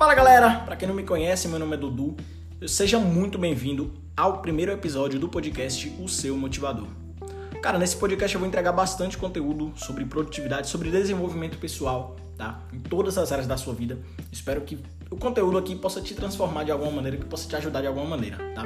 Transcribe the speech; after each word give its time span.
Fala 0.00 0.14
galera, 0.14 0.60
para 0.60 0.76
quem 0.76 0.88
não 0.88 0.94
me 0.94 1.02
conhece, 1.02 1.46
meu 1.46 1.58
nome 1.58 1.74
é 1.74 1.76
Dudu. 1.76 2.16
Seja 2.66 2.98
muito 2.98 3.36
bem-vindo 3.36 3.92
ao 4.16 4.40
primeiro 4.40 4.72
episódio 4.72 5.20
do 5.20 5.28
podcast 5.28 5.94
O 6.00 6.08
Seu 6.08 6.38
Motivador. 6.38 6.88
Cara, 7.62 7.78
nesse 7.78 7.96
podcast 7.96 8.34
eu 8.34 8.38
vou 8.38 8.48
entregar 8.48 8.72
bastante 8.72 9.18
conteúdo 9.18 9.74
sobre 9.76 10.06
produtividade, 10.06 10.70
sobre 10.70 10.90
desenvolvimento 10.90 11.58
pessoal, 11.58 12.16
tá? 12.38 12.62
Em 12.72 12.80
todas 12.80 13.18
as 13.18 13.30
áreas 13.30 13.46
da 13.46 13.58
sua 13.58 13.74
vida. 13.74 13.98
Espero 14.32 14.62
que 14.62 14.78
o 15.10 15.16
conteúdo 15.18 15.58
aqui 15.58 15.76
possa 15.76 16.00
te 16.00 16.14
transformar 16.14 16.64
de 16.64 16.72
alguma 16.72 16.92
maneira, 16.92 17.18
que 17.18 17.26
possa 17.26 17.46
te 17.46 17.54
ajudar 17.56 17.82
de 17.82 17.86
alguma 17.86 18.06
maneira, 18.06 18.38
tá? 18.54 18.64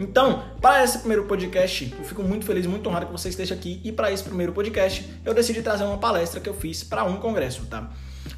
Então, 0.00 0.42
para 0.60 0.82
esse 0.82 0.98
primeiro 0.98 1.24
podcast, 1.26 1.94
eu 1.96 2.04
fico 2.04 2.24
muito 2.24 2.44
feliz, 2.44 2.66
muito 2.66 2.88
honrado 2.88 3.06
que 3.06 3.12
você 3.12 3.28
esteja 3.28 3.54
aqui. 3.54 3.80
E 3.84 3.92
para 3.92 4.10
esse 4.10 4.24
primeiro 4.24 4.52
podcast, 4.52 5.08
eu 5.24 5.32
decidi 5.32 5.62
trazer 5.62 5.84
uma 5.84 5.98
palestra 5.98 6.40
que 6.40 6.48
eu 6.48 6.54
fiz 6.54 6.82
para 6.82 7.04
um 7.04 7.18
congresso, 7.18 7.64
tá? 7.66 7.92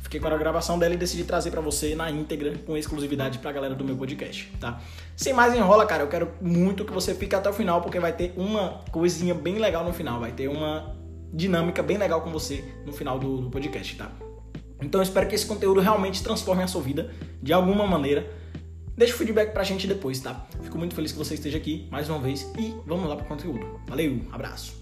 Fiquei 0.07 0.21
com 0.21 0.29
a 0.29 0.37
gravação 0.37 0.79
dela 0.79 0.95
e 0.95 0.97
decidi 0.97 1.25
trazer 1.25 1.51
para 1.51 1.61
você 1.61 1.97
na 1.97 2.09
íntegra, 2.09 2.55
com 2.65 2.77
exclusividade 2.77 3.41
pra 3.41 3.51
galera 3.51 3.75
do 3.75 3.83
meu 3.83 3.97
podcast, 3.97 4.53
tá? 4.61 4.81
Sem 5.17 5.33
mais 5.33 5.53
enrola, 5.53 5.85
cara, 5.85 6.05
eu 6.05 6.07
quero 6.07 6.31
muito 6.41 6.85
que 6.85 6.93
você 6.93 7.13
fique 7.13 7.35
até 7.35 7.51
o 7.51 7.53
final, 7.53 7.83
porque 7.83 7.99
vai 7.99 8.13
ter 8.13 8.33
uma 8.37 8.85
coisinha 8.93 9.35
bem 9.35 9.59
legal 9.59 9.85
no 9.85 9.93
final, 9.93 10.21
vai 10.21 10.31
ter 10.31 10.47
uma 10.47 10.95
dinâmica 11.33 11.83
bem 11.83 11.99
legal 11.99 12.21
com 12.21 12.31
você 12.31 12.65
no 12.87 12.93
final 12.93 13.19
do, 13.19 13.41
do 13.41 13.51
podcast, 13.51 13.97
tá? 13.97 14.13
Então 14.81 15.01
eu 15.01 15.03
espero 15.03 15.27
que 15.27 15.35
esse 15.35 15.45
conteúdo 15.45 15.81
realmente 15.81 16.23
transforme 16.23 16.63
a 16.63 16.69
sua 16.69 16.83
vida 16.83 17.11
de 17.43 17.53
alguma 17.53 17.85
maneira. 17.85 18.31
Deixa 18.97 19.13
o 19.13 19.17
feedback 19.17 19.53
pra 19.53 19.65
gente 19.65 19.89
depois, 19.89 20.21
tá? 20.21 20.47
Fico 20.63 20.79
muito 20.79 20.95
feliz 20.95 21.11
que 21.11 21.19
você 21.19 21.35
esteja 21.35 21.59
aqui 21.59 21.89
mais 21.91 22.09
uma 22.09 22.21
vez 22.21 22.49
e 22.57 22.77
vamos 22.87 23.09
lá 23.09 23.17
pro 23.17 23.27
conteúdo. 23.27 23.81
Valeu, 23.89 24.21
abraço! 24.31 24.81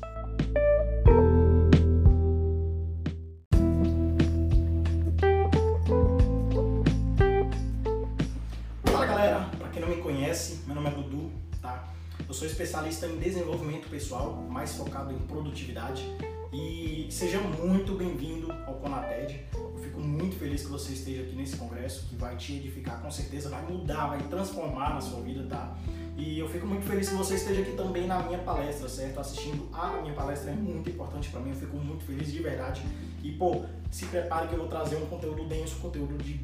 Eu 12.35 12.39
sou 12.39 12.49
especialista 12.49 13.07
em 13.07 13.17
desenvolvimento 13.19 13.89
pessoal, 13.89 14.35
mais 14.51 14.75
focado 14.75 15.13
em 15.13 15.19
produtividade. 15.19 16.05
E 16.53 17.07
seja 17.11 17.39
muito 17.39 17.95
bem-vindo 17.95 18.51
ao 18.67 18.75
Conated. 18.75 19.41
Eu 19.55 19.79
fico 19.81 20.01
muito 20.01 20.35
feliz 20.37 20.63
que 20.63 20.69
você 20.69 20.95
esteja 20.95 21.23
aqui 21.23 21.37
nesse 21.37 21.57
congresso, 21.57 22.09
que 22.09 22.17
vai 22.17 22.37
te 22.37 22.55
edificar, 22.55 23.01
com 23.01 23.09
certeza 23.09 23.49
vai 23.51 23.63
mudar, 23.71 24.09
vai 24.09 24.23
transformar 24.23 24.95
na 24.95 25.01
sua 25.01 25.21
vida, 25.21 25.47
tá? 25.49 25.77
E 26.17 26.39
eu 26.39 26.49
fico 26.49 26.67
muito 26.67 26.87
feliz 26.87 27.09
que 27.09 27.15
você 27.15 27.35
esteja 27.35 27.61
aqui 27.63 27.77
também 27.77 28.09
na 28.09 28.23
minha 28.23 28.39
palestra, 28.39 28.89
certo? 28.89 29.21
Assistindo 29.21 29.69
a 29.73 30.01
minha 30.01 30.15
palestra 30.15 30.51
é 30.51 30.55
muito 30.55 30.91
importante 30.91 31.29
para 31.29 31.41
mim, 31.41 31.51
eu 31.51 31.57
fico 31.57 31.77
muito 31.77 32.05
feliz 32.05 32.33
de 32.33 32.43
verdade. 32.43 32.83
E 33.23 33.31
pô, 33.31 33.65
se 33.93 34.07
prepare 34.07 34.49
que 34.49 34.55
eu 34.55 34.59
vou 34.59 34.69
trazer 34.69 34.97
um 34.97 35.07
conteúdo 35.07 35.45
denso, 35.45 35.77
conteúdo 35.77 36.17
de 36.19 36.41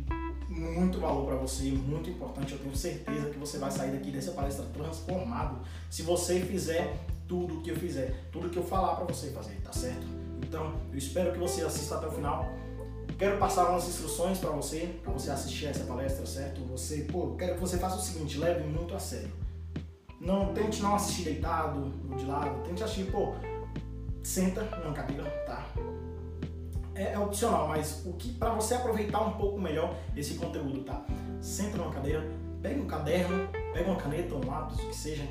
muito 0.61 1.01
valor 1.01 1.27
para 1.27 1.37
você, 1.37 1.65
muito 1.71 2.11
importante. 2.11 2.53
Eu 2.53 2.59
tenho 2.59 2.77
certeza 2.77 3.31
que 3.31 3.39
você 3.39 3.59
vai 3.59 3.71
sair 3.71 3.93
daqui 3.93 4.11
dessa 4.11 4.33
palestra 4.33 4.65
transformado 4.67 5.61
se 5.89 6.03
você 6.03 6.41
fizer 6.41 6.97
tudo 7.27 7.59
o 7.59 7.63
que 7.63 7.71
eu 7.71 7.77
fizer, 7.77 8.29
tudo 8.31 8.51
que 8.51 8.59
eu 8.59 8.65
falar 8.65 8.97
para 8.97 9.07
você 9.07 9.31
fazer, 9.31 9.55
tá 9.63 9.73
certo? 9.73 10.07
Então, 10.45 10.75
eu 10.91 10.99
espero 10.99 11.33
que 11.33 11.39
você 11.39 11.63
assista 11.63 11.97
até 11.97 12.07
o 12.07 12.11
final. 12.11 12.45
Quero 13.19 13.39
passar 13.39 13.71
umas 13.71 13.89
instruções 13.89 14.39
para 14.39 14.51
você, 14.51 14.99
para 15.03 15.13
você 15.13 15.31
assistir 15.31 15.67
essa 15.67 15.85
palestra, 15.85 16.27
certo? 16.27 16.61
Você, 16.65 17.07
pô, 17.11 17.37
quero 17.37 17.55
que 17.55 17.61
você 17.61 17.79
faça 17.79 17.97
o 17.97 18.01
seguinte, 18.01 18.39
leve 18.39 18.65
muito 18.65 18.95
a 18.95 18.99
sério. 18.99 19.31
Não 20.21 20.53
tente 20.53 20.83
não 20.83 20.95
assistir 20.95 21.23
deitado 21.23 21.93
ou 22.11 22.17
de 22.17 22.27
lado, 22.27 22.63
tente 22.67 22.83
assistir, 22.83 23.11
pô, 23.11 23.35
senta 24.23 24.63
numa 24.63 24.93
cadeira, 24.93 25.25
tá? 25.47 25.67
É, 27.01 27.15
é 27.15 27.19
opcional, 27.19 27.69
mas 27.69 28.03
o 28.05 28.13
que 28.13 28.33
para 28.33 28.51
você 28.51 28.75
aproveitar 28.75 29.21
um 29.23 29.33
pouco 29.33 29.59
melhor 29.59 29.97
esse 30.15 30.35
conteúdo, 30.35 30.85
tá? 30.85 31.03
Senta 31.41 31.79
numa 31.79 31.91
cadeira, 31.91 32.23
pega 32.61 32.81
um 32.81 32.87
caderno, 32.87 33.49
pega 33.73 33.91
uma 33.91 33.97
caneta, 33.97 34.35
um 34.35 34.47
lápis, 34.47 34.79
o 34.79 34.89
que 34.89 34.97
seja, 34.97 35.27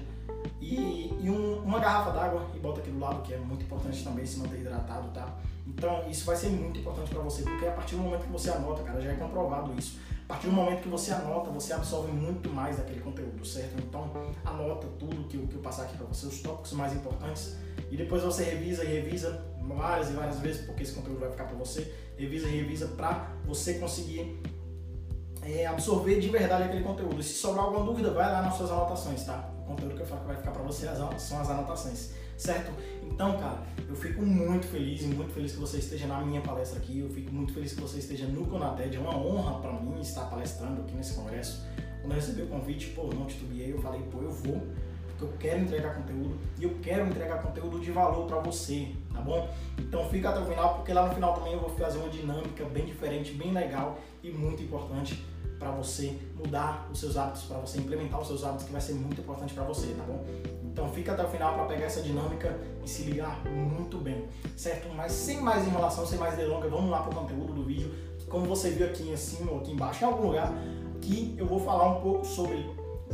e, 0.60 1.14
e 1.22 1.30
um, 1.30 1.60
uma 1.60 1.80
garrafa 1.80 2.12
d'água 2.12 2.48
e 2.56 2.60
bota 2.60 2.80
aqui 2.80 2.90
do 2.90 3.00
lado, 3.00 3.22
que 3.22 3.34
é 3.34 3.38
muito 3.38 3.64
importante 3.64 4.04
também 4.04 4.26
se 4.26 4.40
manter 4.40 4.62
hidratado, 4.62 5.10
tá? 5.10 5.38
Então 5.68 6.10
isso 6.10 6.26
vai 6.26 6.36
ser 6.36 6.50
muito 6.50 6.80
importante 6.80 7.10
para 7.12 7.22
você, 7.22 7.44
porque 7.44 7.68
a 7.68 7.72
partir 7.72 7.96
do 7.96 8.02
momento 8.02 8.24
que 8.24 8.32
você 8.32 8.50
anota, 8.50 8.82
cara, 8.82 9.00
já 9.00 9.12
é 9.12 9.16
comprovado 9.16 9.72
isso. 9.78 10.00
A 10.26 10.34
partir 10.34 10.48
do 10.48 10.54
momento 10.54 10.82
que 10.82 10.90
você 10.90 11.12
anota, 11.12 11.52
você 11.52 11.74
absorve 11.74 12.12
muito 12.12 12.50
mais 12.50 12.78
daquele 12.78 13.02
conteúdo, 13.02 13.46
certo? 13.46 13.80
Então 13.80 14.12
anota 14.44 14.88
tudo 14.98 15.28
que, 15.28 15.38
que 15.38 15.56
eu 15.56 15.62
passar 15.62 15.84
aqui 15.84 15.98
para 15.98 16.08
você, 16.08 16.26
os 16.26 16.42
tópicos 16.42 16.74
mais 16.74 16.94
importantes, 16.94 17.56
e 17.92 17.98
depois 17.98 18.24
você 18.24 18.44
revisa 18.44 18.84
e 18.84 18.88
revisa 18.88 19.44
várias 19.76 20.10
e 20.10 20.14
várias 20.14 20.40
vezes, 20.40 20.66
porque 20.66 20.84
esse 20.84 20.94
conteúdo 20.94 21.20
vai 21.20 21.32
ficar 21.32 21.46
para 21.46 21.58
você, 21.58 21.94
revisa 22.18 22.48
e 22.48 22.58
revisa 22.58 22.88
para 22.88 23.32
você 23.46 23.76
conseguir 23.76 24.42
é, 25.42 25.66
absorver 25.66 26.20
de 26.20 26.30
verdade 26.30 26.64
aquele 26.64 26.84
conteúdo. 26.84 27.20
E 27.20 27.24
se 27.24 27.34
sobrar 27.34 27.66
alguma 27.66 27.86
dúvida, 27.86 28.12
vai 28.12 28.32
lá 28.32 28.42
nas 28.42 28.56
suas 28.56 28.72
anotações, 28.72 29.24
tá? 29.24 29.50
O 29.62 29.66
conteúdo 29.66 29.96
que 29.96 30.02
eu 30.02 30.06
falo 30.06 30.22
que 30.22 30.28
vai 30.28 30.36
ficar 30.36 30.52
para 30.52 30.64
você 30.64 30.88
são 31.18 31.40
as 31.40 31.50
anotações, 31.50 32.12
certo? 32.38 32.72
Então, 33.04 33.38
cara, 33.38 33.64
eu 33.88 33.96
fico 33.96 34.22
muito 34.22 34.68
feliz 34.68 35.02
e 35.02 35.08
muito 35.08 35.34
feliz 35.34 35.54
que 35.54 35.60
você 35.60 35.78
esteja 35.78 36.08
na 36.08 36.22
minha 36.22 36.42
palestra 36.42 36.80
aqui. 36.80 37.00
Eu 37.00 37.10
fico 37.10 37.32
muito 37.32 37.54
feliz 37.54 37.74
que 37.74 37.82
você 37.82 38.00
esteja 38.00 38.26
no 38.26 38.46
Conated. 38.48 38.96
É 38.96 39.00
uma 39.00 39.16
honra 39.16 39.60
para 39.62 39.74
mim 39.74 40.00
estar 40.02 40.26
palestrando 40.26 40.82
aqui 40.82 40.94
nesse 40.96 41.14
congresso. 41.14 41.66
Quando 42.02 42.12
eu 42.12 42.16
recebi 42.16 42.42
o 42.44 42.48
convite, 42.48 42.88
pô, 42.88 43.04
não 43.14 43.26
titubeei, 43.26 43.74
eu 43.74 43.82
falei, 43.82 44.02
pô, 44.12 44.22
eu 44.22 44.32
vou 44.32 44.62
porque 45.20 45.26
eu 45.26 45.34
quero 45.38 45.62
entregar 45.62 45.96
conteúdo 45.96 46.38
e 46.58 46.64
eu 46.64 46.78
quero 46.82 47.08
entregar 47.08 47.42
conteúdo 47.42 47.80
de 47.80 47.92
valor 47.92 48.26
para 48.26 48.40
você, 48.40 48.88
tá 49.14 49.20
bom? 49.20 49.50
Então 49.78 50.08
fica 50.10 50.30
até 50.30 50.40
o 50.40 50.46
final, 50.46 50.76
porque 50.76 50.94
lá 50.94 51.08
no 51.08 51.14
final 51.14 51.34
também 51.34 51.54
eu 51.54 51.60
vou 51.60 51.70
fazer 51.70 51.98
uma 51.98 52.10
dinâmica 52.10 52.64
bem 52.66 52.86
diferente, 52.86 53.34
bem 53.34 53.52
legal 53.52 54.00
e 54.24 54.32
muito 54.32 54.64
importante 54.64 55.26
para 55.60 55.72
você 55.72 56.18
mudar 56.36 56.88
os 56.90 57.00
seus 57.00 57.18
hábitos, 57.18 57.44
para 57.44 57.58
você 57.58 57.80
implementar 57.80 58.22
os 58.22 58.28
seus 58.28 58.46
hábitos, 58.46 58.66
que 58.66 58.72
vai 58.72 58.80
ser 58.80 58.94
muito 58.94 59.20
importante 59.20 59.54
para 59.54 59.64
você, 59.64 59.88
tá 59.88 60.04
bom? 60.04 60.24
Então 60.64 60.88
fica 60.94 61.12
até 61.12 61.24
o 61.24 61.28
final 61.28 61.54
para 61.56 61.66
pegar 61.66 61.86
essa 61.86 62.02
dinâmica 62.02 62.58
e 62.82 62.90
se 62.90 63.04
ligar 63.04 63.44
muito 63.46 63.98
bem, 63.98 64.26
certo? 64.56 64.88
Mas 64.96 65.12
sem 65.12 65.42
mais 65.42 65.68
enrolação, 65.68 66.06
sem 66.06 66.18
mais 66.18 66.38
delongas, 66.38 66.72
vamos 66.72 66.90
lá 66.90 67.02
para 67.02 67.12
o 67.12 67.16
conteúdo 67.16 67.54
do 67.54 67.64
vídeo. 67.66 67.94
Como 68.30 68.46
você 68.46 68.70
viu 68.70 68.86
aqui 68.86 69.10
em 69.10 69.18
cima 69.18 69.52
ou 69.52 69.60
aqui 69.60 69.72
embaixo, 69.72 70.04
em 70.04 70.08
algum 70.08 70.28
lugar, 70.28 70.54
que 71.02 71.36
eu 71.38 71.46
vou 71.46 71.60
falar 71.60 71.98
um 71.98 72.02
pouco 72.02 72.24
sobre 72.24 72.64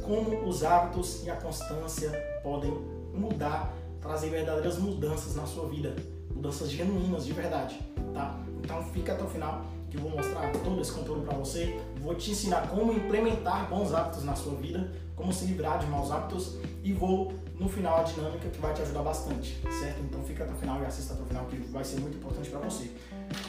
como 0.03 0.47
os 0.47 0.63
hábitos 0.63 1.23
e 1.23 1.29
a 1.29 1.35
constância 1.35 2.11
podem 2.43 2.71
mudar, 3.13 3.73
trazer 4.01 4.29
verdadeiras 4.29 4.77
mudanças 4.77 5.35
na 5.35 5.45
sua 5.45 5.67
vida, 5.67 5.95
mudanças 6.33 6.69
genuínas 6.69 7.25
de 7.25 7.33
verdade, 7.33 7.79
tá? 8.13 8.39
Então 8.63 8.83
fica 8.85 9.13
até 9.13 9.23
o 9.23 9.27
final 9.27 9.65
que 9.89 9.97
eu 9.97 10.01
vou 10.01 10.11
mostrar 10.11 10.51
todo 10.51 10.81
esse 10.81 10.91
conteúdo 10.91 11.21
para 11.21 11.37
você, 11.37 11.79
vou 12.01 12.13
te 12.15 12.31
ensinar 12.31 12.67
como 12.67 12.91
implementar 12.91 13.69
bons 13.69 13.93
hábitos 13.93 14.23
na 14.23 14.35
sua 14.35 14.55
vida, 14.55 14.91
como 15.15 15.31
se 15.31 15.45
livrar 15.45 15.79
de 15.79 15.87
maus 15.87 16.11
hábitos 16.11 16.57
e 16.83 16.91
vou 16.91 17.33
no 17.57 17.69
final 17.69 17.99
a 17.99 18.03
dinâmica 18.03 18.49
que 18.49 18.59
vai 18.59 18.73
te 18.73 18.81
ajudar 18.81 19.01
bastante, 19.01 19.59
certo? 19.79 20.01
Então 20.01 20.21
fica 20.23 20.43
até 20.43 20.53
o 20.53 20.57
final 20.57 20.81
e 20.81 20.85
assista 20.85 21.13
até 21.13 21.23
o 21.23 21.25
final 21.25 21.45
que 21.45 21.55
vai 21.71 21.83
ser 21.83 21.99
muito 21.99 22.17
importante 22.17 22.49
para 22.49 22.59
você. 22.59 22.91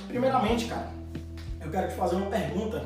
Primeiramente, 0.06 0.66
cara, 0.66 0.90
eu 1.60 1.70
quero 1.70 1.88
te 1.88 1.94
fazer 1.94 2.16
uma 2.16 2.30
pergunta. 2.30 2.84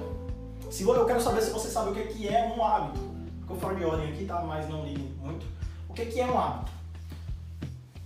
Se 0.70 0.84
eu 0.84 1.04
quero 1.04 1.20
saber 1.20 1.42
se 1.42 1.50
você 1.50 1.68
sabe 1.68 1.90
o 1.90 1.92
que 1.92 2.28
é 2.28 2.54
um 2.56 2.64
hábito 2.64 3.09
ficou 3.50 3.56
fora 3.58 3.74
de 3.74 3.84
ordem 3.84 4.12
aqui, 4.12 4.24
tá? 4.24 4.42
Mas 4.42 4.68
não 4.68 4.84
li 4.84 4.96
muito. 5.20 5.44
O 5.88 5.92
que, 5.92 6.06
que 6.06 6.20
é 6.20 6.26
um 6.26 6.38
hábito? 6.38 6.70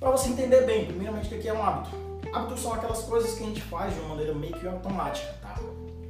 Para 0.00 0.10
você 0.10 0.30
entender 0.30 0.62
bem, 0.62 0.86
primeiramente, 0.86 1.34
o 1.34 1.40
que, 1.40 1.48
é 1.48 1.52
um 1.52 1.62
hábito? 1.62 1.94
Hábitos 2.32 2.60
são 2.60 2.72
aquelas 2.72 3.02
coisas 3.02 3.34
que 3.34 3.44
a 3.44 3.46
gente 3.46 3.60
faz 3.62 3.94
de 3.94 4.00
uma 4.00 4.10
maneira 4.10 4.34
meio 4.34 4.54
que 4.54 4.66
automática, 4.66 5.34
tá? 5.42 5.58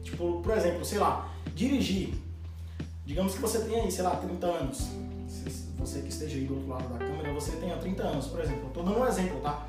Tipo, 0.03 0.41
por 0.41 0.57
exemplo, 0.57 0.85
sei 0.85 0.99
lá, 0.99 1.29
dirigir. 1.55 2.15
Digamos 3.05 3.35
que 3.35 3.41
você 3.41 3.61
tem 3.61 3.81
aí, 3.81 3.91
sei 3.91 4.05
lá, 4.05 4.17
30 4.17 4.47
anos. 4.47 4.89
Você 5.79 6.01
que 6.01 6.09
esteja 6.09 6.37
aí 6.37 6.47
do 6.47 6.55
outro 6.55 6.71
lado 6.71 6.89
da 6.89 6.99
câmera, 6.99 7.33
você 7.33 7.53
tenha 7.57 7.77
30 7.77 8.03
anos, 8.03 8.27
por 8.27 8.41
exemplo. 8.41 8.69
Estou 8.69 8.83
dando 8.83 9.01
um 9.01 9.07
exemplo, 9.07 9.41
tá? 9.41 9.67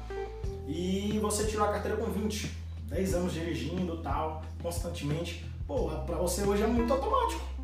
E 0.67 1.19
você 1.21 1.45
tirou 1.45 1.65
a 1.65 1.71
carteira 1.71 1.97
com 1.97 2.09
20, 2.09 2.55
10 2.85 3.13
anos 3.15 3.33
dirigindo 3.33 3.97
tal, 3.97 4.43
constantemente. 4.61 5.45
Pô, 5.67 5.89
pra 6.05 6.15
você 6.15 6.43
hoje 6.43 6.63
é 6.63 6.67
muito 6.67 6.93
automático 6.93 7.54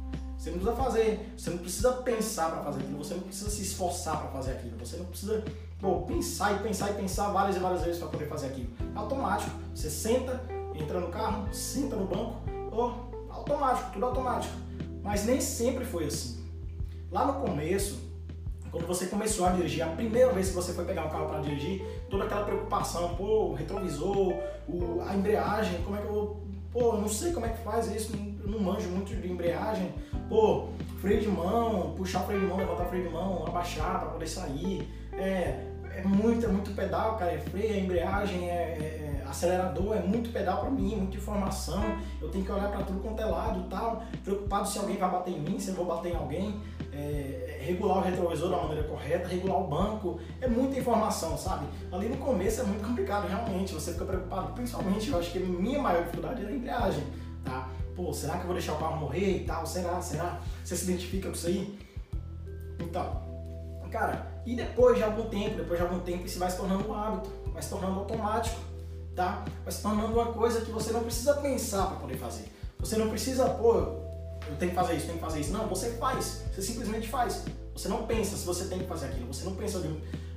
você 0.42 0.50
não 0.50 0.58
precisa 0.58 0.84
fazer, 0.84 1.34
você 1.38 1.50
não 1.52 1.58
precisa 1.60 1.92
pensar 1.94 2.50
para 2.50 2.64
fazer 2.64 2.80
aquilo, 2.80 2.98
você 2.98 3.14
não 3.14 3.22
precisa 3.22 3.50
se 3.52 3.62
esforçar 3.62 4.20
para 4.22 4.32
fazer 4.32 4.52
aquilo, 4.54 4.76
você 4.80 4.98
não 4.98 5.06
precisa 5.06 5.44
pô, 5.80 6.02
pensar 6.02 6.54
e 6.56 6.64
pensar 6.64 6.90
e 6.90 6.94
pensar 6.96 7.30
várias 7.30 7.58
e 7.58 7.60
várias 7.60 7.84
vezes 7.84 8.00
para 8.00 8.10
poder 8.10 8.28
fazer 8.28 8.48
aquilo. 8.48 8.70
É 8.80 8.98
automático. 8.98 9.52
Você 9.76 9.88
senta, 9.88 10.44
entra 10.74 11.00
no 11.00 11.10
carro, 11.10 11.48
senta 11.54 11.96
no 11.96 12.08
banco, 12.08 12.42
oh, 12.72 13.32
automático, 13.32 13.92
tudo 13.94 14.04
automático. 14.04 14.56
Mas 15.04 15.26
nem 15.26 15.40
sempre 15.40 15.86
foi 15.86 16.06
assim. 16.06 16.44
Lá 17.12 17.28
no 17.28 17.34
começo, 17.46 18.00
quando 18.72 18.88
você 18.88 19.06
começou 19.06 19.46
a 19.46 19.52
dirigir, 19.52 19.84
a 19.84 19.90
primeira 19.90 20.34
vez 20.34 20.50
que 20.50 20.56
você 20.56 20.74
foi 20.74 20.86
pegar 20.86 21.06
um 21.06 21.10
carro 21.10 21.30
para 21.30 21.42
dirigir, 21.42 21.86
toda 22.10 22.24
aquela 22.24 22.46
preocupação, 22.46 23.16
pô, 23.16 23.50
o 23.50 23.54
retrovisor, 23.54 24.34
o, 24.68 25.04
a 25.08 25.16
embreagem, 25.16 25.84
como 25.84 25.98
é 25.98 26.02
que 26.02 26.08
eu 26.08 26.14
vou. 26.14 26.51
Pô, 26.72 26.94
não 26.94 27.08
sei 27.08 27.34
como 27.34 27.46
é 27.46 27.50
que 27.50 27.64
faz 27.64 27.94
isso, 27.94 28.16
não 28.46 28.60
manjo 28.60 28.88
muito 28.90 29.14
de 29.14 29.30
embreagem. 29.30 29.94
Pô, 30.30 30.70
freio 31.00 31.20
de 31.20 31.28
mão, 31.28 31.94
puxar 31.98 32.24
o 32.24 32.26
freio 32.26 32.42
de 32.42 32.48
mão, 32.48 32.58
levantar 32.58 32.84
o 32.84 32.90
freio 32.90 33.08
de 33.08 33.14
mão, 33.14 33.46
abaixar 33.46 34.00
para 34.00 34.10
poder 34.10 34.28
sair, 34.28 34.88
é, 35.14 35.66
é 35.94 36.04
muito, 36.06 36.46
é 36.46 36.50
muito 36.50 36.72
pedal, 36.76 37.18
cara, 37.18 37.34
é 37.34 37.40
freio, 37.40 37.74
é 37.74 37.80
embreagem, 37.80 38.50
é, 38.50 38.54
é, 38.54 39.24
é 39.24 39.28
acelerador, 39.28 39.96
é 39.96 40.02
muito 40.02 40.32
pedal 40.32 40.62
para 40.62 40.70
mim, 40.70 40.96
muita 40.96 41.18
informação. 41.18 41.84
Eu 42.22 42.30
tenho 42.30 42.46
que 42.46 42.52
olhar 42.52 42.70
para 42.70 42.84
tudo 42.84 43.00
quanto 43.02 43.22
é 43.22 43.26
lado 43.26 43.68
tal, 43.70 44.04
preocupado 44.24 44.68
se 44.68 44.78
alguém 44.78 44.98
vai 44.98 45.10
bater 45.10 45.32
em 45.32 45.40
mim, 45.40 45.60
se 45.60 45.70
eu 45.70 45.76
vou 45.76 45.86
bater 45.86 46.14
em 46.14 46.16
alguém, 46.16 46.62
é, 46.94 47.60
regular 47.62 47.98
o 47.98 48.02
retrovisor 48.02 48.50
da 48.50 48.58
maneira 48.58 48.84
correta, 48.88 49.28
regular 49.28 49.60
o 49.60 49.68
banco, 49.68 50.20
é 50.40 50.48
muita 50.48 50.80
informação, 50.80 51.38
sabe? 51.38 51.66
Ali 51.92 52.10
no 52.10 52.18
começo 52.18 52.62
é 52.62 52.64
muito 52.64 52.86
complicado, 52.86 53.28
realmente, 53.28 53.74
você 53.74 53.94
fica 53.94 54.06
preocupado, 54.06 54.54
principalmente, 54.54 55.10
eu 55.10 55.18
acho 55.18 55.32
que 55.32 55.38
a 55.38 55.42
minha 55.42 55.80
maior 55.80 56.04
dificuldade 56.04 56.42
era 56.42 56.52
a 56.52 56.56
embreagem, 56.56 57.04
tá? 57.44 57.70
Pô, 57.96 58.14
será 58.14 58.34
que 58.34 58.42
eu 58.42 58.46
vou 58.46 58.54
deixar 58.54 58.74
o 58.74 58.78
carro 58.78 58.98
morrer 58.98 59.38
e 59.38 59.44
tal? 59.46 59.66
Será? 59.66 60.02
Será? 60.02 60.40
Você 60.64 60.76
se 60.76 60.86
identifica 60.86 61.30
com 61.30 61.36
isso 61.36 61.48
aí? 61.48 61.80
Então, 62.80 63.22
cara, 63.92 64.28
e 64.46 64.56
depois 64.56 64.98
de 64.98 65.04
algum 65.04 65.30
tempo, 65.30 65.58
depois 65.58 65.80
de 65.80 65.86
algum 65.86 66.00
tempo, 66.00 66.26
isso 66.26 66.40
vai 66.40 66.50
se 66.50 66.58
tornando 66.58 66.88
um 66.88 66.94
hábito, 66.94 67.30
vai 67.54 67.62
se 67.62 67.70
tornando 67.70 68.00
automático, 68.00 68.60
tá? 69.16 69.44
Vai 69.64 69.72
se 69.72 69.82
tornando 69.82 70.14
uma 70.14 70.28
coisa 70.28 70.62
que 70.62 70.72
você 70.72 70.92
não 70.92 71.02
precisa 71.04 71.36
pensar 71.36 71.88
para 71.88 71.98
poder 71.98 72.18
fazer. 72.18 72.46
Você 72.80 72.98
não 72.98 73.10
precisa, 73.10 73.48
pô, 73.50 74.01
eu 74.52 74.58
tenho 74.58 74.72
que 74.72 74.76
fazer 74.76 74.96
isso, 74.96 75.06
tenho 75.06 75.18
que 75.18 75.24
fazer 75.24 75.40
isso. 75.40 75.54
Não, 75.54 75.68
você 75.68 75.92
faz, 75.92 76.44
você 76.54 76.62
simplesmente 76.62 77.08
faz. 77.08 77.46
Você 77.74 77.88
não 77.88 78.06
pensa 78.06 78.36
se 78.36 78.46
você 78.46 78.66
tem 78.66 78.80
que 78.80 78.86
fazer 78.86 79.08
aquilo, 79.08 79.34
você 79.34 79.46
não 79.46 79.56
pensa 79.56 79.80
de, 79.80 79.88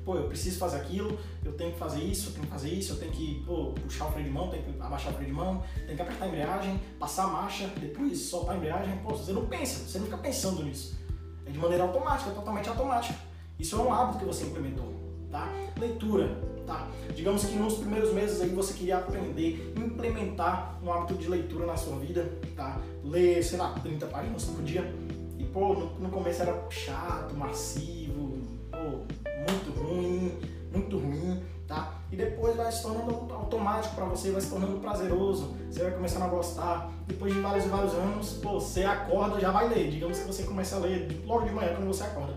pô, 0.05 0.17
eu 0.17 0.29
preciso 0.29 0.57
fazer 0.59 0.77
aquilo, 0.77 1.19
eu 1.45 1.53
tenho 1.53 1.73
que 1.73 1.79
fazer 1.79 2.01
isso, 2.01 2.29
eu 2.29 2.35
tenho 2.35 2.47
que 2.47 2.53
fazer 2.53 2.69
isso, 2.69 2.93
eu 2.93 2.97
tenho 2.99 3.13
que 3.13 3.43
pô, 3.45 3.73
puxar 3.73 4.07
o 4.07 4.13
freio 4.13 4.27
de 4.27 4.33
mão, 4.33 4.49
tenho 4.51 4.63
que 4.63 4.81
abaixar 4.81 5.13
o 5.13 5.17
freio 5.17 5.31
de 5.31 5.37
mão, 5.37 5.63
tenho 5.85 5.97
que 5.97 6.03
apertar 6.03 6.25
a 6.25 6.29
embreagem, 6.29 6.81
passar 6.99 7.25
a 7.25 7.29
marcha, 7.29 7.67
depois 7.81 8.19
soltar 8.21 8.55
a 8.55 8.59
embreagem. 8.59 8.97
Pô, 8.99 9.11
você 9.11 9.33
não 9.33 9.47
pensa, 9.47 9.85
você 9.85 9.99
não 9.99 10.07
fica 10.07 10.19
pensando 10.19 10.63
nisso. 10.63 10.97
É 11.45 11.51
de 11.51 11.59
maneira 11.59 11.83
automática, 11.83 12.31
totalmente 12.31 12.69
automática. 12.69 13.19
Isso 13.59 13.77
é 13.77 13.79
um 13.81 13.93
hábito 13.93 14.21
que 14.21 14.25
você 14.25 14.45
implementou, 14.45 14.93
tá? 15.35 15.53
Leitura, 15.81 16.31
tá? 16.65 16.89
Digamos 17.13 17.45
que 17.45 17.57
nos 17.57 17.75
primeiros 17.75 18.13
meses 18.13 18.41
aí 18.41 18.51
você 18.51 18.73
queria 18.73 18.99
aprender, 18.99 19.75
implementar 19.77 20.79
um 20.81 20.93
hábito 20.93 21.15
de 21.15 21.29
leitura 21.29 21.67
na 21.67 21.77
sua 21.77 21.99
vida, 21.99 22.31
tá? 22.55 22.81
Ler, 23.03 23.43
sei 23.43 23.59
lá, 23.59 23.75
30 23.83 24.07
páginas 24.07 24.45
por 24.45 24.63
dia. 24.63 24.95
E, 25.37 25.45
pô, 25.47 25.75
no, 25.75 25.99
no 25.99 26.09
começo 26.09 26.41
era 26.41 26.57
chato, 26.71 27.35
massivo, 27.35 28.39
pô, 28.71 28.79
muito 28.79 29.77
ruim, 29.77 30.39
muito 30.73 30.99
ruim, 30.99 31.43
tá? 31.67 32.01
E 32.13 32.17
depois 32.17 32.57
vai 32.57 32.71
se 32.71 32.83
tornando 32.83 33.11
automático 33.35 33.97
para 33.97 34.05
você, 34.05 34.31
vai 34.31 34.41
se 34.41 34.51
tornando 34.51 34.79
prazeroso, 34.79 35.57
você 35.69 35.83
vai 35.83 35.93
começando 35.95 36.23
a 36.23 36.29
gostar. 36.29 36.93
Depois 37.09 37.35
de 37.35 37.41
vários 37.41 37.65
e 37.65 37.69
vários 37.69 37.93
anos, 37.93 38.35
pô, 38.35 38.61
você 38.61 38.85
acorda, 38.85 39.41
já 39.41 39.51
vai 39.51 39.69
ler. 39.69 39.91
Digamos 39.91 40.17
que 40.17 40.27
você 40.29 40.45
começa 40.45 40.77
a 40.77 40.79
ler 40.79 41.25
logo 41.27 41.45
de 41.45 41.51
manhã 41.51 41.75
quando 41.75 41.89
você 41.89 42.05
acorda. 42.05 42.35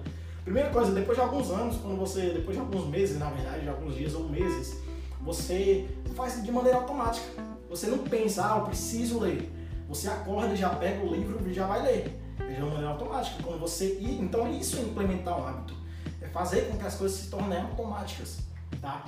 Primeira 0.48 0.70
coisa, 0.70 0.94
depois 0.94 1.18
de 1.18 1.22
alguns 1.22 1.52
anos, 1.52 1.76
quando 1.76 1.98
você, 1.98 2.30
depois 2.30 2.56
de 2.56 2.62
alguns 2.62 2.88
meses, 2.88 3.20
na 3.20 3.30
verdade, 3.30 3.64
de 3.64 3.68
alguns 3.68 3.96
dias 3.96 4.14
ou 4.14 4.30
meses, 4.30 4.82
você 5.20 5.86
faz 6.16 6.42
de 6.42 6.50
maneira 6.54 6.78
automática. 6.78 7.28
Você 7.70 7.88
não 7.88 7.98
pensa, 7.98 8.46
ah, 8.46 8.60
eu 8.60 8.64
preciso 8.64 9.20
ler. 9.20 9.52
Você 9.90 10.08
acorda, 10.08 10.56
já 10.56 10.70
pega 10.70 11.04
o 11.04 11.14
livro 11.14 11.38
e 11.46 11.54
já 11.54 11.68
vai 11.68 11.84
ler. 11.84 12.18
É 12.40 12.54
de 12.54 12.62
maneira 12.62 12.88
automática. 12.88 13.44
Quando 13.44 13.60
você 13.60 13.98
então 14.00 14.50
isso 14.50 14.78
é 14.78 14.84
implementar 14.84 15.38
um 15.38 15.46
hábito. 15.46 15.74
É 16.22 16.28
fazer 16.28 16.70
com 16.70 16.78
que 16.78 16.86
as 16.86 16.96
coisas 16.96 17.20
se 17.20 17.30
tornem 17.30 17.60
automáticas, 17.60 18.38
tá? 18.82 19.04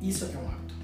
Isso 0.00 0.24
é 0.24 0.28
que 0.28 0.36
é 0.36 0.38
um 0.38 0.48
hábito. 0.48 0.74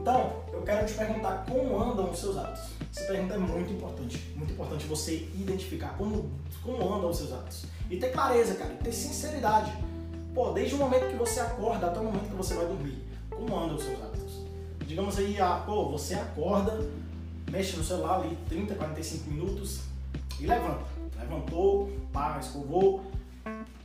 Então, 0.00 0.32
eu 0.52 0.62
quero 0.62 0.84
te 0.84 0.94
perguntar 0.94 1.46
como 1.48 1.80
andam 1.80 2.10
os 2.10 2.18
seus 2.18 2.36
hábitos. 2.36 2.70
Essa 2.90 3.06
pergunta 3.06 3.34
é 3.34 3.38
muito 3.38 3.72
importante. 3.72 4.32
Muito 4.34 4.52
importante 4.52 4.84
você 4.86 5.28
identificar 5.32 5.96
como, 5.96 6.28
como 6.60 6.92
andam 6.92 7.08
os 7.08 7.18
seus 7.18 7.32
hábitos. 7.32 7.66
E 7.92 7.98
ter 7.98 8.10
clareza, 8.10 8.54
cara, 8.54 8.72
e 8.72 8.76
ter 8.82 8.90
sinceridade. 8.90 9.70
Pô, 10.34 10.50
desde 10.50 10.74
o 10.74 10.78
momento 10.78 11.10
que 11.10 11.16
você 11.16 11.40
acorda 11.40 11.88
até 11.88 12.00
o 12.00 12.04
momento 12.04 12.30
que 12.30 12.34
você 12.34 12.54
vai 12.54 12.64
dormir, 12.64 13.04
como 13.28 13.54
andam 13.54 13.76
os 13.76 13.84
seus 13.84 14.02
hábitos? 14.02 14.40
Digamos 14.86 15.18
aí, 15.18 15.38
ah, 15.38 15.62
pô, 15.66 15.90
você 15.90 16.14
acorda, 16.14 16.88
mexe 17.50 17.76
no 17.76 17.84
celular 17.84 18.20
ali 18.20 18.38
30, 18.48 18.76
45 18.76 19.30
minutos 19.30 19.80
e 20.40 20.46
levanta. 20.46 20.86
Levantou, 21.20 21.92
pá, 22.10 22.38
escovou, 22.40 23.02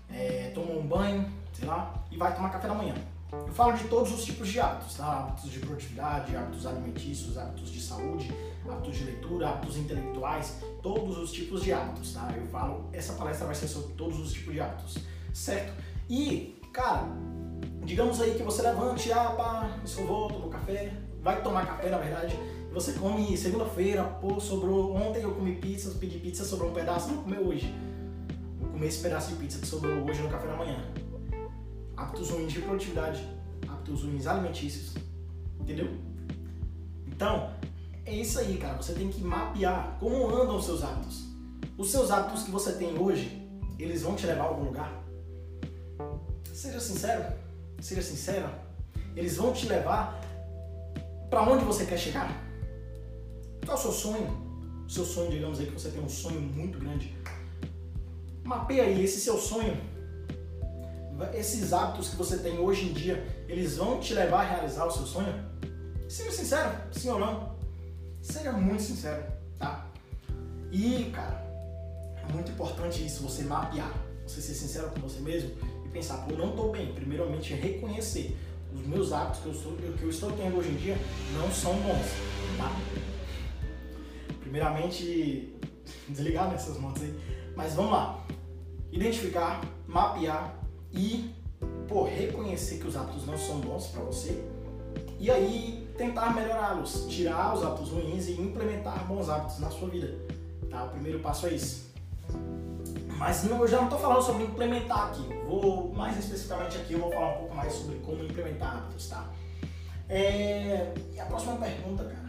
é, 0.09 0.51
tomou 0.55 0.79
um 0.79 0.87
banho, 0.87 1.29
sei 1.51 1.67
lá, 1.67 1.93
e 2.09 2.15
vai 2.15 2.33
tomar 2.33 2.49
café 2.49 2.69
da 2.69 2.75
manhã. 2.75 2.95
Eu 3.29 3.53
falo 3.53 3.73
de 3.73 3.89
todos 3.89 4.13
os 4.13 4.23
tipos 4.23 4.47
de 4.47 4.57
hábitos, 4.57 4.95
tá? 4.95 5.05
Hábitos 5.05 5.51
de 5.51 5.59
produtividade, 5.59 6.33
hábitos 6.33 6.65
alimentícios, 6.65 7.37
hábitos 7.37 7.69
de 7.69 7.81
saúde, 7.81 8.33
hábitos 8.71 8.97
de 8.97 9.03
leitura, 9.05 9.49
hábitos 9.49 9.77
intelectuais, 9.77 10.57
todos 10.81 11.17
os 11.17 11.31
tipos 11.31 11.63
de 11.63 11.73
hábitos, 11.73 12.13
tá? 12.13 12.33
Eu 12.35 12.45
falo, 12.47 12.89
essa 12.91 13.13
palestra 13.13 13.45
vai 13.45 13.55
ser 13.55 13.67
sobre 13.67 13.93
todos 13.93 14.19
os 14.19 14.33
tipos 14.33 14.53
de 14.53 14.61
hábitos, 14.61 14.97
certo? 15.33 15.73
E, 16.09 16.59
cara, 16.73 17.07
digamos 17.83 18.21
aí 18.21 18.35
que 18.35 18.43
você 18.43 18.61
levante, 18.61 19.11
ah, 19.11 19.31
pá, 19.31 19.79
escovou, 19.83 20.29
tomou 20.29 20.49
café, 20.49 20.93
vai 21.21 21.41
tomar 21.41 21.65
café 21.65 21.89
na 21.89 21.97
verdade, 21.97 22.37
você 22.71 22.93
come 22.93 23.35
segunda-feira, 23.35 24.03
pô, 24.03 24.39
sobrou, 24.39 24.95
ontem 24.95 25.23
eu 25.23 25.33
comi 25.33 25.55
pizza, 25.55 25.91
pedi 25.99 26.19
pizza, 26.19 26.45
sobrou 26.45 26.69
um 26.69 26.73
pedaço, 26.73 27.09
vou 27.09 27.23
comer 27.23 27.39
hoje. 27.39 27.73
Vou 28.59 28.69
comer 28.69 28.87
esse 28.87 29.01
pedaço 29.01 29.31
de 29.31 29.35
pizza 29.37 29.59
que 29.59 29.67
sobrou 29.67 30.07
hoje 30.07 30.21
no 30.21 30.29
café 30.29 30.47
da 30.47 30.55
manhã 30.55 30.77
hábitos 31.97 32.29
ruins 32.29 32.53
de 32.53 32.61
produtividade, 32.61 33.27
hábitos 33.67 34.03
ruins 34.03 34.27
alimentícios, 34.27 34.93
entendeu? 35.59 35.89
Então, 37.07 37.51
é 38.07 38.15
isso 38.15 38.39
aí, 38.39 38.57
cara. 38.57 38.77
Você 38.77 38.93
tem 38.93 39.09
que 39.09 39.21
mapear 39.21 39.97
como 39.99 40.27
andam 40.29 40.55
os 40.55 40.65
seus 40.65 40.83
hábitos. 40.83 41.25
Os 41.77 41.91
seus 41.91 42.09
hábitos 42.09 42.43
que 42.43 42.51
você 42.51 42.71
tem 42.73 42.97
hoje, 42.97 43.47
eles 43.77 44.01
vão 44.01 44.15
te 44.15 44.25
levar 44.25 44.45
a 44.45 44.47
algum 44.47 44.63
lugar? 44.63 45.03
Seja 46.53 46.79
sincero, 46.79 47.25
seja 47.79 48.01
sincera. 48.01 48.49
Eles 49.15 49.37
vão 49.37 49.53
te 49.53 49.67
levar 49.67 50.19
para 51.29 51.43
onde 51.43 51.65
você 51.65 51.85
quer 51.85 51.97
chegar? 51.97 52.31
Qual 53.65 53.77
é 53.77 53.79
o 53.79 53.83
seu 53.83 53.91
sonho? 53.91 54.47
O 54.87 54.89
seu 54.89 55.05
sonho, 55.05 55.29
digamos 55.29 55.59
aí 55.59 55.67
que 55.67 55.73
você 55.73 55.89
tem 55.89 56.01
um 56.01 56.09
sonho 56.09 56.39
muito 56.39 56.79
grande. 56.79 57.15
Mapeia 58.43 58.83
aí 58.83 59.03
esse 59.03 59.19
seu 59.19 59.37
sonho 59.37 59.77
esses 61.33 61.73
hábitos 61.73 62.09
que 62.09 62.15
você 62.15 62.37
tem 62.37 62.59
hoje 62.59 62.85
em 62.85 62.93
dia, 62.93 63.25
eles 63.47 63.77
vão 63.77 63.99
te 63.99 64.13
levar 64.13 64.41
a 64.41 64.49
realizar 64.49 64.85
o 64.85 64.91
seu 64.91 65.05
sonho? 65.05 65.33
Seja 66.07 66.31
sincero, 66.31 66.71
sim 66.91 67.09
ou 67.09 67.19
não. 67.19 67.56
Seja 68.21 68.51
muito 68.51 68.81
sincero, 68.81 69.23
tá? 69.57 69.87
E, 70.71 71.11
cara, 71.13 71.45
é 72.17 72.33
muito 72.33 72.51
importante 72.51 73.05
isso, 73.05 73.23
você 73.23 73.43
mapear, 73.43 73.93
você 74.25 74.41
ser 74.41 74.53
sincero 74.53 74.89
com 74.91 75.01
você 75.01 75.19
mesmo 75.19 75.51
e 75.85 75.89
pensar, 75.89 76.17
pô, 76.25 76.31
eu 76.31 76.37
não 76.37 76.49
estou 76.49 76.71
bem. 76.71 76.93
Primeiramente, 76.93 77.53
reconhecer 77.53 78.37
os 78.73 78.85
meus 78.85 79.13
hábitos 79.13 79.41
que 79.41 79.45
eu, 79.47 79.51
estou, 79.53 79.73
que 79.75 80.03
eu 80.03 80.09
estou 80.09 80.31
tendo 80.33 80.57
hoje 80.57 80.69
em 80.69 80.75
dia 80.75 80.97
não 81.39 81.51
são 81.51 81.73
bons, 81.75 82.05
tá? 82.57 82.71
Primeiramente, 84.41 85.55
desligar 86.09 86.51
nessas 86.51 86.77
motos 86.77 87.03
aí. 87.03 87.17
Mas 87.55 87.73
vamos 87.73 87.91
lá. 87.91 88.25
Identificar, 88.91 89.61
mapear 89.87 90.59
e 90.91 91.33
pô, 91.87 92.03
reconhecer 92.03 92.77
que 92.79 92.87
os 92.87 92.95
hábitos 92.95 93.25
não 93.25 93.37
são 93.37 93.59
bons 93.59 93.87
para 93.87 94.03
você 94.03 94.43
e 95.19 95.31
aí 95.31 95.76
tentar 95.97 96.33
melhorá-los, 96.33 97.07
tirar 97.09 97.55
os 97.55 97.63
hábitos 97.63 97.89
ruins 97.89 98.27
e 98.27 98.39
implementar 98.39 99.05
bons 99.05 99.27
hábitos 99.29 99.59
na 99.59 99.69
sua 99.69 99.89
vida. 99.89 100.13
Tá? 100.69 100.85
O 100.85 100.89
primeiro 100.89 101.19
passo 101.19 101.47
é 101.47 101.53
isso. 101.53 101.87
Mas 103.17 103.43
não, 103.43 103.61
eu 103.61 103.67
já 103.67 103.77
não 103.77 103.85
estou 103.85 103.99
falando 103.99 104.21
sobre 104.21 104.43
implementar 104.43 105.07
aqui. 105.07 105.27
Vou 105.47 105.91
mais 105.93 106.17
especificamente 106.19 106.77
aqui 106.77 106.93
eu 106.93 106.99
vou 106.99 107.11
falar 107.11 107.33
um 107.33 107.37
pouco 107.37 107.55
mais 107.55 107.73
sobre 107.73 107.95
como 107.97 108.23
implementar 108.23 108.77
hábitos, 108.77 109.09
tá? 109.09 109.27
É, 110.07 110.93
e 111.13 111.19
a 111.19 111.25
próxima 111.25 111.55
pergunta, 111.55 112.03
cara. 112.03 112.27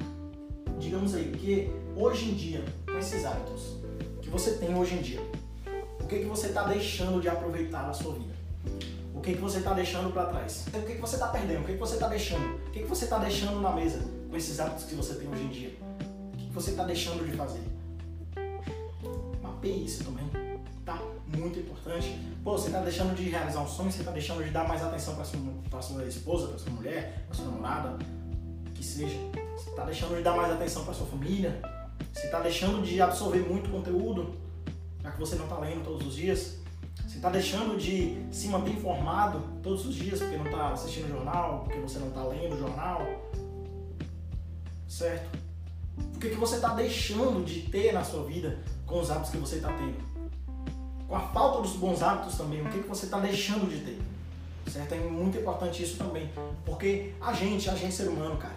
Digamos 0.78 1.14
aí 1.14 1.30
que 1.32 1.70
hoje 1.94 2.30
em 2.30 2.34
dia, 2.34 2.64
com 2.86 2.96
esses 2.96 3.24
hábitos 3.24 3.76
que 4.22 4.30
você 4.30 4.52
tem 4.52 4.74
hoje 4.74 4.94
em 4.94 5.02
dia, 5.02 5.20
o 6.00 6.06
que 6.06 6.20
que 6.20 6.24
você 6.24 6.46
está 6.46 6.62
deixando 6.62 7.20
de 7.20 7.28
aproveitar 7.28 7.86
na 7.86 7.92
sua 7.92 8.14
vida? 8.14 8.27
O 9.18 9.20
que, 9.20 9.34
que 9.34 9.40
você 9.40 9.58
está 9.58 9.72
deixando 9.72 10.12
para 10.12 10.26
trás? 10.26 10.64
O 10.68 10.70
que, 10.70 10.94
que 10.94 11.00
você 11.00 11.16
está 11.16 11.26
perdendo? 11.26 11.62
O 11.62 11.64
que, 11.64 11.72
que 11.72 11.78
você 11.78 11.94
está 11.94 12.06
deixando? 12.06 12.54
O 12.54 12.70
que, 12.70 12.82
que 12.82 12.86
você 12.86 13.02
está 13.02 13.18
deixando 13.18 13.60
na 13.60 13.72
mesa 13.72 14.00
com 14.30 14.36
esses 14.36 14.60
hábitos 14.60 14.84
que 14.84 14.94
você 14.94 15.14
tem 15.14 15.28
hoje 15.28 15.42
em 15.42 15.48
dia? 15.48 15.76
O 16.32 16.36
que, 16.36 16.46
que 16.46 16.54
você 16.54 16.70
está 16.70 16.84
deixando 16.84 17.28
de 17.28 17.36
fazer? 17.36 17.60
Mapeie 19.42 19.84
isso 19.84 20.04
também, 20.04 20.24
tá? 20.86 21.02
Muito 21.36 21.58
importante. 21.58 22.16
Pô, 22.44 22.52
você 22.52 22.68
está 22.68 22.80
deixando 22.80 23.16
de 23.16 23.28
realizar 23.28 23.60
um 23.60 23.66
sonho, 23.66 23.90
você 23.90 23.98
está 23.98 24.12
deixando 24.12 24.44
de 24.44 24.50
dar 24.50 24.68
mais 24.68 24.84
atenção 24.84 25.16
para 25.16 25.24
sua, 25.24 25.82
sua 25.82 26.04
esposa, 26.04 26.46
para 26.46 26.58
sua 26.58 26.72
mulher, 26.72 27.24
para 27.26 27.36
sua 27.36 27.46
namorada, 27.46 27.98
que 28.72 28.84
seja. 28.84 29.18
Você 29.56 29.70
está 29.70 29.84
deixando 29.84 30.16
de 30.16 30.22
dar 30.22 30.36
mais 30.36 30.52
atenção 30.52 30.84
para 30.84 30.94
sua 30.94 31.08
família. 31.08 31.60
Você 32.14 32.26
está 32.26 32.38
deixando 32.38 32.84
de 32.84 33.00
absorver 33.00 33.40
muito 33.40 33.68
conteúdo, 33.68 34.36
já 35.02 35.10
que 35.10 35.18
você 35.18 35.34
não 35.34 35.44
está 35.46 35.58
lendo 35.58 35.82
todos 35.82 36.06
os 36.06 36.14
dias. 36.14 36.57
Está 37.18 37.30
deixando 37.30 37.76
de 37.76 38.16
se 38.30 38.46
manter 38.46 38.70
informado 38.70 39.42
todos 39.60 39.84
os 39.84 39.96
dias 39.96 40.20
porque 40.20 40.36
não 40.36 40.44
está 40.44 40.68
assistindo 40.68 41.08
jornal, 41.08 41.64
porque 41.64 41.80
você 41.80 41.98
não 41.98 42.10
está 42.10 42.22
lendo 42.22 42.56
jornal, 42.56 43.02
certo? 44.86 45.36
O 46.14 46.18
que, 46.20 46.28
que 46.28 46.36
você 46.36 46.54
está 46.54 46.74
deixando 46.74 47.44
de 47.44 47.62
ter 47.62 47.92
na 47.92 48.04
sua 48.04 48.22
vida 48.22 48.60
com 48.86 49.00
os 49.00 49.10
hábitos 49.10 49.32
que 49.32 49.36
você 49.36 49.56
está 49.56 49.72
tendo? 49.72 49.96
Com 51.08 51.16
a 51.16 51.20
falta 51.20 51.62
dos 51.62 51.72
bons 51.72 52.02
hábitos 52.02 52.36
também, 52.36 52.64
o 52.64 52.70
que, 52.70 52.82
que 52.82 52.88
você 52.88 53.06
está 53.06 53.18
deixando 53.18 53.68
de 53.68 53.84
ter? 53.84 53.98
certo? 54.70 54.94
É 54.94 54.98
muito 54.98 55.38
importante 55.38 55.82
isso 55.82 55.96
também, 55.96 56.30
porque 56.64 57.14
a 57.20 57.32
gente, 57.32 57.68
a 57.68 57.74
gente 57.74 57.96
ser 57.96 58.06
humano, 58.06 58.36
cara, 58.36 58.54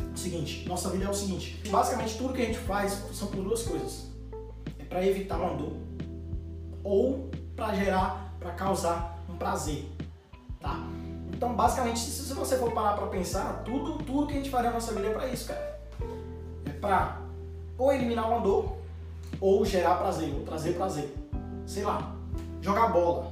é 0.00 0.16
seguinte, 0.16 0.66
nossa 0.66 0.88
vida 0.88 1.04
é 1.04 1.10
o 1.10 1.12
seguinte, 1.12 1.60
basicamente 1.68 2.16
tudo 2.16 2.32
que 2.32 2.40
a 2.40 2.46
gente 2.46 2.60
faz 2.60 2.98
são 3.12 3.28
por 3.28 3.44
duas 3.44 3.62
coisas. 3.62 4.06
É 4.78 4.84
para 4.84 5.06
evitar 5.06 5.36
uma 5.36 5.54
dor 5.54 5.76
ou 6.82 7.30
para 7.56 7.74
gerar, 7.74 8.32
para 8.38 8.52
causar 8.52 9.18
um 9.28 9.36
prazer, 9.36 9.88
tá? 10.60 10.78
Então, 11.32 11.54
basicamente, 11.54 11.98
se 11.98 12.32
você 12.32 12.56
for 12.56 12.72
parar 12.72 12.96
para 12.96 13.06
pensar, 13.08 13.62
tudo, 13.64 13.98
tudo 14.04 14.26
que 14.26 14.34
a 14.34 14.36
gente 14.36 14.50
faz 14.50 14.64
na 14.64 14.72
nossa 14.72 14.92
vida 14.92 15.08
é 15.08 15.12
para 15.12 15.28
isso, 15.28 15.48
cara. 15.48 15.80
É 16.66 16.70
para 16.70 17.20
ou 17.76 17.92
eliminar 17.92 18.28
uma 18.30 18.40
dor 18.40 18.76
ou 19.40 19.64
gerar 19.64 19.96
prazer, 19.96 20.32
ou 20.34 20.42
trazer 20.42 20.74
prazer. 20.74 21.12
Sei 21.66 21.82
lá, 21.82 22.14
jogar 22.60 22.88
bola. 22.88 23.30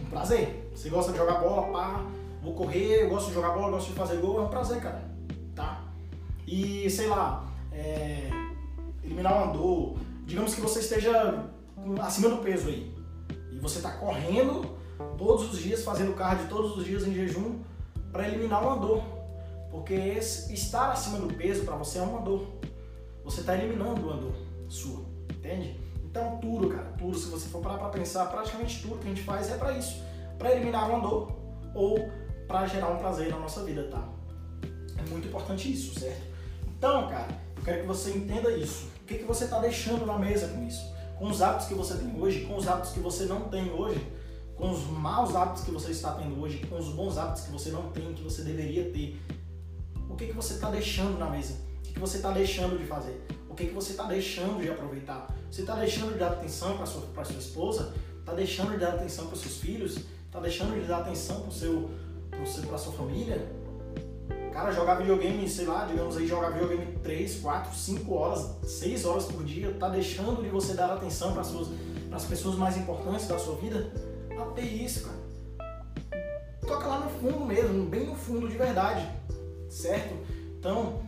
Um 0.00 0.10
prazer. 0.10 0.70
Você 0.74 0.88
gosta 0.88 1.12
de 1.12 1.18
jogar 1.18 1.34
bola, 1.34 1.70
pá, 1.72 2.04
vou 2.42 2.54
correr, 2.54 3.04
eu 3.04 3.08
gosto 3.08 3.28
de 3.28 3.34
jogar 3.34 3.50
bola, 3.50 3.72
gosto 3.72 3.88
de 3.88 3.98
fazer 3.98 4.16
gol, 4.16 4.40
é 4.40 4.42
um 4.42 4.48
prazer, 4.48 4.80
cara. 4.80 5.02
Tá? 5.54 5.82
E 6.46 6.88
sei 6.90 7.06
lá, 7.06 7.44
é, 7.72 8.28
eliminar 9.04 9.36
uma 9.36 9.52
dor. 9.52 9.96
Digamos 10.26 10.54
que 10.54 10.60
você 10.60 10.80
esteja 10.80 11.44
acima 12.00 12.28
do 12.28 12.38
peso 12.38 12.68
aí. 12.68 12.94
E 13.52 13.58
você 13.58 13.78
está 13.78 13.90
correndo 13.92 14.76
todos 15.16 15.52
os 15.52 15.58
dias, 15.58 15.82
fazendo 15.82 16.14
cardio 16.14 16.48
todos 16.48 16.76
os 16.76 16.84
dias 16.84 17.06
em 17.06 17.14
jejum 17.14 17.60
para 18.12 18.28
eliminar 18.28 18.62
uma 18.62 18.76
dor. 18.76 19.02
Porque 19.70 19.94
estar 19.94 20.92
acima 20.92 21.18
do 21.18 21.32
peso 21.34 21.64
para 21.64 21.76
você 21.76 21.98
é 21.98 22.02
uma 22.02 22.20
dor. 22.20 22.46
Você 23.24 23.40
está 23.40 23.56
eliminando 23.56 24.02
uma 24.02 24.16
dor 24.16 24.34
sua, 24.68 25.04
entende? 25.30 25.80
Então 26.04 26.38
tudo, 26.38 26.68
cara, 26.68 26.92
tudo, 26.96 27.16
se 27.18 27.28
você 27.28 27.48
for 27.48 27.60
parar 27.60 27.78
para 27.78 27.88
pensar, 27.88 28.26
praticamente 28.26 28.82
tudo 28.82 28.98
que 28.98 29.06
a 29.06 29.10
gente 29.10 29.22
faz 29.22 29.50
é 29.50 29.56
para 29.56 29.72
isso, 29.76 30.00
para 30.38 30.52
eliminar 30.52 30.88
uma 30.88 31.00
dor 31.00 31.32
ou 31.74 32.08
para 32.46 32.66
gerar 32.66 32.90
um 32.90 32.98
prazer 32.98 33.30
na 33.30 33.38
nossa 33.38 33.64
vida, 33.64 33.88
tá? 33.90 34.08
É 34.96 35.10
muito 35.10 35.26
importante 35.26 35.72
isso, 35.72 35.98
certo? 35.98 36.22
Então, 36.78 37.08
cara, 37.08 37.28
eu 37.56 37.62
quero 37.64 37.80
que 37.80 37.86
você 37.86 38.10
entenda 38.10 38.52
isso. 38.52 38.88
O 39.02 39.06
que, 39.06 39.18
que 39.18 39.24
você 39.24 39.44
está 39.44 39.58
deixando 39.58 40.06
na 40.06 40.18
mesa 40.18 40.48
com 40.48 40.64
isso? 40.64 40.93
Com 41.18 41.30
os 41.30 41.40
hábitos 41.40 41.66
que 41.66 41.74
você 41.74 41.94
tem 41.94 42.20
hoje, 42.20 42.40
com 42.46 42.56
os 42.56 42.66
hábitos 42.66 42.92
que 42.92 43.00
você 43.00 43.24
não 43.24 43.48
tem 43.48 43.72
hoje, 43.72 44.04
com 44.56 44.70
os 44.70 44.84
maus 44.86 45.34
hábitos 45.34 45.64
que 45.64 45.70
você 45.70 45.90
está 45.90 46.12
tendo 46.12 46.40
hoje, 46.40 46.58
com 46.66 46.78
os 46.78 46.88
bons 46.88 47.18
hábitos 47.18 47.42
que 47.42 47.52
você 47.52 47.70
não 47.70 47.90
tem, 47.90 48.12
que 48.14 48.22
você 48.22 48.42
deveria 48.42 48.90
ter. 48.90 49.20
O 50.08 50.16
que, 50.16 50.26
que 50.26 50.32
você 50.32 50.54
está 50.54 50.70
deixando 50.70 51.18
na 51.18 51.30
mesa? 51.30 51.54
O 51.78 51.82
que, 51.82 51.92
que 51.94 52.00
você 52.00 52.16
está 52.16 52.30
deixando 52.30 52.78
de 52.78 52.86
fazer? 52.86 53.24
O 53.48 53.54
que, 53.54 53.66
que 53.66 53.74
você 53.74 53.92
está 53.92 54.04
deixando 54.04 54.60
de 54.60 54.70
aproveitar? 54.70 55.28
Você 55.50 55.60
está 55.60 55.76
deixando 55.76 56.12
de 56.12 56.18
dar 56.18 56.32
atenção 56.32 56.76
para 56.76 56.86
sua, 56.86 57.24
sua 57.24 57.38
esposa? 57.38 57.94
Está 58.18 58.32
deixando 58.32 58.72
de 58.72 58.78
dar 58.78 58.94
atenção 58.94 59.26
para 59.26 59.36
seus 59.36 59.58
filhos? 59.58 59.98
Está 60.26 60.40
deixando 60.40 60.80
de 60.80 60.86
dar 60.86 60.98
atenção 60.98 61.42
para 61.42 61.50
seu, 61.52 61.90
para 62.66 62.78
sua 62.78 62.92
família? 62.92 63.63
Cara, 64.54 64.70
jogar 64.70 64.94
videogame, 64.94 65.48
sei 65.48 65.66
lá, 65.66 65.84
digamos 65.84 66.16
aí, 66.16 66.28
jogar 66.28 66.50
videogame 66.50 66.96
3, 67.02 67.40
4, 67.40 67.74
5 67.76 68.14
horas, 68.14 68.50
6 68.62 69.04
horas 69.04 69.24
por 69.24 69.42
dia, 69.42 69.74
tá 69.80 69.88
deixando 69.88 70.40
de 70.44 70.48
você 70.48 70.74
dar 70.74 70.92
atenção 70.92 71.32
para 71.32 71.42
as 71.42 72.24
pessoas 72.24 72.54
mais 72.54 72.76
importantes 72.76 73.26
da 73.26 73.36
sua 73.36 73.56
vida? 73.56 73.90
Até 74.40 74.62
isso, 74.62 75.06
cara. 75.06 75.18
Toca 76.64 76.86
lá 76.86 77.00
no 77.00 77.10
fundo 77.10 77.44
mesmo, 77.44 77.84
bem 77.86 78.06
no 78.06 78.14
fundo 78.14 78.48
de 78.48 78.56
verdade, 78.56 79.04
certo? 79.68 80.14
Então, 80.56 81.02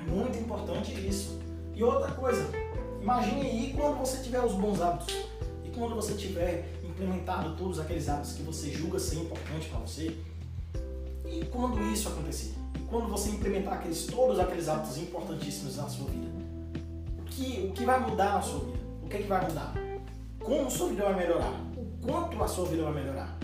é 0.00 0.10
muito 0.10 0.36
importante 0.36 0.92
isso. 1.06 1.38
E 1.72 1.84
outra 1.84 2.10
coisa, 2.10 2.50
imagine 3.00 3.42
aí 3.42 3.74
quando 3.76 3.96
você 4.00 4.20
tiver 4.24 4.40
os 4.40 4.54
bons 4.54 4.80
hábitos 4.80 5.14
e 5.64 5.70
quando 5.70 5.94
você 5.94 6.14
tiver 6.14 6.68
implementado 6.82 7.54
todos 7.56 7.78
aqueles 7.78 8.08
hábitos 8.08 8.32
que 8.32 8.42
você 8.42 8.72
julga 8.72 8.98
ser 8.98 9.20
importante 9.20 9.68
para 9.68 9.78
você. 9.78 10.16
E 11.40 11.44
quando 11.46 11.80
isso 11.92 12.08
acontecer? 12.08 12.54
E 12.74 12.78
quando 12.80 13.08
você 13.08 13.30
implementar 13.30 13.74
aqueles, 13.74 14.06
todos 14.06 14.38
aqueles 14.38 14.68
hábitos 14.68 14.98
importantíssimos 14.98 15.76
na 15.76 15.88
sua 15.88 16.06
vida? 16.10 16.30
O 17.18 17.24
que, 17.24 17.68
o 17.68 17.72
que 17.72 17.84
vai 17.84 18.00
mudar 18.00 18.34
na 18.34 18.42
sua 18.42 18.60
vida? 18.60 18.78
O 19.02 19.08
que, 19.08 19.16
é 19.16 19.22
que 19.22 19.28
vai 19.28 19.46
mudar? 19.46 19.74
Como 20.40 20.70
sua 20.70 20.88
vida 20.88 21.04
vai 21.04 21.16
melhorar? 21.16 21.66
quanto 22.06 22.42
a 22.42 22.48
sua 22.48 22.66
vida 22.66 22.84
vai 22.84 22.94
melhorar. 22.94 23.36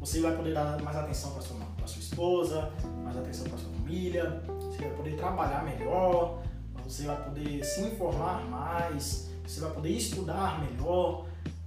Você 0.00 0.20
vai 0.20 0.34
poder 0.36 0.54
dar 0.54 0.82
mais 0.82 0.96
atenção 0.96 1.32
para 1.32 1.42
sua, 1.42 1.56
sua 1.86 2.00
esposa, 2.00 2.72
mais 3.04 3.16
atenção 3.16 3.46
para 3.48 3.58
sua 3.58 3.70
família, 3.70 4.42
você 4.46 4.82
vai 4.82 4.90
poder 4.90 5.16
trabalhar 5.16 5.64
melhor, 5.64 6.42
você 6.82 7.04
vai 7.04 7.22
poder 7.22 7.64
se 7.64 7.82
informar 7.82 8.44
mais, 8.48 9.30
você 9.46 9.60
vai 9.60 9.70
poder 9.70 9.90
estudar 9.90 10.60
melhor, 10.60 11.26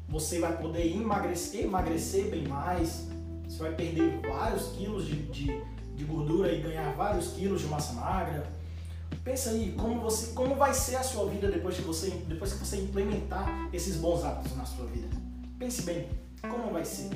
você 0.09 0.39
vai 0.39 0.57
poder 0.57 0.95
emagrecer, 0.95 1.63
emagrecer 1.63 2.29
bem 2.29 2.47
mais, 2.47 3.07
você 3.47 3.57
vai 3.59 3.75
perder 3.75 4.19
vários 4.21 4.67
quilos 4.69 5.05
de, 5.05 5.15
de, 5.27 5.61
de 5.95 6.03
gordura 6.03 6.51
e 6.51 6.61
ganhar 6.61 6.93
vários 6.95 7.29
quilos 7.29 7.61
de 7.61 7.67
massa 7.67 7.93
magra. 7.93 8.47
Pensa 9.23 9.51
aí 9.51 9.73
como 9.77 10.01
você, 10.01 10.33
como 10.33 10.55
vai 10.55 10.73
ser 10.73 10.95
a 10.95 11.03
sua 11.03 11.29
vida 11.29 11.49
depois 11.49 11.75
que 11.75 11.81
você, 11.81 12.09
depois 12.27 12.53
que 12.53 12.59
você 12.59 12.77
implementar 12.77 13.69
esses 13.71 13.97
bons 13.97 14.23
hábitos 14.23 14.55
na 14.57 14.65
sua 14.65 14.85
vida. 14.87 15.07
Pense 15.57 15.83
bem, 15.83 16.09
como 16.41 16.71
vai 16.71 16.83
ser? 16.83 17.09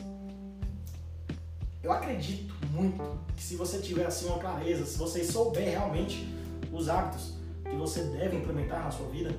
Eu 1.83 1.91
acredito 1.91 2.53
muito 2.71 3.01
que 3.35 3.43
se 3.43 3.55
você 3.55 3.79
tiver 3.79 4.05
assim 4.05 4.27
uma 4.27 4.39
clareza, 4.39 4.85
se 4.85 4.97
você 4.97 5.23
souber 5.23 5.69
realmente 5.69 6.27
os 6.71 6.89
hábitos 6.89 7.33
que 7.63 7.75
você 7.75 8.03
deve 8.03 8.37
implementar 8.37 8.83
na 8.83 8.91
sua 8.91 9.07
vida, 9.09 9.31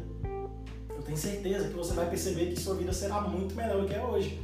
eu 0.90 1.02
tenho 1.02 1.16
certeza 1.16 1.68
que 1.68 1.74
você 1.74 1.94
vai 1.94 2.08
perceber 2.08 2.46
que 2.46 2.60
sua 2.60 2.74
vida 2.74 2.92
será 2.92 3.20
muito 3.20 3.54
melhor 3.54 3.80
do 3.80 3.86
que 3.86 3.94
é 3.94 4.04
hoje. 4.04 4.42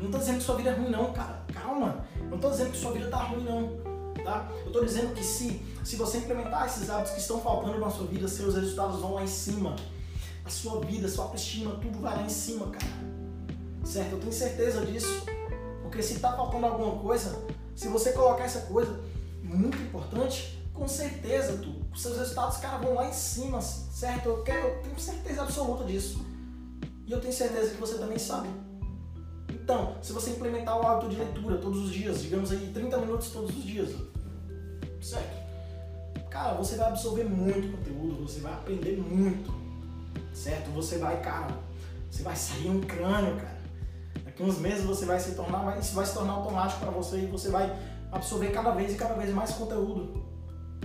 Eu 0.00 0.04
não 0.04 0.06
estou 0.06 0.20
dizendo 0.20 0.38
que 0.38 0.44
sua 0.44 0.56
vida 0.56 0.70
é 0.70 0.72
ruim 0.74 0.90
não, 0.90 1.12
cara. 1.12 1.44
Calma. 1.52 2.04
Eu 2.18 2.28
não 2.28 2.36
estou 2.36 2.50
dizendo 2.50 2.70
que 2.70 2.78
sua 2.78 2.92
vida 2.92 3.04
está 3.04 3.18
ruim 3.18 3.44
não. 3.44 3.90
Tá? 4.24 4.48
Eu 4.62 4.66
estou 4.66 4.84
dizendo 4.84 5.14
que 5.14 5.22
se, 5.22 5.62
se 5.84 5.96
você 5.96 6.18
implementar 6.18 6.66
esses 6.66 6.90
hábitos 6.90 7.12
que 7.12 7.20
estão 7.20 7.40
faltando 7.40 7.78
na 7.78 7.90
sua 7.90 8.06
vida, 8.06 8.26
seus 8.26 8.54
resultados 8.54 9.00
vão 9.00 9.14
lá 9.14 9.22
em 9.22 9.28
cima. 9.28 9.76
A 10.44 10.50
sua 10.50 10.80
vida, 10.80 11.08
sua 11.08 11.24
autoestima, 11.24 11.72
tudo 11.76 12.00
vai 12.00 12.16
lá 12.16 12.22
em 12.22 12.28
cima, 12.28 12.66
cara 12.66 13.20
certo? 13.90 14.12
Eu 14.12 14.20
tenho 14.20 14.32
certeza 14.32 14.84
disso. 14.86 15.24
Porque 15.82 16.02
se 16.02 16.14
está 16.14 16.32
faltando 16.32 16.66
alguma 16.66 17.02
coisa, 17.02 17.44
se 17.74 17.88
você 17.88 18.12
colocar 18.12 18.44
essa 18.44 18.60
coisa 18.62 19.00
muito 19.42 19.76
importante, 19.78 20.58
com 20.72 20.86
certeza 20.86 21.58
tu, 21.58 21.98
seus 21.98 22.16
resultados, 22.16 22.58
cara, 22.58 22.78
vão 22.78 22.94
lá 22.94 23.08
em 23.08 23.12
cima, 23.12 23.60
certo? 23.60 24.28
Eu, 24.28 24.42
quero, 24.42 24.68
eu 24.68 24.82
tenho 24.82 25.00
certeza 25.00 25.42
absoluta 25.42 25.84
disso. 25.84 26.24
E 27.06 27.12
eu 27.12 27.20
tenho 27.20 27.32
certeza 27.32 27.70
que 27.70 27.80
você 27.80 27.98
também 27.98 28.18
sabe. 28.18 28.48
Então, 29.70 29.94
se 30.02 30.12
você 30.12 30.30
implementar 30.30 30.76
o 30.76 30.84
hábito 30.84 31.10
de 31.10 31.14
leitura 31.14 31.56
todos 31.58 31.84
os 31.84 31.92
dias, 31.92 32.22
digamos 32.22 32.50
aí 32.50 32.72
30 32.74 32.98
minutos 32.98 33.30
todos 33.30 33.56
os 33.56 33.62
dias, 33.62 33.94
certo? 35.00 36.28
Cara, 36.28 36.54
você 36.54 36.74
vai 36.74 36.88
absorver 36.88 37.22
muito 37.22 37.76
conteúdo, 37.76 38.26
você 38.26 38.40
vai 38.40 38.52
aprender 38.52 38.96
muito, 38.96 39.54
certo? 40.34 40.70
Você 40.70 40.98
vai, 40.98 41.22
cara, 41.22 41.56
você 42.10 42.24
vai 42.24 42.34
sair 42.34 42.68
um 42.68 42.80
crânio, 42.80 43.36
cara. 43.36 43.60
Daqui 44.24 44.42
uns 44.42 44.58
meses 44.58 44.84
você 44.84 45.06
vai 45.06 45.20
se 45.20 45.36
tornar, 45.36 45.78
isso 45.78 45.94
vai 45.94 46.04
se 46.04 46.14
tornar 46.14 46.32
automático 46.32 46.80
para 46.80 46.90
você 46.90 47.18
e 47.18 47.26
você 47.26 47.48
vai 47.48 47.72
absorver 48.10 48.50
cada 48.50 48.72
vez 48.72 48.94
e 48.94 48.96
cada 48.96 49.14
vez 49.14 49.32
mais 49.32 49.52
conteúdo. 49.52 50.20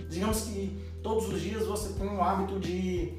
Digamos 0.08 0.42
que 0.42 0.80
todos 1.02 1.28
os 1.28 1.42
dias 1.42 1.66
você 1.66 1.92
tem 1.94 2.08
um 2.08 2.24
hábito 2.24 2.60
de, 2.60 3.18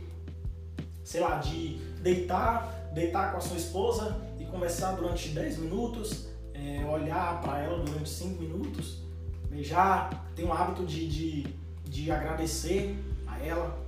sei 1.02 1.22
lá, 1.22 1.38
de 1.38 1.78
deitar, 2.02 2.92
deitar 2.94 3.32
com 3.32 3.38
a 3.38 3.40
sua 3.40 3.56
esposa 3.56 4.25
conversar 4.56 4.92
durante 4.92 5.28
10 5.28 5.58
minutos, 5.58 6.28
é, 6.54 6.82
olhar 6.86 7.42
para 7.42 7.58
ela 7.60 7.78
durante 7.84 8.08
5 8.08 8.40
minutos, 8.40 9.02
beijar, 9.50 10.30
tem 10.34 10.46
um 10.46 10.52
hábito 10.52 10.84
de, 10.86 11.06
de, 11.06 11.46
de 11.84 12.10
agradecer 12.10 12.96
a 13.26 13.38
ela, 13.38 13.78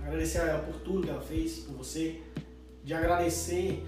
agradecer 0.00 0.38
a 0.38 0.44
ela 0.44 0.58
por 0.60 0.76
tudo 0.82 1.02
que 1.02 1.10
ela 1.10 1.20
fez 1.20 1.58
por 1.58 1.78
você, 1.78 2.22
de 2.84 2.94
agradecer, 2.94 3.84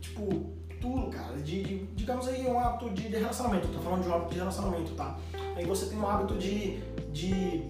tipo, 0.00 0.52
tudo, 0.80 1.10
cara, 1.10 1.36
de, 1.38 1.62
de, 1.64 1.86
digamos 1.86 2.28
aí 2.28 2.46
um 2.46 2.58
hábito 2.60 2.90
de, 2.90 3.08
de 3.08 3.16
relacionamento, 3.16 3.66
tô 3.66 3.80
falando 3.80 4.02
de 4.04 4.08
um 4.08 4.14
hábito 4.14 4.30
de 4.30 4.38
relacionamento, 4.38 4.94
tá? 4.94 5.18
Aí 5.56 5.66
você 5.66 5.86
tem 5.86 5.98
um 5.98 6.06
hábito 6.08 6.38
de, 6.38 6.78
de 7.12 7.64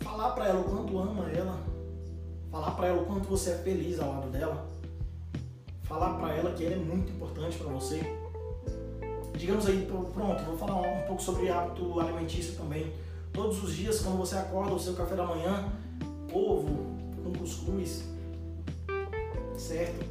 falar 0.00 0.30
pra 0.30 0.48
ela 0.48 0.60
o 0.60 0.64
quanto 0.64 0.98
ama 0.98 1.30
ela, 1.30 1.60
falar 2.50 2.70
pra 2.70 2.86
ela 2.86 3.02
o 3.02 3.04
quanto 3.04 3.28
você 3.28 3.50
é 3.50 3.58
feliz 3.58 4.00
ao 4.00 4.08
lado 4.08 4.30
dela, 4.30 4.71
falar 5.92 6.14
pra 6.14 6.34
ela 6.34 6.52
que 6.52 6.64
ela 6.64 6.74
é 6.74 6.78
muito 6.78 7.12
importante 7.12 7.58
pra 7.58 7.70
você. 7.70 8.00
Digamos 9.36 9.66
aí, 9.66 9.86
pronto, 9.86 10.42
vou 10.44 10.56
falar 10.56 10.80
um 10.80 11.06
pouco 11.06 11.22
sobre 11.22 11.50
hábito 11.50 12.00
alimentício 12.00 12.54
também. 12.54 12.92
Todos 13.30 13.62
os 13.62 13.74
dias, 13.74 14.00
quando 14.00 14.16
você 14.16 14.36
acorda, 14.36 14.74
o 14.74 14.80
seu 14.80 14.94
café 14.94 15.14
da 15.14 15.26
manhã, 15.26 15.70
ovo 16.32 16.86
com 17.22 17.32
cuscuz, 17.38 18.04
certo? 19.56 20.04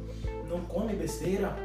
Não 0.48 0.60
come 0.60 0.94
besteira, 0.94 1.56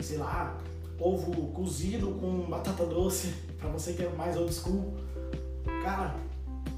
sei 0.00 0.18
lá, 0.18 0.58
ovo 0.98 1.48
cozido 1.52 2.08
com 2.20 2.42
batata 2.42 2.84
doce, 2.84 3.28
para 3.58 3.70
você 3.70 3.94
que 3.94 4.02
é 4.02 4.08
mais 4.10 4.36
old 4.36 4.52
school. 4.52 4.94
Cara, 5.82 6.14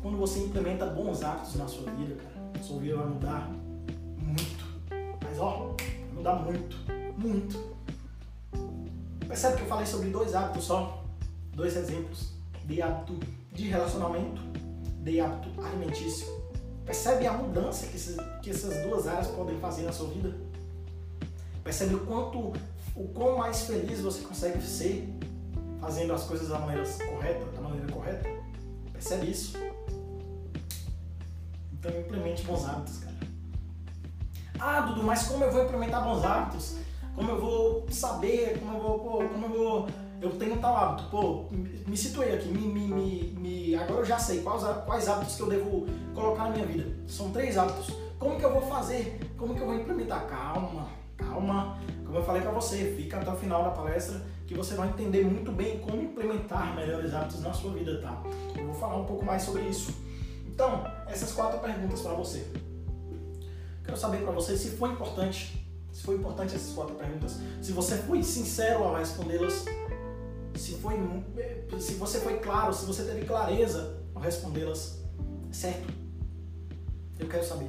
quando 0.00 0.16
você 0.16 0.40
implementa 0.40 0.86
bons 0.86 1.24
hábitos 1.24 1.56
na 1.56 1.66
sua 1.66 1.90
vida, 1.92 2.14
cara, 2.14 2.62
sua 2.62 2.78
vida 2.78 2.96
vai 2.96 3.06
mudar 3.06 3.50
muito. 4.18 4.64
Mas 5.22 5.38
ó, 5.40 5.74
mudar 6.26 6.34
muito, 6.42 6.76
muito. 7.16 7.76
Percebe 9.28 9.56
que 9.56 9.62
eu 9.62 9.66
falei 9.66 9.86
sobre 9.86 10.10
dois 10.10 10.34
hábitos 10.34 10.64
só? 10.64 11.04
Dois 11.54 11.76
exemplos 11.76 12.32
de 12.64 12.82
hábito 12.82 13.18
de 13.52 13.68
relacionamento, 13.68 14.42
de 15.02 15.20
hábito 15.20 15.48
alimentício. 15.64 16.26
Percebe 16.84 17.26
a 17.26 17.32
mudança 17.32 17.86
que, 17.86 17.96
esses, 17.96 18.16
que 18.42 18.50
essas 18.50 18.86
duas 18.86 19.06
áreas 19.06 19.28
podem 19.28 19.58
fazer 19.60 19.82
na 19.82 19.92
sua 19.92 20.08
vida? 20.08 20.34
Percebe 21.62 21.94
o 21.94 22.00
quanto, 22.00 22.52
o 22.94 23.08
quão 23.14 23.38
mais 23.38 23.62
feliz 23.62 24.00
você 24.00 24.22
consegue 24.22 24.60
ser 24.62 25.08
fazendo 25.80 26.12
as 26.12 26.24
coisas 26.24 26.48
da 26.48 26.58
maneira 26.58 26.84
correta, 27.08 27.44
da 27.46 27.60
maneira 27.60 27.92
correta? 27.92 28.28
Percebe 28.92 29.30
isso? 29.30 29.56
Então 31.72 31.90
implemente 32.00 32.42
bons 32.42 32.64
hábitos. 32.64 33.05
Ah, 34.58 34.80
Dudu, 34.80 35.02
mas 35.02 35.24
como 35.24 35.44
eu 35.44 35.52
vou 35.52 35.64
implementar 35.64 36.02
bons 36.02 36.24
hábitos? 36.24 36.76
Como 37.14 37.30
eu 37.30 37.40
vou 37.40 37.86
saber? 37.90 38.58
Como 38.58 38.76
eu 38.76 38.82
vou, 38.82 38.98
pô, 38.98 39.28
como 39.28 39.46
eu 39.46 39.50
vou 39.50 39.88
eu 40.20 40.30
tenho 40.30 40.56
tal 40.58 40.76
hábito, 40.76 41.08
pô, 41.10 41.44
me 41.86 41.96
situei 41.96 42.34
aqui, 42.34 42.48
me, 42.48 42.66
me, 42.66 42.88
me, 42.88 43.22
me, 43.38 43.74
agora 43.74 44.00
eu 44.00 44.04
já 44.04 44.18
sei 44.18 44.40
quais, 44.40 44.62
quais 44.84 45.08
hábitos 45.08 45.36
que 45.36 45.42
eu 45.42 45.48
devo 45.48 45.86
colocar 46.14 46.44
na 46.44 46.50
minha 46.50 46.66
vida. 46.66 46.86
São 47.06 47.30
três 47.30 47.56
hábitos. 47.58 47.94
Como 48.18 48.38
que 48.38 48.44
eu 48.44 48.52
vou 48.52 48.62
fazer? 48.62 49.20
Como 49.36 49.54
que 49.54 49.60
eu 49.60 49.66
vou 49.66 49.74
implementar? 49.74 50.26
Calma, 50.26 50.88
calma. 51.16 51.78
Como 52.04 52.18
eu 52.18 52.24
falei 52.24 52.40
para 52.40 52.50
você, 52.50 52.94
fica 52.96 53.18
até 53.18 53.30
o 53.30 53.36
final 53.36 53.62
da 53.62 53.70
palestra 53.70 54.22
que 54.46 54.54
você 54.54 54.74
vai 54.74 54.88
entender 54.88 55.24
muito 55.24 55.52
bem 55.52 55.80
como 55.80 56.00
implementar 56.00 56.74
melhores 56.74 57.12
hábitos 57.12 57.42
na 57.42 57.52
sua 57.52 57.72
vida, 57.72 58.00
tá? 58.00 58.22
Eu 58.56 58.66
vou 58.66 58.74
falar 58.74 58.96
um 58.96 59.04
pouco 59.04 59.24
mais 59.24 59.42
sobre 59.42 59.62
isso. 59.62 59.92
Então, 60.46 60.84
essas 61.08 61.32
quatro 61.32 61.58
perguntas 61.58 62.00
para 62.00 62.14
você. 62.14 62.50
Quero 63.86 63.96
saber 63.96 64.18
para 64.18 64.32
você 64.32 64.56
se 64.56 64.70
foi 64.70 64.90
importante, 64.90 65.66
se 65.90 66.02
foi 66.02 66.16
importante 66.16 66.54
essas 66.54 66.74
quatro 66.74 66.94
perguntas, 66.96 67.36
se 67.62 67.72
você 67.72 67.96
foi 67.96 68.22
sincero 68.22 68.84
ao 68.84 68.96
respondê-las 68.96 69.64
se, 70.58 70.72
foi, 70.76 70.94
se 71.78 71.94
você 71.94 72.20
foi 72.20 72.38
claro, 72.38 72.72
se 72.72 72.86
você 72.86 73.04
teve 73.04 73.26
clareza 73.26 73.98
ao 74.14 74.22
respondê-las, 74.22 75.02
certo? 75.52 75.92
Eu 77.18 77.28
quero 77.28 77.44
saber. 77.44 77.68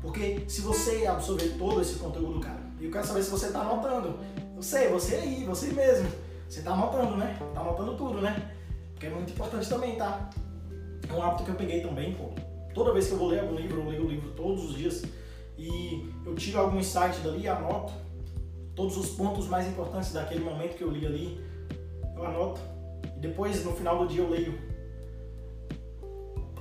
Porque 0.00 0.44
se 0.46 0.60
você 0.60 1.06
absorver 1.06 1.56
todo 1.58 1.80
esse 1.80 1.94
conteúdo, 1.96 2.40
cara, 2.40 2.60
eu 2.80 2.90
quero 2.90 3.06
saber 3.06 3.22
se 3.22 3.30
você 3.30 3.46
está 3.46 3.60
anotando. 3.60 4.18
Eu 4.54 4.62
sei, 4.62 4.88
você 4.88 5.16
aí, 5.16 5.44
você 5.44 5.72
mesmo. 5.72 6.08
Você 6.48 6.60
está 6.60 6.72
anotando, 6.72 7.16
né? 7.16 7.36
Está 7.48 7.60
anotando 7.60 7.96
tudo, 7.96 8.20
né? 8.20 8.54
Porque 8.92 9.06
é 9.06 9.10
muito 9.10 9.32
importante 9.32 9.68
também, 9.68 9.96
tá? 9.96 10.30
É 11.08 11.12
um 11.12 11.22
hábito 11.22 11.44
que 11.44 11.50
eu 11.50 11.56
peguei 11.56 11.80
também, 11.80 12.14
pô. 12.14 12.30
Toda 12.72 12.92
vez 12.92 13.08
que 13.08 13.12
eu 13.12 13.18
vou 13.18 13.28
ler 13.28 13.40
algum 13.40 13.56
livro, 13.56 13.80
eu 13.80 13.88
leio 13.88 14.04
o 14.04 14.08
livro 14.08 14.30
todos 14.30 14.64
os 14.64 14.76
dias 14.76 15.02
e 15.58 16.08
eu 16.24 16.34
tiro 16.34 16.60
algum 16.60 16.78
insight 16.78 17.18
dali 17.20 17.42
e 17.42 17.48
anoto 17.48 17.92
todos 18.74 18.96
os 18.96 19.10
pontos 19.10 19.48
mais 19.48 19.66
importantes 19.66 20.12
daquele 20.12 20.44
momento 20.44 20.76
que 20.76 20.82
eu 20.82 20.90
li 20.90 21.04
ali 21.04 21.48
eu 22.18 22.26
anoto 22.26 22.60
e 23.16 23.20
depois 23.20 23.64
no 23.64 23.72
final 23.72 23.98
do 23.98 24.06
dia 24.06 24.22
eu 24.22 24.30
leio. 24.30 24.58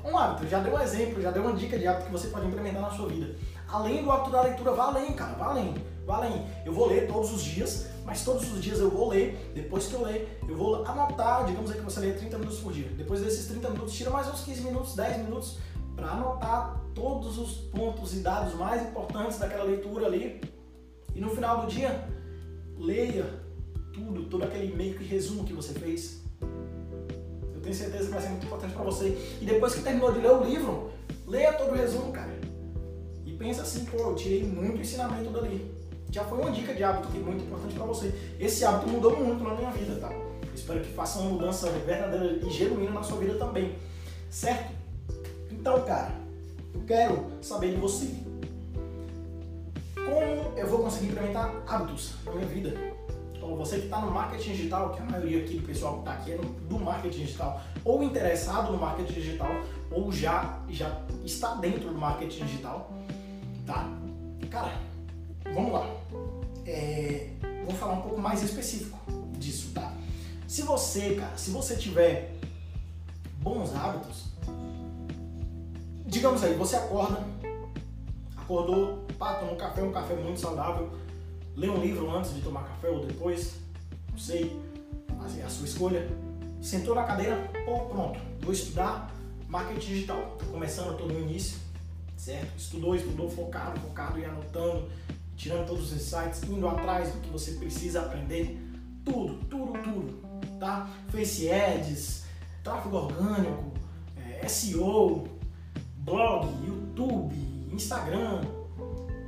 Um 0.06 0.18
hábito, 0.18 0.48
já 0.48 0.60
deu 0.60 0.74
um 0.74 0.80
exemplo, 0.80 1.22
já 1.22 1.32
deu 1.32 1.44
uma 1.44 1.54
dica 1.54 1.78
de 1.78 1.86
hábito 1.86 2.06
que 2.06 2.12
você 2.12 2.30
pode 2.30 2.48
implementar 2.48 2.82
na 2.82 2.92
sua 2.92 3.08
vida. 3.08 3.36
Além 3.68 4.04
do 4.04 4.12
hábito 4.12 4.32
da 4.32 4.42
leitura, 4.42 4.72
vá 4.72 4.86
além, 4.86 5.12
cara, 5.14 5.34
vá 5.34 5.48
além, 5.48 5.76
vá 6.06 6.18
além. 6.18 6.46
Eu 6.66 6.72
vou 6.72 6.88
ler 6.88 7.08
todos 7.08 7.34
os 7.34 7.44
dias, 7.44 7.88
mas 8.06 8.24
todos 8.24 8.50
os 8.54 8.64
dias 8.64 8.80
eu 8.80 8.90
vou 8.90 9.10
ler, 9.10 9.52
depois 9.54 9.88
que 9.88 9.94
eu 9.96 10.04
ler, 10.04 10.40
eu 10.48 10.56
vou 10.56 10.86
anotar, 10.86 11.46
digamos 11.46 11.70
aí 11.70 11.78
que 11.78 11.84
você 11.84 12.00
lê 12.00 12.14
30 12.14 12.38
minutos 12.38 12.60
por 12.60 12.72
dia. 12.72 12.88
Depois 12.96 13.20
desses 13.20 13.48
30 13.48 13.70
minutos, 13.72 13.94
tira 13.94 14.10
mais 14.10 14.28
uns 14.30 14.42
15 14.42 14.62
minutos, 14.62 14.96
10 14.96 15.18
minutos 15.18 15.58
para 15.98 16.12
anotar 16.12 16.80
todos 16.94 17.38
os 17.38 17.56
pontos 17.72 18.16
e 18.16 18.20
dados 18.20 18.54
mais 18.54 18.84
importantes 18.84 19.40
daquela 19.40 19.64
leitura 19.64 20.06
ali. 20.06 20.40
E 21.14 21.20
no 21.20 21.30
final 21.32 21.66
do 21.66 21.68
dia, 21.68 22.08
leia 22.78 23.26
tudo, 23.92 24.26
todo 24.26 24.44
aquele 24.44 24.76
meio 24.76 24.96
que 24.96 25.04
resumo 25.04 25.44
que 25.44 25.54
você 25.54 25.74
fez. 25.74 26.22
Eu 27.54 27.60
tenho 27.60 27.76
certeza 27.76 28.06
que 28.06 28.12
vai 28.12 28.22
ser 28.22 28.30
muito 28.30 28.46
importante 28.46 28.74
para 28.74 28.84
você. 28.84 29.18
E 29.42 29.46
depois 29.46 29.74
que 29.74 29.82
terminou 29.82 30.12
de 30.14 30.20
ler 30.20 30.32
o 30.32 30.44
livro, 30.44 30.92
leia 31.26 31.54
todo 31.54 31.72
o 31.72 31.76
resumo, 31.76 32.14
cara. 32.14 32.38
E 33.26 33.34
pensa 33.34 33.64
assim, 33.64 33.84
pô, 33.86 33.98
eu 33.98 34.16
tirei 34.16 34.44
muito 34.44 34.80
ensinamento 34.80 35.32
dali. 35.32 35.76
Já 36.12 36.24
foi 36.24 36.38
uma 36.38 36.52
dica 36.52 36.74
de 36.74 36.84
hábito 36.84 37.10
que 37.10 37.18
é 37.18 37.22
muito 37.22 37.44
importante 37.44 37.74
para 37.74 37.86
você. 37.86 38.14
Esse 38.40 38.64
hábito 38.64 38.88
mudou 38.88 39.18
muito 39.18 39.44
na 39.44 39.56
minha 39.56 39.72
vida, 39.72 39.96
tá? 40.00 40.10
espero 40.54 40.82
que 40.82 40.92
faça 40.92 41.20
uma 41.20 41.32
mudança 41.32 41.70
verdadeira 41.70 42.40
e 42.46 42.50
genuína 42.50 42.92
na 42.92 43.04
sua 43.04 43.18
vida 43.18 43.36
também. 43.36 43.76
Certo? 44.30 44.77
Então, 45.60 45.84
cara, 45.84 46.14
eu 46.74 46.82
quero 46.82 47.32
saber 47.42 47.72
de 47.72 47.78
você. 47.78 48.08
Como 49.96 50.58
eu 50.58 50.68
vou 50.68 50.84
conseguir 50.84 51.08
implementar 51.08 51.54
hábitos 51.68 52.14
na 52.26 52.32
minha 52.34 52.48
vida? 52.48 52.74
Então, 53.36 53.56
você 53.56 53.80
que 53.80 53.86
está 53.86 54.00
no 54.00 54.12
marketing 54.12 54.52
digital, 54.52 54.92
que 54.94 55.02
a 55.02 55.06
maioria 55.06 55.44
aqui 55.44 55.58
do 55.58 55.68
pessoal 55.68 55.96
que 55.96 56.00
está 56.00 56.14
aqui 56.14 56.32
é 56.34 56.38
do 56.38 56.80
marketing 56.80 57.26
digital, 57.26 57.62
ou 57.84 58.04
interessado 58.04 58.72
no 58.72 58.78
marketing 58.78 59.14
digital, 59.14 59.50
ou 59.92 60.12
já, 60.12 60.62
já 60.70 61.02
está 61.26 61.56
dentro 61.56 61.90
do 61.90 61.98
marketing 61.98 62.46
digital, 62.46 62.92
tá? 63.66 63.90
Cara, 64.50 64.74
vamos 65.54 65.74
lá. 65.74 65.86
É, 66.66 67.30
vou 67.66 67.76
falar 67.76 67.94
um 67.94 68.02
pouco 68.02 68.22
mais 68.22 68.44
específico 68.44 68.98
disso, 69.38 69.72
tá? 69.74 69.94
Se 70.48 70.62
você, 70.62 71.16
cara, 71.16 71.36
se 71.36 71.52
você 71.52 71.76
tiver 71.76 72.34
bons 73.42 73.76
hábitos, 73.76 74.27
digamos 76.18 76.44
aí, 76.44 76.56
você 76.56 76.76
acorda, 76.76 77.24
acordou, 78.36 79.06
pá, 79.20 79.36
toma 79.36 79.52
um 79.52 79.56
café, 79.56 79.84
um 79.84 79.92
café 79.92 80.16
muito 80.16 80.40
saudável, 80.40 80.90
lê 81.56 81.70
um 81.70 81.80
livro 81.80 82.10
antes 82.10 82.34
de 82.34 82.42
tomar 82.42 82.64
café 82.64 82.90
ou 82.90 83.06
depois, 83.06 83.54
não 84.10 84.18
sei, 84.18 84.60
mas 85.16 85.38
é 85.38 85.44
a 85.44 85.50
sua 85.50 85.68
escolha. 85.68 86.10
Sentou 86.60 86.96
na 86.96 87.04
cadeira, 87.04 87.52
pô, 87.66 87.82
pronto, 87.82 88.20
vou 88.42 88.52
estudar 88.52 89.14
marketing 89.48 89.80
digital. 89.80 90.34
Estou 90.34 90.54
começando, 90.54 90.94
estou 90.94 91.08
no 91.08 91.20
início, 91.20 91.60
certo? 92.18 92.58
Estudou, 92.58 92.96
estudou, 92.96 93.30
focado, 93.30 93.80
focado 93.80 94.18
e 94.18 94.26
anotando, 94.26 94.90
tirando 95.36 95.68
todos 95.68 95.92
os 95.92 95.94
insights, 95.94 96.42
indo 96.50 96.68
atrás 96.68 97.14
do 97.14 97.22
que 97.22 97.30
você 97.30 97.52
precisa 97.52 98.02
aprender, 98.02 98.60
tudo, 99.06 99.36
tudo, 99.46 99.74
tudo, 99.84 100.60
tá? 100.60 100.90
Face 101.10 101.48
Ads, 101.52 102.26
tráfego 102.64 102.98
orgânico, 102.98 103.72
é, 104.18 104.48
SEO, 104.48 105.37
blog, 106.08 106.48
YouTube, 106.66 107.36
Instagram, 107.72 108.42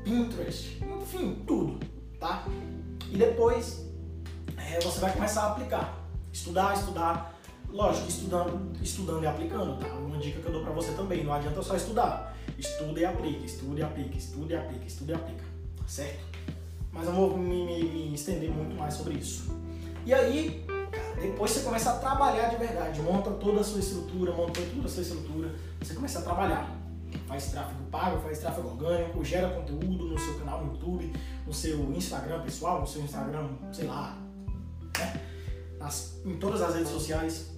Pinterest, 0.04 0.82
enfim, 0.82 1.44
tudo 1.46 1.78
tá? 2.20 2.46
E 3.10 3.18
depois 3.18 3.86
é, 4.58 4.80
você 4.82 5.00
vai 5.00 5.14
começar 5.14 5.44
a 5.44 5.52
aplicar. 5.52 5.98
Estudar, 6.32 6.74
estudar. 6.76 7.40
Lógico, 7.72 8.10
estudando, 8.10 8.72
estudando 8.82 9.24
e 9.24 9.28
aplicando, 9.28 9.80
tá? 9.80 9.88
Uma 9.94 10.18
dica 10.18 10.40
que 10.40 10.46
eu 10.46 10.52
dou 10.52 10.64
pra 10.64 10.74
você 10.74 10.92
também, 10.94 11.24
não 11.24 11.34
adianta 11.34 11.62
só 11.62 11.76
estudar. 11.76 12.36
Estuda 12.58 13.00
e 13.00 13.06
aplica, 13.06 13.46
estuda 13.46 13.80
e 13.80 13.84
aplica, 13.84 14.18
estuda 14.18 14.54
e 14.54 14.58
aplica, 14.58 14.86
estuda 14.86 15.12
e 15.12 15.16
aplica, 15.16 15.44
certo? 15.88 16.20
Mas 16.92 17.06
eu 17.06 17.14
vou 17.14 17.38
me, 17.38 17.66
me, 17.66 17.84
me 17.84 18.14
estender 18.16 18.50
muito 18.50 18.76
mais 18.76 18.96
sobre 18.96 19.14
isso. 19.14 19.56
E 20.06 20.14
aí, 20.14 20.66
cara, 20.90 21.22
depois 21.22 21.52
você 21.52 21.62
começa 21.62 21.92
a 21.92 21.98
trabalhar 21.98 22.50
de 22.50 22.58
verdade, 22.58 23.02
monta 23.02 23.32
toda 23.32 23.62
a 23.62 23.64
sua 23.64 23.80
estrutura, 23.80 24.34
monta 24.34 24.62
toda 24.74 24.88
a 24.88 24.90
sua 24.90 25.04
estrutura, 25.04 25.54
você 25.82 25.94
começa 25.94 26.20
a 26.20 26.22
trabalhar 26.22 26.80
faz 27.28 27.52
tráfego 27.52 27.84
pago, 27.92 28.22
faz 28.22 28.40
tráfego 28.40 28.70
orgânico, 28.70 29.24
gera 29.24 29.50
conteúdo 29.50 30.06
no 30.06 30.20
seu 30.20 30.38
canal 30.40 30.64
no 30.64 30.74
YouTube, 30.74 31.14
no 31.46 31.54
seu 31.54 31.92
Instagram 31.94 32.42
pessoal, 32.42 32.82
no 32.82 32.88
seu 32.88 33.02
Instagram, 33.02 33.50
sei 33.72 33.88
lá, 33.88 34.18
né? 34.98 35.22
Nas, 35.80 36.20
em 36.26 36.38
todas 36.38 36.62
as 36.62 36.76
redes 36.76 36.90
sociais. 36.90 37.52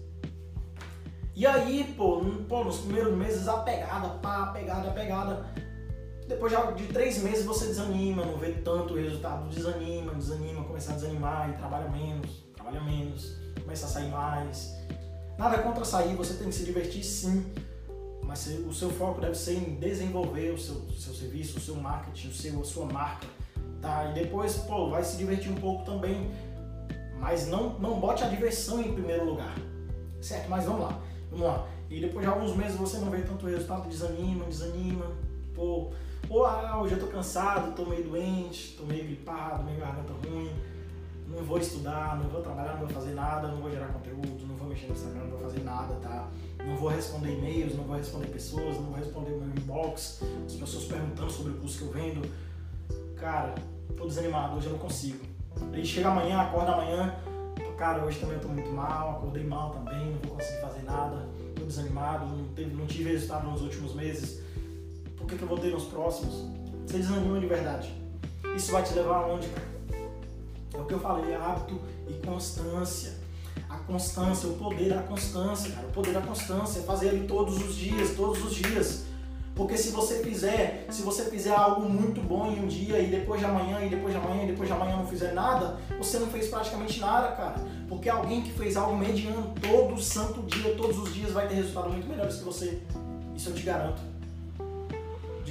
E 1.35 1.45
aí, 1.47 1.93
pô, 1.97 2.21
pô, 2.47 2.63
nos 2.63 2.79
primeiros 2.79 3.15
meses 3.15 3.47
a 3.47 3.57
pegada, 3.59 4.09
pá, 4.19 4.47
pegada, 4.47 4.91
pegada. 4.91 5.45
Depois 6.27 6.53
de 6.75 6.87
três 6.87 7.17
meses 7.23 7.45
você 7.45 7.65
desanima, 7.67 8.23
não 8.23 8.37
vê 8.37 8.51
tanto 8.51 8.93
resultado, 8.93 9.49
desanima, 9.49 10.13
desanima, 10.13 10.63
começa 10.63 10.91
a 10.91 10.95
desanimar 10.95 11.49
e 11.49 11.53
trabalha 11.53 11.89
menos, 11.89 12.40
trabalha 12.71 12.81
menos, 12.81 13.36
começa 13.62 13.86
a 13.86 13.89
sair 13.89 14.10
mais. 14.10 14.75
Nada 15.38 15.60
contra 15.60 15.84
sair, 15.84 16.15
você 16.15 16.36
tem 16.36 16.47
que 16.47 16.55
se 16.55 16.63
divertir 16.63 17.03
sim 17.03 17.45
mas 18.31 18.47
o 18.47 18.73
seu 18.73 18.89
foco 18.89 19.19
deve 19.19 19.36
ser 19.36 19.55
em 19.55 19.75
desenvolver 19.75 20.51
o 20.51 20.57
seu, 20.57 20.75
seu 20.97 21.13
serviço, 21.13 21.57
o 21.57 21.60
seu 21.60 21.75
marketing, 21.75 22.29
o 22.29 22.31
seu, 22.31 22.62
a 22.62 22.63
sua 22.63 22.86
marca, 22.86 23.27
tá? 23.81 24.10
E 24.10 24.13
depois, 24.13 24.55
pô, 24.55 24.89
vai 24.89 25.03
se 25.03 25.17
divertir 25.17 25.51
um 25.51 25.55
pouco 25.55 25.84
também, 25.84 26.31
mas 27.19 27.47
não, 27.47 27.77
não 27.79 27.99
bote 27.99 28.23
a 28.23 28.27
diversão 28.29 28.81
em 28.81 28.93
primeiro 28.93 29.25
lugar, 29.25 29.53
certo? 30.21 30.49
Mas 30.49 30.63
vamos 30.63 30.79
lá, 30.79 31.01
vamos 31.29 31.45
lá. 31.45 31.67
E 31.89 31.99
depois 31.99 32.25
de 32.25 32.31
alguns 32.31 32.55
meses 32.55 32.77
você 32.77 32.99
não 32.99 33.10
vê 33.10 33.19
tanto 33.19 33.45
resultado, 33.45 33.89
desanima, 33.89 34.45
desanima, 34.45 35.07
pô, 35.53 35.91
ou 36.29 36.45
ah, 36.45 36.79
hoje 36.81 36.93
eu 36.93 36.99
tô 37.01 37.07
cansado, 37.07 37.75
tô 37.75 37.86
meio 37.86 38.05
doente, 38.05 38.77
tô 38.77 38.86
meio 38.86 39.03
gripado, 39.03 39.62
meio 39.63 39.77
garganta 39.77 40.13
ruim, 40.25 40.49
não 41.31 41.43
vou 41.43 41.57
estudar, 41.57 42.17
não 42.17 42.29
vou 42.29 42.41
trabalhar, 42.41 42.73
não 42.73 42.79
vou 42.79 42.89
fazer 42.89 43.13
nada, 43.13 43.47
não 43.47 43.57
vou 43.57 43.71
gerar 43.71 43.87
conteúdo, 43.87 44.45
não 44.47 44.55
vou 44.55 44.67
mexer 44.67 44.87
no 44.87 44.93
Instagram, 44.93 45.21
não 45.21 45.29
vou 45.31 45.39
fazer 45.39 45.63
nada, 45.63 45.95
tá? 45.95 46.27
Não 46.65 46.75
vou 46.75 46.89
responder 46.89 47.37
e-mails, 47.37 47.75
não 47.75 47.83
vou 47.83 47.95
responder 47.95 48.27
pessoas, 48.27 48.75
não 48.75 48.85
vou 48.85 48.95
responder 48.95 49.31
meu 49.31 49.47
inbox, 49.47 50.21
as 50.45 50.53
pessoas 50.53 50.85
perguntando 50.85 51.31
sobre 51.31 51.53
o 51.53 51.55
curso 51.55 51.77
que 51.77 51.83
eu 51.85 51.91
vendo. 51.91 52.29
Cara, 53.15 53.55
tô 53.95 54.05
desanimado, 54.05 54.57
hoje 54.57 54.67
eu 54.67 54.73
não 54.73 54.79
consigo. 54.79 55.25
Aí 55.73 55.85
chega 55.85 56.09
amanhã, 56.09 56.39
acorda 56.39 56.73
amanhã, 56.73 57.15
cara, 57.81 58.05
hoje 58.05 58.19
também 58.19 58.35
eu 58.35 58.41
tô 58.41 58.47
muito 58.47 58.71
mal, 58.71 59.17
acordei 59.17 59.43
mal 59.43 59.71
também, 59.71 60.11
não 60.11 60.19
vou 60.19 60.37
conseguir 60.37 60.61
fazer 60.61 60.83
nada, 60.83 61.27
tô 61.55 61.63
desanimado, 61.63 62.27
não, 62.27 62.47
teve, 62.49 62.75
não 62.75 62.85
tive 62.85 63.11
resultado 63.11 63.49
nos 63.49 63.63
últimos 63.63 63.95
meses, 63.95 64.39
por 65.17 65.25
que, 65.25 65.35
que 65.35 65.41
eu 65.41 65.47
vou 65.47 65.57
ter 65.57 65.71
nos 65.71 65.85
próximos? 65.85 66.45
Você 66.85 66.99
desanima 66.99 67.39
de 67.39 67.47
verdade. 67.47 67.91
Isso 68.55 68.71
vai 68.71 68.83
te 68.83 68.93
levar 68.93 69.23
aonde, 69.23 69.47
cara? 69.47 69.70
É 70.73 70.77
o 70.77 70.86
que 70.86 70.93
eu 70.93 70.99
falei, 70.99 71.34
hábito 71.36 71.79
e 72.07 72.13
constância. 72.25 73.19
A 73.69 73.77
constância, 73.77 74.49
o 74.49 74.53
poder 74.53 74.89
da 74.89 75.01
constância, 75.01 75.71
cara. 75.71 75.88
O 75.88 75.91
poder 75.91 76.13
da 76.13 76.21
constância 76.21 76.79
é 76.79 76.84
fazer 76.84 77.07
ele 77.07 77.27
todos 77.27 77.57
os 77.57 77.75
dias, 77.75 78.15
todos 78.15 78.43
os 78.43 78.53
dias. 78.53 79.03
Porque 79.55 79.77
se 79.77 79.89
você 79.89 80.23
fizer, 80.23 80.86
se 80.89 81.01
você 81.01 81.25
fizer 81.25 81.53
algo 81.53 81.88
muito 81.88 82.21
bom 82.21 82.47
em 82.47 82.63
um 82.63 82.67
dia 82.67 82.99
e 82.99 83.07
depois 83.07 83.39
de 83.39 83.45
amanhã, 83.45 83.81
e 83.81 83.89
depois 83.89 84.13
de 84.13 84.19
amanhã, 84.19 84.43
e 84.43 84.47
depois 84.47 84.67
de 84.67 84.73
amanhã 84.73 84.97
não 84.97 85.05
fizer 85.05 85.34
nada, 85.34 85.77
você 85.97 86.19
não 86.19 86.27
fez 86.27 86.47
praticamente 86.47 86.99
nada, 86.99 87.36
cara. 87.36 87.55
Porque 87.89 88.10
alguém 88.10 88.41
que 88.41 88.51
fez 88.51 88.77
algo 88.77 88.97
mediano 88.97 89.53
todo 89.62 90.01
santo 90.01 90.41
dia, 90.43 90.73
todos 90.75 90.97
os 90.97 91.13
dias, 91.13 91.31
vai 91.31 91.47
ter 91.47 91.55
resultados 91.55 91.91
muito 91.91 92.07
melhores 92.07 92.38
que 92.38 92.45
você. 92.45 92.81
Isso 93.36 93.49
eu 93.49 93.53
te 93.53 93.63
garanto. 93.63 94.11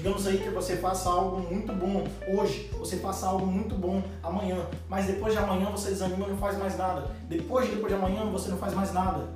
Digamos 0.01 0.27
aí 0.27 0.39
que 0.39 0.49
você 0.49 0.79
faça 0.79 1.11
algo 1.11 1.41
muito 1.41 1.75
bom 1.75 2.07
hoje, 2.27 2.71
você 2.79 2.97
faça 2.97 3.27
algo 3.27 3.45
muito 3.45 3.75
bom 3.75 4.03
amanhã, 4.23 4.67
mas 4.89 5.05
depois 5.05 5.35
de 5.35 5.39
amanhã 5.39 5.69
você 5.69 5.91
desanima 5.91 6.27
e 6.27 6.31
não 6.31 6.39
faz 6.39 6.57
mais 6.57 6.75
nada. 6.79 7.15
Depois 7.29 7.69
de 7.69 7.75
depois 7.75 7.93
de 7.93 7.99
amanhã 7.99 8.25
você 8.31 8.49
não 8.49 8.57
faz 8.57 8.73
mais 8.73 8.95
nada. 8.95 9.29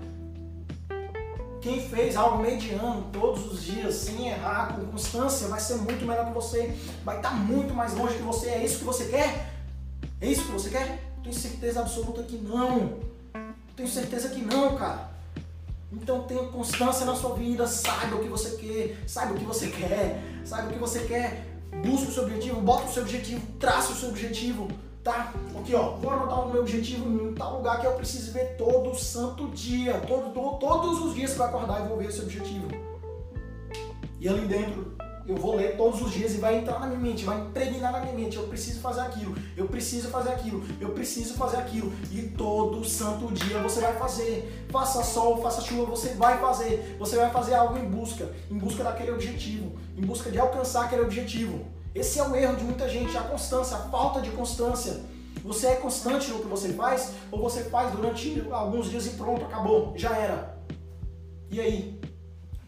Quem 1.60 1.86
fez 1.86 2.16
algo 2.16 2.38
mediano 2.38 3.10
todos 3.12 3.52
os 3.52 3.62
dias, 3.62 3.94
sem 3.94 4.28
errar, 4.28 4.74
com 4.74 4.86
constância, 4.86 5.48
vai 5.48 5.60
ser 5.60 5.74
muito 5.74 6.06
melhor 6.06 6.28
que 6.28 6.32
você, 6.32 6.74
vai 7.04 7.18
estar 7.18 7.32
muito 7.32 7.74
mais 7.74 7.92
longe 7.92 8.16
que 8.16 8.22
você. 8.22 8.48
É 8.48 8.64
isso 8.64 8.78
que 8.78 8.84
você 8.84 9.04
quer? 9.04 9.52
É 10.18 10.26
isso 10.26 10.46
que 10.46 10.52
você 10.52 10.70
quer? 10.70 10.98
Tenho 11.22 11.34
certeza 11.34 11.80
absoluta 11.80 12.22
que 12.22 12.38
não. 12.38 13.00
Tenho 13.76 13.88
certeza 13.90 14.30
que 14.30 14.40
não, 14.40 14.76
cara. 14.76 15.13
Então 16.02 16.22
tenha 16.24 16.44
constância 16.44 17.06
na 17.06 17.14
sua 17.14 17.34
vida, 17.34 17.66
saiba 17.66 18.16
o 18.16 18.20
que 18.20 18.28
você 18.28 18.56
quer, 18.56 18.96
saiba 19.06 19.32
o 19.32 19.36
que 19.36 19.44
você 19.44 19.68
quer, 19.68 20.22
saiba 20.44 20.68
o 20.68 20.72
que 20.72 20.78
você 20.78 21.00
quer, 21.00 21.46
busque 21.82 22.08
o 22.08 22.12
seu 22.12 22.24
objetivo, 22.24 22.60
bota 22.60 22.86
o 22.86 22.92
seu 22.92 23.02
objetivo, 23.02 23.40
traça 23.58 23.92
o 23.92 23.96
seu 23.96 24.08
objetivo, 24.10 24.68
tá? 25.02 25.32
Aqui 25.58 25.74
ó, 25.74 25.92
vou 25.92 26.10
anotar 26.10 26.46
o 26.46 26.52
meu 26.52 26.62
objetivo 26.62 27.08
em 27.28 27.34
tal 27.34 27.58
lugar 27.58 27.80
que 27.80 27.86
eu 27.86 27.92
preciso 27.92 28.32
ver 28.32 28.56
todo 28.56 28.94
santo 28.94 29.48
dia, 29.48 29.94
todo, 30.06 30.32
todo, 30.32 30.58
todos 30.58 31.00
os 31.04 31.14
dias 31.14 31.32
que 31.32 31.38
vai 31.38 31.48
acordar 31.48 31.80
eu 31.80 31.88
vou 31.88 31.98
ver 31.98 32.08
esse 32.08 32.20
objetivo. 32.20 32.68
E 34.20 34.28
ali 34.28 34.46
dentro 34.46 34.96
eu 35.26 35.36
vou 35.36 35.56
ler 35.56 35.76
todos 35.76 36.02
os 36.02 36.12
dias 36.12 36.34
e 36.34 36.38
vai 36.38 36.58
entrar 36.58 36.78
na 36.78 36.86
minha 36.86 36.98
mente, 36.98 37.24
vai 37.24 37.40
impregnar 37.40 37.92
na 37.92 38.00
minha 38.00 38.12
mente. 38.12 38.36
Eu 38.36 38.46
preciso 38.46 38.80
fazer 38.80 39.00
aquilo, 39.00 39.34
eu 39.56 39.66
preciso 39.66 40.08
fazer 40.08 40.30
aquilo, 40.30 40.62
eu 40.80 40.90
preciso 40.90 41.34
fazer 41.34 41.56
aquilo. 41.56 41.92
E 42.12 42.22
todo 42.22 42.84
santo 42.84 43.32
dia 43.32 43.58
você 43.58 43.80
vai 43.80 43.94
fazer. 43.94 44.66
Faça 44.70 45.02
sol, 45.02 45.40
faça 45.40 45.62
chuva, 45.62 45.86
você 45.86 46.14
vai 46.14 46.38
fazer. 46.38 46.96
Você 46.98 47.16
vai 47.16 47.30
fazer 47.30 47.54
algo 47.54 47.78
em 47.78 47.88
busca, 47.88 48.30
em 48.50 48.58
busca 48.58 48.84
daquele 48.84 49.12
objetivo, 49.12 49.78
em 49.96 50.02
busca 50.02 50.30
de 50.30 50.38
alcançar 50.38 50.84
aquele 50.84 51.02
objetivo. 51.02 51.64
Esse 51.94 52.18
é 52.18 52.28
o 52.28 52.34
erro 52.34 52.56
de 52.56 52.64
muita 52.64 52.88
gente, 52.88 53.16
a 53.16 53.22
constância, 53.22 53.76
a 53.76 53.80
falta 53.88 54.20
de 54.20 54.30
constância. 54.30 55.00
Você 55.42 55.68
é 55.68 55.76
constante 55.76 56.30
no 56.30 56.40
que 56.40 56.48
você 56.48 56.72
faz 56.72 57.12
ou 57.30 57.40
você 57.40 57.64
faz 57.64 57.92
durante 57.92 58.46
alguns 58.50 58.90
dias 58.90 59.06
e 59.06 59.10
pronto, 59.10 59.44
acabou, 59.44 59.92
já 59.96 60.16
era. 60.16 60.58
E 61.50 61.60
aí? 61.60 62.00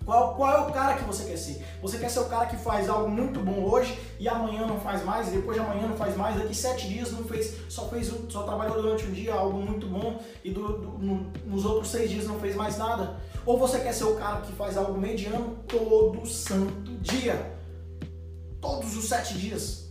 Qual, 0.07 0.37
qual 0.37 0.57
é 0.57 0.61
o 0.61 0.73
cara 0.73 0.95
que 0.95 1.03
você 1.03 1.25
quer 1.25 1.37
ser? 1.37 1.66
Você 1.83 1.99
quer 1.99 2.09
ser 2.09 2.21
o 2.21 2.27
cara 2.27 2.47
que 2.47 2.57
faz 2.57 2.88
algo 2.88 3.11
muito 3.11 3.40
bom 3.40 3.64
hoje 3.64 3.99
e 4.21 4.29
amanhã 4.29 4.64
não 4.64 4.79
faz 4.79 5.05
mais, 5.05 5.27
e 5.27 5.33
depois 5.33 5.57
de 5.57 5.66
amanhã 5.66 5.88
não 5.88 5.97
faz 5.97 6.16
mais, 6.16 6.37
daqui 6.37 6.55
sete 6.55 6.87
dias 6.87 7.11
não 7.11 7.25
fez, 7.25 7.57
só 7.69 7.88
fez, 7.88 8.14
só 8.29 8.45
trabalhou 8.45 8.81
durante 8.81 9.05
um 9.05 9.11
dia 9.11 9.35
algo 9.35 9.59
muito 9.59 9.88
bom 9.88 10.21
e 10.45 10.51
do, 10.53 10.79
do, 10.79 10.99
no, 10.99 11.33
nos 11.45 11.64
outros 11.64 11.90
seis 11.90 12.09
dias 12.09 12.25
não 12.25 12.38
fez 12.38 12.55
mais 12.55 12.79
nada? 12.79 13.16
Ou 13.45 13.59
você 13.59 13.81
quer 13.81 13.92
ser 13.92 14.05
o 14.05 14.14
cara 14.14 14.42
que 14.42 14.53
faz 14.53 14.77
algo 14.77 14.97
mediano 14.97 15.59
todo 15.66 16.25
santo 16.25 16.92
dia? 17.01 17.59
Todos 18.61 18.97
os 18.97 19.07
sete 19.07 19.35
dias. 19.35 19.87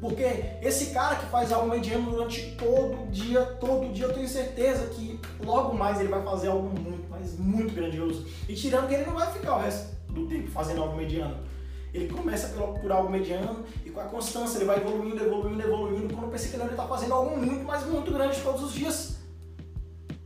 Porque 0.00 0.22
esse 0.60 0.90
cara 0.92 1.16
que 1.16 1.26
faz 1.26 1.50
algo 1.50 1.68
mediano 1.68 2.10
durante 2.10 2.54
todo 2.56 3.10
dia, 3.10 3.42
todo 3.58 3.90
dia, 3.90 4.04
eu 4.04 4.12
tenho 4.12 4.28
certeza 4.28 4.86
que 4.88 5.18
logo 5.42 5.74
mais 5.74 5.98
ele 5.98 6.10
vai 6.10 6.22
fazer 6.22 6.48
algo 6.48 6.68
muito, 6.78 7.03
mas 7.18 7.38
muito 7.38 7.74
grandioso. 7.74 8.26
E 8.48 8.54
tirando 8.54 8.88
que 8.88 8.94
ele 8.94 9.06
não 9.06 9.14
vai 9.14 9.32
ficar 9.32 9.56
o 9.56 9.60
resto 9.60 9.94
do 10.08 10.26
tempo 10.26 10.50
fazendo 10.50 10.82
algo 10.82 10.96
mediano. 10.96 11.36
Ele 11.92 12.12
começa 12.12 12.48
por, 12.48 12.90
algo 12.90 13.08
mediano 13.08 13.64
e 13.84 13.90
com 13.90 14.00
a 14.00 14.04
constância 14.04 14.58
ele 14.58 14.64
vai 14.64 14.78
evoluindo, 14.78 15.22
evoluindo, 15.22 15.62
evoluindo. 15.62 16.14
Quando 16.14 16.30
pensa 16.30 16.48
que 16.48 16.56
não, 16.56 16.64
ele 16.64 16.74
está 16.74 16.86
fazendo 16.88 17.14
algo 17.14 17.36
muito, 17.36 17.64
mas 17.64 17.86
muito 17.86 18.12
grande 18.12 18.40
todos 18.40 18.64
os 18.64 18.72
dias. 18.72 19.14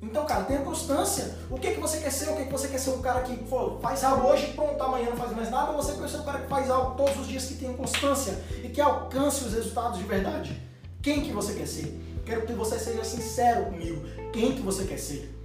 Então, 0.01 0.25
cara, 0.25 0.45
tenha 0.45 0.61
constância. 0.61 1.37
O 1.51 1.59
que, 1.59 1.73
que 1.73 1.81
você 1.81 1.99
quer 1.99 2.11
ser? 2.11 2.31
O 2.31 2.37
que, 2.37 2.45
que 2.47 2.53
você 2.53 2.69
quer 2.69 2.79
ser? 2.79 2.91
Um 2.91 3.03
cara 3.03 3.21
que 3.21 3.37
pô, 3.37 3.79
faz 3.81 4.03
algo 4.03 4.29
hoje, 4.29 4.53
pronto, 4.55 4.83
amanhã 4.83 5.11
não 5.11 5.17
faz 5.17 5.37
mais 5.37 5.51
nada? 5.51 5.73
Ou 5.73 5.83
você 5.83 5.93
quer 5.93 6.09
ser 6.09 6.19
um 6.19 6.25
cara 6.25 6.39
que 6.39 6.49
faz 6.49 6.71
algo 6.71 6.97
todos 6.97 7.21
os 7.21 7.27
dias, 7.27 7.45
que 7.45 7.57
tenha 7.57 7.75
constância 7.75 8.43
e 8.65 8.69
que 8.69 8.81
alcance 8.81 9.45
os 9.45 9.53
resultados 9.53 9.99
de 9.99 10.05
verdade? 10.05 10.63
Quem 11.03 11.23
que 11.23 11.33
você 11.33 11.53
quer 11.53 11.67
ser? 11.67 12.01
Quero 12.25 12.47
que 12.47 12.53
você 12.53 12.79
seja 12.79 13.05
sincero 13.05 13.67
comigo. 13.67 14.03
Quem 14.33 14.55
que 14.55 14.63
você 14.63 14.85
quer 14.85 14.99
ser? 14.99 15.38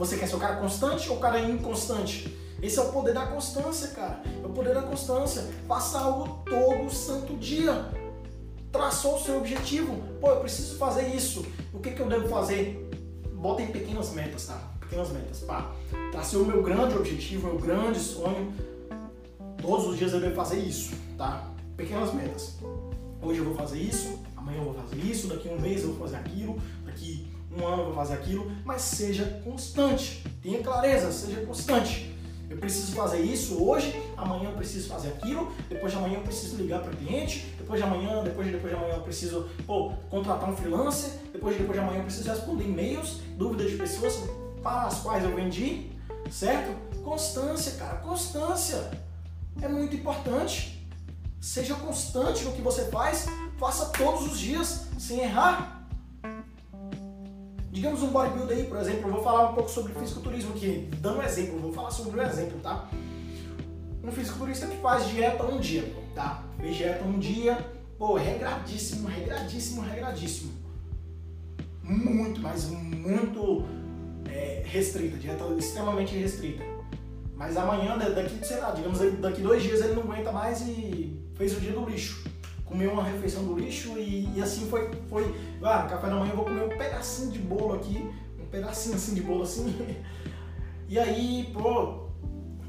Você 0.00 0.16
quer 0.16 0.26
ser 0.26 0.36
um 0.36 0.38
cara 0.38 0.56
constante 0.56 1.10
ou 1.10 1.18
um 1.18 1.20
cara 1.20 1.38
inconstante? 1.38 2.34
Esse 2.62 2.78
é 2.78 2.82
o 2.82 2.90
poder 2.90 3.12
da 3.12 3.26
constância, 3.26 3.88
cara. 3.88 4.22
É 4.42 4.46
o 4.46 4.48
poder 4.48 4.72
da 4.72 4.80
constância. 4.80 5.42
Faça 5.68 5.98
algo 5.98 6.42
todo 6.48 6.90
santo 6.90 7.36
dia 7.36 7.90
traçou 8.72 9.16
o 9.16 9.20
seu 9.20 9.36
objetivo. 9.36 9.94
Pô, 10.18 10.30
eu 10.30 10.40
preciso 10.40 10.76
fazer 10.78 11.08
isso. 11.08 11.44
O 11.70 11.80
que, 11.80 11.90
que 11.90 12.00
eu 12.00 12.08
devo 12.08 12.28
fazer? 12.28 12.88
Bota 13.34 13.60
em 13.60 13.66
pequenas 13.66 14.12
metas, 14.12 14.46
tá? 14.46 14.72
Pequenas 14.80 15.10
metas. 15.10 15.40
Pá. 15.40 15.70
Tracei 16.12 16.40
o 16.40 16.46
meu 16.46 16.62
grande 16.62 16.96
objetivo, 16.96 17.48
meu 17.48 17.58
grande 17.58 17.98
sonho. 17.98 18.54
Todos 19.60 19.86
os 19.86 19.98
dias 19.98 20.14
eu 20.14 20.20
devo 20.20 20.34
fazer 20.34 20.60
isso, 20.60 20.94
tá? 21.18 21.46
Pequenas 21.76 22.14
metas. 22.14 22.56
Hoje 23.20 23.40
eu 23.40 23.44
vou 23.44 23.54
fazer 23.54 23.78
isso, 23.78 24.18
amanhã 24.34 24.60
eu 24.60 24.72
vou 24.72 24.74
fazer 24.74 24.96
isso, 24.96 25.26
daqui 25.26 25.46
um 25.46 25.60
mês 25.60 25.82
eu 25.82 25.88
vou 25.88 26.08
fazer 26.08 26.16
aquilo, 26.16 26.58
daqui 26.86 27.29
um 27.56 27.66
ano 27.66 27.82
eu 27.82 27.86
vou 27.86 27.94
fazer 27.94 28.14
aquilo, 28.14 28.50
mas 28.64 28.82
seja 28.82 29.40
constante. 29.44 30.24
Tenha 30.42 30.62
clareza, 30.62 31.10
seja 31.10 31.40
constante. 31.44 32.14
Eu 32.48 32.58
preciso 32.58 32.92
fazer 32.92 33.20
isso 33.20 33.64
hoje, 33.64 33.94
amanhã 34.16 34.50
eu 34.50 34.56
preciso 34.56 34.88
fazer 34.88 35.08
aquilo, 35.10 35.52
depois 35.68 35.92
de 35.92 35.98
amanhã 35.98 36.16
eu 36.16 36.22
preciso 36.22 36.56
ligar 36.56 36.80
para 36.80 36.92
o 36.92 36.96
cliente, 36.96 37.54
depois 37.56 37.80
de 37.80 37.86
amanhã, 37.86 38.24
depois 38.24 38.44
de 38.44 38.52
depois 38.52 38.72
de 38.72 38.78
amanhã 38.78 38.96
eu 38.96 39.02
preciso 39.02 39.48
pô, 39.64 39.92
contratar 40.10 40.50
um 40.50 40.56
freelancer, 40.56 41.10
depois 41.32 41.54
de 41.54 41.60
depois 41.60 41.78
de 41.78 41.84
amanhã 41.84 42.00
eu 42.00 42.04
preciso 42.04 42.28
responder 42.28 42.64
e-mails, 42.64 43.20
dúvidas 43.36 43.70
de 43.70 43.76
pessoas 43.76 44.18
para 44.60 44.82
as 44.82 44.98
quais 44.98 45.22
eu 45.22 45.32
vendi, 45.34 45.92
certo? 46.28 46.74
Constância, 47.04 47.72
cara, 47.78 47.98
constância 47.98 48.90
é 49.62 49.68
muito 49.68 49.94
importante. 49.94 50.88
Seja 51.40 51.74
constante 51.74 52.44
no 52.44 52.52
que 52.52 52.60
você 52.60 52.86
faz, 52.86 53.26
faça 53.58 53.86
todos 53.86 54.32
os 54.32 54.38
dias 54.38 54.88
sem 54.98 55.20
errar. 55.20 55.79
Digamos 57.80 58.02
um 58.02 58.08
bodybuilder 58.08 58.58
aí, 58.58 58.64
por 58.64 58.76
exemplo, 58.76 59.08
eu 59.08 59.14
vou 59.14 59.24
falar 59.24 59.52
um 59.52 59.54
pouco 59.54 59.70
sobre 59.70 59.94
fisiculturismo 59.94 60.50
aqui, 60.54 60.90
dando 60.98 61.20
um 61.20 61.22
exemplo, 61.22 61.58
vou 61.58 61.72
falar 61.72 61.90
sobre 61.90 62.20
um 62.20 62.22
exemplo, 62.22 62.60
tá? 62.60 62.90
Um 64.04 64.12
fisiculturista 64.12 64.66
que 64.66 64.76
faz 64.82 65.08
dieta 65.08 65.42
um 65.46 65.58
dia, 65.58 65.90
tá? 66.14 66.44
Fez 66.60 66.76
dieta 66.76 67.02
um 67.06 67.18
dia, 67.18 67.56
pô, 67.98 68.16
regradíssimo, 68.16 69.08
regradíssimo, 69.08 69.80
regradíssimo. 69.80 70.52
Muito, 71.82 72.42
mas 72.42 72.66
muito 72.66 73.64
é, 74.28 74.62
restrita, 74.66 75.16
dieta 75.16 75.42
extremamente 75.56 76.14
restrita. 76.14 76.62
Mas 77.34 77.56
amanhã, 77.56 77.96
daqui, 77.96 78.46
sei 78.46 78.58
lá, 78.58 78.72
digamos, 78.72 78.98
daqui 79.22 79.40
dois 79.40 79.62
dias 79.62 79.80
ele 79.80 79.94
não 79.94 80.02
aguenta 80.02 80.30
mais 80.30 80.60
e 80.68 81.18
fez 81.34 81.56
o 81.56 81.60
dia 81.60 81.72
do 81.72 81.88
lixo 81.88 82.28
comer 82.70 82.86
uma 82.86 83.02
refeição 83.02 83.44
do 83.44 83.58
lixo 83.58 83.98
e, 83.98 84.32
e, 84.36 84.40
assim 84.40 84.68
foi, 84.70 84.88
foi, 85.08 85.34
ah, 85.60 85.82
café 85.90 86.06
da 86.06 86.14
manhã 86.14 86.30
eu 86.30 86.36
vou 86.36 86.44
comer 86.44 86.62
um 86.62 86.68
pedacinho 86.68 87.32
de 87.32 87.40
bolo 87.40 87.74
aqui, 87.74 88.08
um 88.40 88.46
pedacinho 88.46 88.94
assim 88.94 89.14
de 89.14 89.22
bolo 89.22 89.42
assim. 89.42 89.74
E 90.88 90.98
aí, 90.98 91.48
pô, 91.52 92.08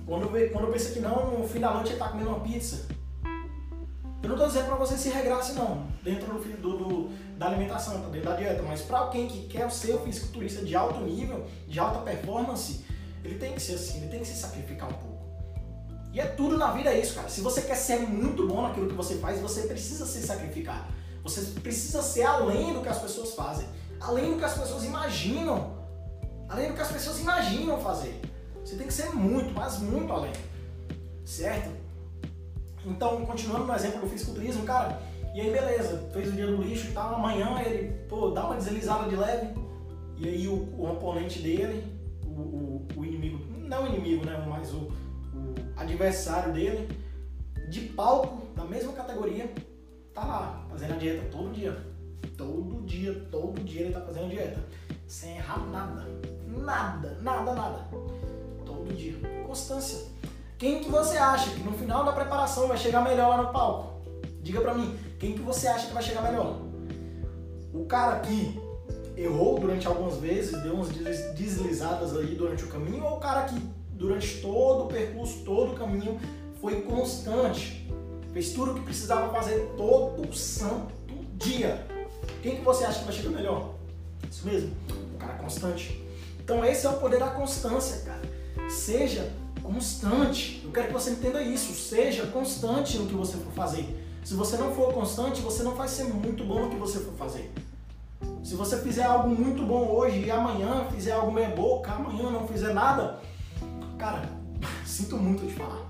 quando 0.06 0.38
eu, 0.38 0.50
quando 0.52 0.66
eu 0.66 0.72
penso 0.72 0.94
que 0.94 1.00
não, 1.00 1.40
no 1.40 1.48
fim 1.48 1.60
da 1.60 1.74
noite 1.74 1.90
ele 1.90 1.98
tá 1.98 2.10
comendo 2.10 2.30
uma 2.30 2.40
pizza. 2.42 2.86
Eu 4.22 4.30
não 4.30 4.38
tô 4.38 4.46
dizendo 4.46 4.68
pra 4.68 4.76
você 4.76 4.96
se 4.96 5.10
regrasse 5.10 5.54
não, 5.54 5.88
dentro 6.04 6.32
do, 6.38 6.78
do, 6.78 7.10
da 7.36 7.48
alimentação, 7.48 8.00
tá 8.00 8.10
dentro 8.10 8.30
da 8.30 8.36
dieta, 8.36 8.62
mas 8.62 8.84
pra 8.84 9.00
alguém 9.00 9.28
que 9.28 9.48
quer 9.48 9.72
ser 9.72 9.96
um 9.96 10.02
fisiculturista 10.02 10.64
de 10.64 10.76
alto 10.76 11.00
nível, 11.02 11.48
de 11.68 11.80
alta 11.80 12.02
performance, 12.02 12.86
ele 13.24 13.40
tem 13.40 13.54
que 13.54 13.60
ser 13.60 13.74
assim, 13.74 13.98
ele 13.98 14.10
tem 14.10 14.20
que 14.20 14.28
se 14.28 14.36
sacrificar 14.36 14.88
um 14.88 14.94
pouco. 14.94 15.11
E 16.14 16.20
é 16.20 16.26
tudo 16.26 16.58
na 16.58 16.72
vida 16.72 16.94
isso, 16.94 17.16
cara. 17.16 17.30
Se 17.30 17.42
você 17.42 17.62
quer 17.62 17.76
ser 17.76 18.00
muito 18.00 18.48
bom 18.48 18.62
naquilo 18.62 18.88
que 18.88 18.94
você 18.94 19.16
faz, 19.16 19.40
você 19.40 19.64
precisa 19.64 20.06
se 20.06 20.22
sacrificar. 20.22 20.90
Você 21.24 21.42
precisa 21.62 22.02
ser 22.02 22.24
além 22.24 22.74
do 22.74 22.82
que 22.82 22.90
as 22.90 23.00
pessoas 23.00 23.34
fazem, 23.34 23.68
além 24.00 24.32
do 24.32 24.38
que 24.38 24.44
as 24.44 24.58
pessoas 24.58 24.84
imaginam, 24.84 25.78
além 26.50 26.70
do 26.70 26.74
que 26.74 26.82
as 26.82 26.92
pessoas 26.92 27.20
imaginam 27.20 27.80
fazer. 27.80 28.20
Você 28.64 28.76
tem 28.76 28.88
que 28.88 28.94
ser 28.94 29.12
muito, 29.12 29.54
mas 29.54 29.80
muito 29.80 30.12
além. 30.12 30.34
Certo? 31.24 31.72
Então, 32.86 33.26
continuando 33.26 33.66
no 33.66 33.74
exemplo 33.74 34.02
do 34.02 34.08
fisiculturismo, 34.08 34.64
cara, 34.64 35.02
E 35.34 35.40
aí, 35.40 35.50
beleza, 35.50 36.10
fez 36.12 36.28
o 36.28 36.34
dia 36.34 36.46
do 36.46 36.62
lixo 36.62 36.88
e 36.88 36.92
tal. 36.92 37.16
Amanhã 37.16 37.62
ele, 37.62 37.94
pô, 38.10 38.32
dá 38.32 38.46
uma 38.46 38.58
deslizada 38.58 39.08
de 39.08 39.16
leve. 39.16 39.54
E 40.18 40.28
aí, 40.28 40.48
o, 40.48 40.56
o 40.78 40.92
oponente 40.92 41.40
dele, 41.40 41.86
o, 42.26 42.42
o, 42.42 42.88
o, 42.98 43.06
inimigo, 43.06 43.40
não 43.58 43.84
o 43.84 43.88
inimigo, 43.88 44.26
né? 44.26 44.46
Mas 44.46 44.74
o 44.74 44.92
adversário 45.76 46.54
dele, 46.54 46.88
de 47.70 47.82
palco, 47.82 48.46
da 48.56 48.64
mesma 48.66 48.94
categoria, 48.94 49.52
tá 50.14 50.24
lá, 50.24 50.66
fazendo 50.70 50.94
a 50.94 50.98
dieta 50.98 51.28
todo 51.32 51.54
dia. 51.54 51.78
Todo 52.38 52.86
dia, 52.86 53.28
todo 53.32 53.64
dia 53.64 53.82
ele 53.82 53.94
tá 53.94 54.02
fazendo 54.02 54.30
dieta. 54.30 54.60
Sem 55.08 55.38
errar 55.38 55.66
nada. 55.68 56.08
Nada, 56.48 57.18
nada, 57.22 57.54
nada. 57.54 57.88
Todo 58.66 58.94
dia. 58.96 59.16
Constância. 59.46 60.08
Quem 60.58 60.84
que 60.84 60.90
você 60.90 61.18
acha 61.18 61.50
que 61.52 61.64
no 61.64 61.74
final 61.74 62.04
da 62.04 62.12
preparação 62.12 62.68
vai 62.68 62.78
chegar 62.78 63.02
melhor 63.04 63.30
lá 63.30 63.44
no 63.44 63.52
palco? 63.52 64.02
Diga 64.42 64.62
pra 64.62 64.74
mim, 64.74 64.98
quem 65.20 65.34
que 65.34 65.42
você 65.42 65.68
acha 65.68 65.88
que 65.88 65.94
vai 65.94 66.04
chegar 66.04 66.22
melhor? 66.22 66.62
O 67.74 67.86
cara 67.86 68.20
que 68.20 68.60
errou 69.16 69.60
durante 69.60 69.88
algumas 69.88 70.18
vezes, 70.18 70.62
deu 70.62 70.74
umas 70.74 70.90
deslizadas 70.90 72.16
aí 72.18 72.36
durante 72.36 72.64
o 72.64 72.68
caminho, 72.68 73.04
ou 73.06 73.18
o 73.18 73.20
cara 73.20 73.44
que 73.44 73.62
durante 74.02 74.42
todo 74.42 74.86
o 74.86 74.88
percurso, 74.88 75.44
todo 75.46 75.74
o 75.74 75.76
caminho, 75.76 76.20
foi 76.60 76.82
constante, 76.82 77.88
fez 78.34 78.52
tudo 78.52 78.72
o 78.72 78.76
que 78.76 78.82
precisava 78.82 79.32
fazer 79.32 79.74
todo 79.78 80.28
o 80.28 80.34
santo 80.34 80.92
dia. 81.36 81.86
Quem 82.42 82.56
que 82.56 82.62
você 82.64 82.84
acha 82.84 83.00
que 83.00 83.06
vai 83.06 83.14
chegar 83.14 83.30
melhor? 83.30 83.76
Isso 84.30 84.46
mesmo, 84.48 84.76
o 85.14 85.18
cara 85.18 85.34
constante. 85.36 86.04
Então 86.40 86.66
esse 86.66 86.88
é 86.88 86.90
o 86.90 86.94
poder 86.94 87.20
da 87.20 87.28
constância, 87.28 88.00
cara. 88.04 88.22
Seja 88.70 89.32
constante. 89.62 90.62
Eu 90.66 90.72
quero 90.72 90.88
que 90.88 90.94
você 90.94 91.12
entenda 91.12 91.42
isso. 91.44 91.74
Seja 91.74 92.26
constante 92.28 92.98
no 92.98 93.08
que 93.08 93.14
você 93.14 93.38
for 93.38 93.54
fazer. 93.54 93.86
Se 94.24 94.34
você 94.34 94.58
não 94.58 94.74
for 94.74 94.94
constante, 94.94 95.42
você 95.42 95.62
não 95.62 95.76
vai 95.76 95.88
ser 95.88 96.06
muito 96.06 96.44
bom 96.44 96.62
no 96.62 96.70
que 96.70 96.76
você 96.76 97.00
for 97.00 97.14
fazer. 97.14 97.52
Se 98.44 98.56
você 98.56 98.78
fizer 98.78 99.04
algo 99.04 99.30
muito 99.30 99.64
bom 99.64 99.88
hoje 99.88 100.26
e 100.26 100.32
amanhã 100.32 100.88
fizer 100.92 101.12
algo 101.12 101.32
meia 101.32 101.50
boca, 101.50 101.92
amanhã 101.92 102.32
não 102.32 102.48
fizer 102.48 102.74
nada, 102.74 103.20
cara, 104.02 104.28
sinto 104.84 105.16
muito 105.16 105.46
de 105.46 105.54
falar. 105.54 105.88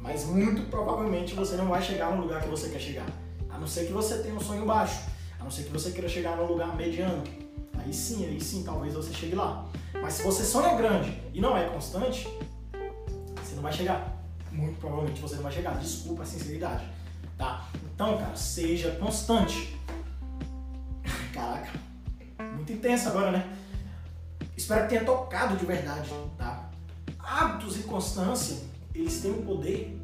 Mas 0.00 0.24
muito 0.24 0.68
provavelmente 0.70 1.34
você 1.34 1.54
não 1.54 1.68
vai 1.68 1.82
chegar 1.82 2.16
no 2.16 2.22
lugar 2.22 2.42
que 2.42 2.48
você 2.48 2.70
quer 2.70 2.80
chegar. 2.80 3.06
A 3.50 3.58
não 3.58 3.66
ser 3.66 3.86
que 3.86 3.92
você 3.92 4.18
tenha 4.18 4.34
um 4.34 4.40
sonho 4.40 4.64
baixo. 4.64 5.02
A 5.38 5.44
não 5.44 5.50
ser 5.50 5.64
que 5.64 5.70
você 5.70 5.90
queira 5.90 6.08
chegar 6.08 6.36
num 6.36 6.46
lugar 6.46 6.74
mediano. 6.74 7.22
Aí 7.78 7.92
sim, 7.92 8.24
aí 8.24 8.40
sim, 8.40 8.64
talvez 8.64 8.94
você 8.94 9.12
chegue 9.12 9.34
lá. 9.34 9.68
Mas 10.00 10.14
se 10.14 10.22
você 10.22 10.42
sonha 10.42 10.74
grande 10.74 11.22
e 11.34 11.40
não 11.40 11.56
é 11.56 11.68
constante, 11.68 12.26
você 13.36 13.54
não 13.54 13.62
vai 13.62 13.72
chegar. 13.72 14.16
Muito 14.50 14.80
provavelmente 14.80 15.20
você 15.20 15.36
não 15.36 15.42
vai 15.42 15.52
chegar. 15.52 15.78
Desculpa 15.78 16.22
a 16.22 16.26
sinceridade. 16.26 16.84
Tá? 17.36 17.68
Então, 17.94 18.16
cara, 18.16 18.34
seja 18.34 18.92
constante. 18.92 19.78
Caraca, 21.32 21.70
muito 22.54 22.72
intenso 22.72 23.08
agora, 23.08 23.30
né? 23.30 23.56
Espero 24.56 24.82
que 24.82 24.88
tenha 24.90 25.04
tocado 25.04 25.56
de 25.56 25.64
verdade, 25.64 26.10
tá? 26.36 26.71
Hábitos 27.22 27.78
e 27.78 27.84
constância, 27.84 28.58
eles 28.94 29.20
têm 29.20 29.30
o 29.30 29.42
poder 29.42 29.98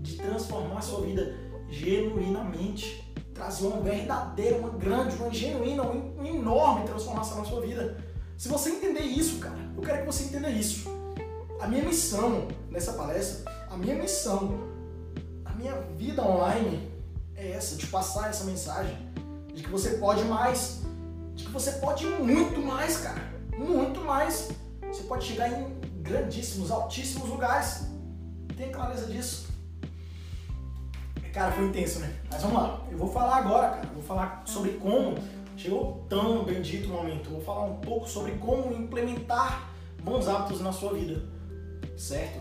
de 0.00 0.16
transformar 0.16 0.78
a 0.78 0.82
sua 0.82 1.02
vida 1.02 1.34
genuinamente, 1.68 3.04
trazer 3.32 3.66
uma 3.66 3.80
verdadeira, 3.80 4.58
uma 4.58 4.70
grande, 4.70 5.16
uma 5.16 5.32
genuína, 5.32 5.82
uma 5.82 6.28
enorme 6.28 6.86
transformação 6.86 7.38
na 7.38 7.44
sua 7.44 7.60
vida. 7.60 7.96
Se 8.36 8.48
você 8.48 8.70
entender 8.70 9.02
isso, 9.02 9.38
cara, 9.38 9.58
eu 9.76 9.82
quero 9.82 10.00
que 10.00 10.06
você 10.06 10.24
entenda 10.24 10.50
isso. 10.50 10.88
A 11.60 11.66
minha 11.66 11.82
missão 11.82 12.48
nessa 12.70 12.92
palestra, 12.92 13.50
a 13.70 13.76
minha 13.76 13.94
missão, 13.94 14.60
a 15.44 15.52
minha 15.52 15.74
vida 15.96 16.22
online 16.22 16.90
é 17.36 17.52
essa, 17.52 17.76
de 17.76 17.86
passar 17.86 18.30
essa 18.30 18.44
mensagem 18.44 18.96
de 19.54 19.62
que 19.62 19.70
você 19.70 19.90
pode 19.98 20.24
mais, 20.24 20.82
de 21.34 21.44
que 21.44 21.50
você 21.50 21.72
pode 21.72 22.06
muito 22.06 22.60
mais, 22.60 22.98
cara, 22.98 23.22
muito 23.56 24.00
mais. 24.00 24.50
Você 24.88 25.04
pode 25.04 25.24
chegar 25.24 25.48
em 25.48 25.83
grandíssimos, 26.04 26.70
altíssimos 26.70 27.28
lugares. 27.28 27.88
Tenha 28.56 28.70
clareza 28.70 29.06
disso. 29.06 29.48
Cara, 31.32 31.50
foi 31.50 31.64
intenso, 31.64 31.98
né? 31.98 32.14
Mas 32.30 32.42
vamos 32.42 32.62
lá. 32.62 32.80
Eu 32.88 32.98
vou 32.98 33.10
falar 33.10 33.38
agora, 33.38 33.70
cara. 33.70 33.88
Vou 33.92 34.02
falar 34.02 34.42
sobre 34.46 34.72
como 34.74 35.16
chegou 35.56 36.06
tão 36.08 36.44
bendito 36.44 36.88
momento. 36.88 37.26
Eu 37.26 37.32
vou 37.32 37.40
falar 37.40 37.64
um 37.64 37.80
pouco 37.80 38.08
sobre 38.08 38.32
como 38.32 38.72
implementar 38.72 39.68
bons 40.00 40.28
hábitos 40.28 40.60
na 40.60 40.70
sua 40.70 40.92
vida, 40.92 41.20
certo? 41.96 42.38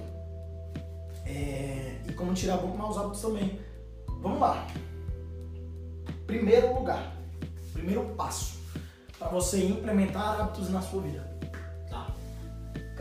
É... 1.25 2.01
E 2.07 2.13
como 2.13 2.33
tirar 2.33 2.57
bons 2.57 2.77
maus 2.77 2.97
hábitos 2.97 3.21
também. 3.21 3.59
Vamos 4.21 4.39
lá. 4.39 4.67
Primeiro 6.27 6.75
lugar, 6.75 7.15
primeiro 7.73 8.03
passo 8.15 8.59
para 9.17 9.29
você 9.29 9.65
implementar 9.65 10.39
hábitos 10.39 10.69
na 10.69 10.81
sua 10.81 11.01
vida. 11.01 11.32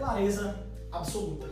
Clareza 0.03 0.59
absoluta. 0.91 1.47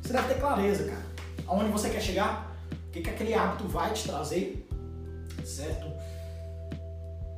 Você 0.00 0.12
deve 0.12 0.28
ter 0.28 0.38
clareza, 0.38 0.84
cara. 0.84 1.04
Aonde 1.48 1.72
você 1.72 1.90
quer 1.90 2.00
chegar, 2.00 2.56
o 2.70 2.92
que, 2.92 3.00
que 3.00 3.10
aquele 3.10 3.34
hábito 3.34 3.66
vai 3.66 3.92
te 3.92 4.06
trazer, 4.06 4.68
certo? 5.44 5.84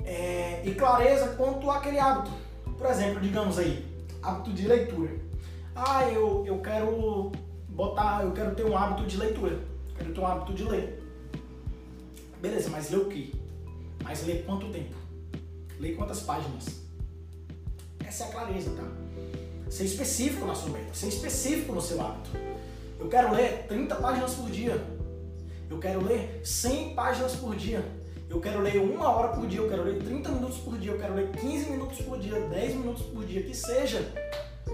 É, 0.05 0.61
e 0.67 0.75
clareza 0.75 1.29
quanto 1.29 1.71
àquele 1.71 1.99
hábito. 1.99 2.31
Por 2.77 2.87
exemplo, 2.91 3.23
digamos 3.23 3.59
aí, 3.59 3.83
hábito 4.23 4.53
de 4.53 4.69
leitura. 4.69 5.19
Ah, 5.75 6.05
eu, 6.05 6.45
eu 6.45 6.61
quero 6.61 7.33
botar, 7.71 8.23
eu 8.23 8.33
quero 8.33 8.55
ter 8.55 8.67
um 8.67 8.77
hábito 8.77 9.07
de 9.07 9.17
leitura. 9.17 9.59
Quero 9.97 10.13
ter 10.13 10.21
um 10.21 10.27
hábito 10.27 10.53
de 10.53 10.65
ler. 10.65 11.03
Beleza, 12.39 12.69
mas 12.69 12.91
ler 12.91 12.99
o 12.99 13.07
quê? 13.07 13.33
Mas 14.05 14.27
ler 14.27 14.45
quanto 14.45 14.71
tempo? 14.71 14.95
Ler 15.81 15.97
quantas 15.97 16.21
páginas? 16.21 16.83
Essa 18.07 18.25
é 18.25 18.29
a 18.29 18.31
clareza, 18.31 18.71
tá? 18.77 19.08
Ser 19.71 19.85
específico 19.85 20.47
na 20.47 20.55
sua 20.55 20.71
meta, 20.71 20.95
ser 20.95 21.09
específico 21.09 21.73
no 21.73 21.81
seu 21.81 22.01
hábito. 22.01 22.31
Eu 22.99 23.09
quero 23.09 23.35
ler 23.35 23.67
30 23.69 23.95
páginas 23.97 24.35
por 24.35 24.51
dia. 24.51 24.83
Eu 25.71 25.79
quero 25.79 26.05
ler 26.05 26.41
100 26.43 26.95
páginas 26.95 27.37
por 27.37 27.55
dia. 27.55 27.85
Eu 28.31 28.41
quero 28.41 28.61
ler 28.61 28.79
uma 28.79 29.09
hora 29.09 29.29
por 29.29 29.47
dia, 29.47 29.61
eu 29.61 29.69
quero 29.69 29.85
ler 29.85 30.03
30 30.03 30.29
minutos 30.31 30.59
por 30.59 30.77
dia, 30.79 30.93
eu 30.93 30.99
quero 30.99 31.15
ler 31.15 31.31
15 31.31 31.71
minutos 31.71 32.01
por 32.01 32.19
dia, 32.19 32.39
10 32.39 32.75
minutos 32.75 33.03
por 33.07 33.25
dia, 33.25 33.43
que 33.43 33.55
seja. 33.55 34.13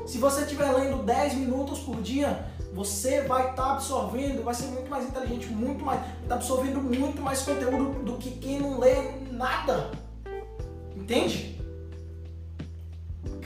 Se 0.06 0.18
você 0.18 0.42
estiver 0.42 0.72
lendo 0.72 1.04
10 1.04 1.34
minutos 1.34 1.78
por 1.78 2.02
dia, 2.02 2.46
você 2.72 3.22
vai 3.22 3.50
estar 3.50 3.62
tá 3.62 3.72
absorvendo, 3.74 4.42
vai 4.42 4.54
ser 4.54 4.66
muito 4.66 4.90
mais 4.90 5.06
inteligente, 5.06 5.46
muito 5.46 5.84
mais, 5.84 6.00
está 6.22 6.34
absorvendo 6.34 6.80
muito 6.80 7.22
mais 7.22 7.42
conteúdo 7.42 8.02
do 8.02 8.16
que 8.18 8.32
quem 8.32 8.58
não 8.58 8.80
lê 8.80 9.12
nada. 9.30 9.92
Entende? 10.96 11.53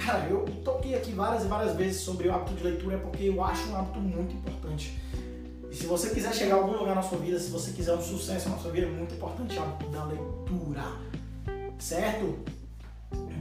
Cara, 0.05 0.27
eu 0.29 0.45
toquei 0.65 0.95
aqui 0.95 1.13
várias 1.13 1.45
e 1.45 1.49
várias 1.49 1.77
vezes 1.77 2.01
sobre 2.01 2.29
o 2.29 2.35
hábito 2.35 2.55
de 2.55 2.63
leitura 2.63 2.99
porque 2.99 3.25
eu 3.25 3.43
acho 3.43 3.69
um 3.69 3.77
hábito 3.77 3.99
muito 3.99 4.35
importante. 4.35 4.99
E 5.71 5.75
se 5.75 5.87
você 5.87 6.11
quiser 6.11 6.33
chegar 6.33 6.55
a 6.55 6.59
algum 6.59 6.79
lugar 6.79 6.95
na 6.95 7.03
sua 7.03 7.19
vida, 7.19 7.39
se 7.39 7.51
você 7.51 7.73
quiser 7.73 7.95
um 7.95 8.01
sucesso 8.01 8.49
na 8.49 8.57
sua 8.59 8.71
vida, 8.71 8.87
é 8.87 8.91
muito 8.91 9.15
importante 9.15 9.59
o 9.59 9.63
hábito 9.63 9.91
da 9.91 10.05
leitura. 10.05 10.85
Certo? 11.79 12.39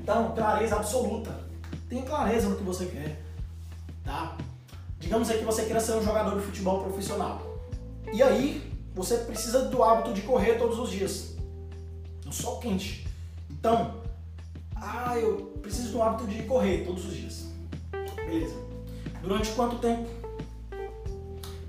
Então, 0.02 0.34
clareza 0.36 0.76
absoluta. 0.76 1.48
Tenha 1.88 2.04
clareza 2.04 2.50
no 2.50 2.58
que 2.58 2.64
você 2.64 2.86
quer. 2.86 3.22
Tá? 4.04 4.38
Digamos 5.00 5.30
aí 5.30 5.38
que 5.38 5.46
você 5.46 5.64
queira 5.64 5.80
ser 5.80 5.94
um 5.94 6.04
jogador 6.04 6.38
de 6.38 6.46
futebol 6.46 6.84
profissional. 6.84 7.42
E 8.12 8.22
aí, 8.22 8.74
você 8.96 9.18
precisa 9.18 9.66
do 9.66 9.84
hábito 9.84 10.14
de 10.14 10.22
correr 10.22 10.56
todos 10.56 10.80
os 10.80 10.90
dias. 10.90 11.36
No 12.26 12.34
sol 12.34 12.60
quente. 12.60 13.08
Então, 13.50 14.02
ah, 14.82 15.18
eu 15.18 15.58
preciso 15.62 15.92
do 15.94 16.02
hábito 16.02 16.28
de 16.28 16.44
correr 16.44 16.86
todos 16.86 17.06
os 17.06 17.16
dias. 17.16 17.48
Beleza. 18.16 18.56
Durante 19.22 19.52
quanto 19.52 19.80
tempo? 19.80 20.10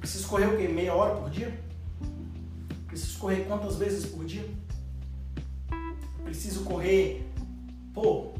Preciso 0.01 0.29
correr 0.29 0.47
o 0.47 0.57
quê? 0.57 0.69
Meia 0.69 0.95
hora 0.95 1.15
por 1.17 1.31
dia? 1.31 1.59
Preciso 2.87 3.19
correr 3.19 3.45
quantas 3.47 3.77
vezes 3.77 4.07
por 4.07 4.25
dia? 4.25 4.49
Preciso 6.25 6.65
correr, 6.65 7.27
pô, 7.95 8.33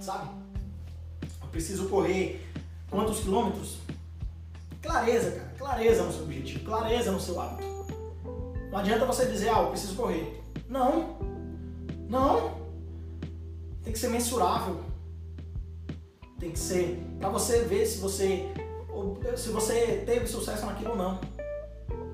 sabe? 0.00 0.30
Eu 1.42 1.48
preciso 1.48 1.88
correr 1.88 2.50
Quantos 2.90 3.20
quilômetros? 3.20 3.78
Clareza, 4.82 5.30
cara. 5.30 5.54
Clareza 5.56 6.02
no 6.02 6.12
seu 6.12 6.22
objetivo. 6.24 6.64
Clareza 6.64 7.12
no 7.12 7.20
seu 7.20 7.40
hábito. 7.40 7.70
Não 8.70 8.78
adianta 8.78 9.06
você 9.06 9.26
dizer, 9.26 9.48
ah, 9.50 9.62
eu 9.62 9.70
preciso 9.70 9.94
correr. 9.94 10.42
Não. 10.68 11.16
Não. 12.08 12.58
Tem 13.82 13.92
que 13.92 13.98
ser 13.98 14.08
mensurável. 14.08 14.80
Tem 16.38 16.50
que 16.50 16.58
ser 16.58 17.02
para 17.18 17.28
você 17.28 17.64
ver 17.64 17.86
se 17.86 17.98
você 17.98 18.52
se 19.36 19.50
você 19.50 20.02
teve 20.04 20.26
sucesso 20.26 20.66
naquilo 20.66 20.90
ou 20.90 20.96
não. 20.96 21.20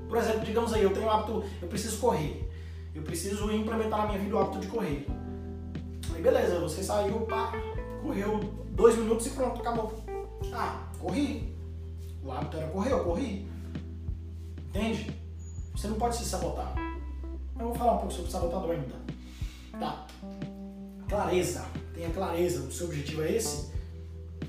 Por 0.09 0.18
exemplo, 0.18 0.44
digamos 0.44 0.72
aí, 0.72 0.83
eu 0.83 0.92
tenho 0.92 1.07
o 1.07 1.11
hábito, 1.11 1.44
eu 1.61 1.68
preciso 1.68 1.98
correr. 1.98 2.48
Eu 2.94 3.02
preciso 3.02 3.50
implementar 3.50 4.00
na 4.00 4.07
minha 4.07 4.18
vida 4.18 4.37
o 4.37 4.38
hábito 4.38 4.61
de 4.61 4.68
correr. 4.68 5.07
Aí 6.14 6.22
beleza, 6.22 6.61
você 6.61 6.83
saiu, 6.83 7.20
pá, 7.22 7.52
correu 8.02 8.38
dois 8.70 8.96
minutos 8.96 9.26
e 9.26 9.31
pronto, 9.31 9.61
acabou. 9.61 9.92
Ah, 10.52 10.88
corri. 10.98 11.55
O 12.24 12.31
hábito 12.31 12.57
era 12.57 12.68
correr, 12.68 12.92
eu 12.92 13.05
corri. 13.05 13.48
Entende? 14.68 15.14
Você 15.74 15.88
não 15.88 15.96
pode 15.96 16.16
se 16.16 16.24
sabotar. 16.24 16.74
Eu 17.59 17.66
vou 17.66 17.74
falar 17.74 17.94
um 17.94 17.98
pouco 17.98 18.12
sobre 18.12 18.31
sabotador 18.31 18.70
ainda. 18.70 18.94
Tá. 19.79 20.07
Clareza. 21.09 21.64
Tenha 21.95 22.11
clareza. 22.11 22.61
O 22.61 22.73
seu 22.73 22.87
objetivo 22.87 23.23
é 23.23 23.33
esse? 23.33 23.71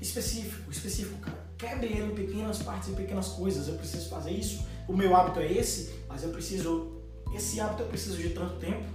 Específico, 0.00 0.70
específico, 0.70 1.18
cara. 1.20 1.38
Quebre 1.56 1.86
ele 1.88 2.12
em 2.12 2.14
pequenas 2.14 2.62
partes, 2.62 2.88
em 2.88 2.94
pequenas 2.94 3.28
coisas. 3.28 3.68
Eu 3.68 3.74
preciso 3.74 4.08
fazer 4.08 4.30
isso. 4.30 4.66
O 4.86 4.96
meu 4.96 5.14
hábito 5.14 5.40
é 5.40 5.52
esse, 5.52 5.92
mas 6.08 6.22
eu 6.22 6.30
preciso. 6.30 6.92
Esse 7.34 7.60
hábito 7.60 7.82
eu 7.82 7.88
preciso 7.88 8.16
de 8.16 8.30
tanto 8.30 8.54
tempo, 8.56 8.86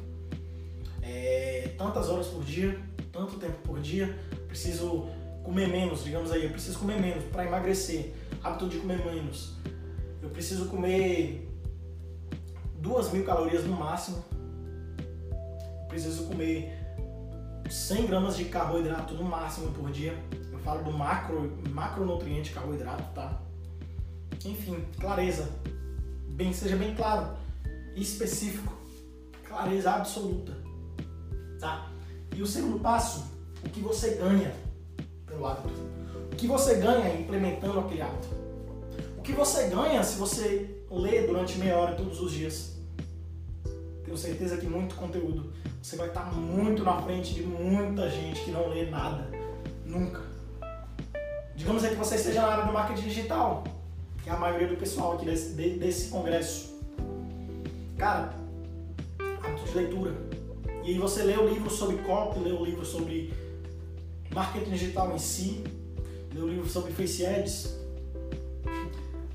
é, 1.01 1.75
tantas 1.77 2.09
horas 2.09 2.27
por 2.27 2.43
dia, 2.43 2.79
tanto 3.11 3.37
tempo 3.37 3.57
por 3.63 3.79
dia. 3.79 4.17
Preciso 4.47 5.07
comer 5.43 5.67
menos, 5.67 6.03
digamos 6.03 6.31
aí. 6.31 6.45
Eu 6.45 6.51
preciso 6.51 6.79
comer 6.79 6.99
menos 6.99 7.23
para 7.25 7.45
emagrecer. 7.45 8.13
Hábito 8.43 8.69
de 8.69 8.79
comer 8.79 9.05
menos. 9.05 9.53
Eu 10.21 10.29
preciso 10.29 10.67
comer 10.67 11.47
duas 12.79 13.11
mil 13.11 13.23
calorias 13.25 13.65
no 13.65 13.75
máximo. 13.75 14.23
Eu 15.29 15.87
preciso 15.87 16.23
comer 16.23 16.82
100 17.69 18.07
gramas 18.07 18.35
de 18.35 18.45
carboidrato 18.45 19.13
no 19.13 19.23
máximo 19.23 19.71
por 19.71 19.91
dia. 19.91 20.17
Eu 20.51 20.59
falo 20.59 20.83
do 20.83 20.91
macro, 20.91 21.51
macronutriente 21.69 22.51
carboidrato, 22.51 23.03
tá? 23.13 23.41
Enfim, 24.45 24.83
clareza. 24.99 25.49
Bem, 26.29 26.51
seja 26.53 26.75
bem 26.75 26.95
claro 26.95 27.35
específico. 27.95 28.73
Clareza 29.47 29.91
absoluta. 29.91 30.53
Tá? 31.59 31.91
E 32.35 32.41
o 32.41 32.47
segundo 32.47 32.79
passo, 32.79 33.25
o 33.63 33.69
que 33.69 33.79
você 33.79 34.15
ganha 34.15 34.53
pelo 35.25 35.45
hábito. 35.45 35.69
O 36.31 36.35
que 36.35 36.47
você 36.47 36.75
ganha 36.75 37.19
implementando 37.19 37.79
aquele 37.79 38.01
hábito. 38.01 38.27
O 39.17 39.21
que 39.21 39.31
você 39.31 39.67
ganha 39.67 40.03
se 40.03 40.17
você 40.17 40.83
lê 40.89 41.25
durante 41.25 41.57
meia 41.57 41.77
hora 41.77 41.95
todos 41.95 42.19
os 42.19 42.31
dias. 42.31 42.77
Tenho 44.03 44.17
certeza 44.17 44.57
que 44.57 44.65
muito 44.65 44.95
conteúdo 44.95 45.53
você 45.83 45.97
vai 45.97 46.07
estar 46.07 46.33
muito 46.33 46.81
na 46.81 47.01
frente 47.01 47.33
de 47.33 47.43
muita 47.43 48.09
gente 48.09 48.39
que 48.45 48.51
não 48.51 48.69
lê 48.69 48.85
nada, 48.85 49.29
nunca. 49.85 50.21
Digamos 51.57 51.85
que 51.85 51.95
você 51.95 52.15
esteja 52.15 52.41
na 52.41 52.47
área 52.47 52.65
do 52.65 52.71
marketing 52.71 53.09
digital, 53.09 53.65
que 54.23 54.29
é 54.29 54.31
a 54.31 54.37
maioria 54.37 54.69
do 54.69 54.77
pessoal 54.77 55.15
aqui 55.15 55.25
desse, 55.25 55.49
desse 55.49 56.09
congresso. 56.09 56.79
Cara, 57.97 58.33
hábito 59.43 59.65
de 59.67 59.75
leitura. 59.75 60.15
E 60.85 60.91
aí 60.91 60.97
você 60.97 61.23
lê 61.23 61.35
o 61.35 61.49
livro 61.49 61.69
sobre 61.69 61.97
copy, 61.97 62.39
lê 62.39 62.53
o 62.53 62.63
livro 62.63 62.85
sobre 62.85 63.33
marketing 64.33 64.71
digital 64.71 65.13
em 65.13 65.19
si, 65.19 65.65
lê 66.33 66.39
o 66.39 66.47
livro 66.47 66.69
sobre 66.69 66.93
Face 66.93 67.25
Ads. 67.25 67.77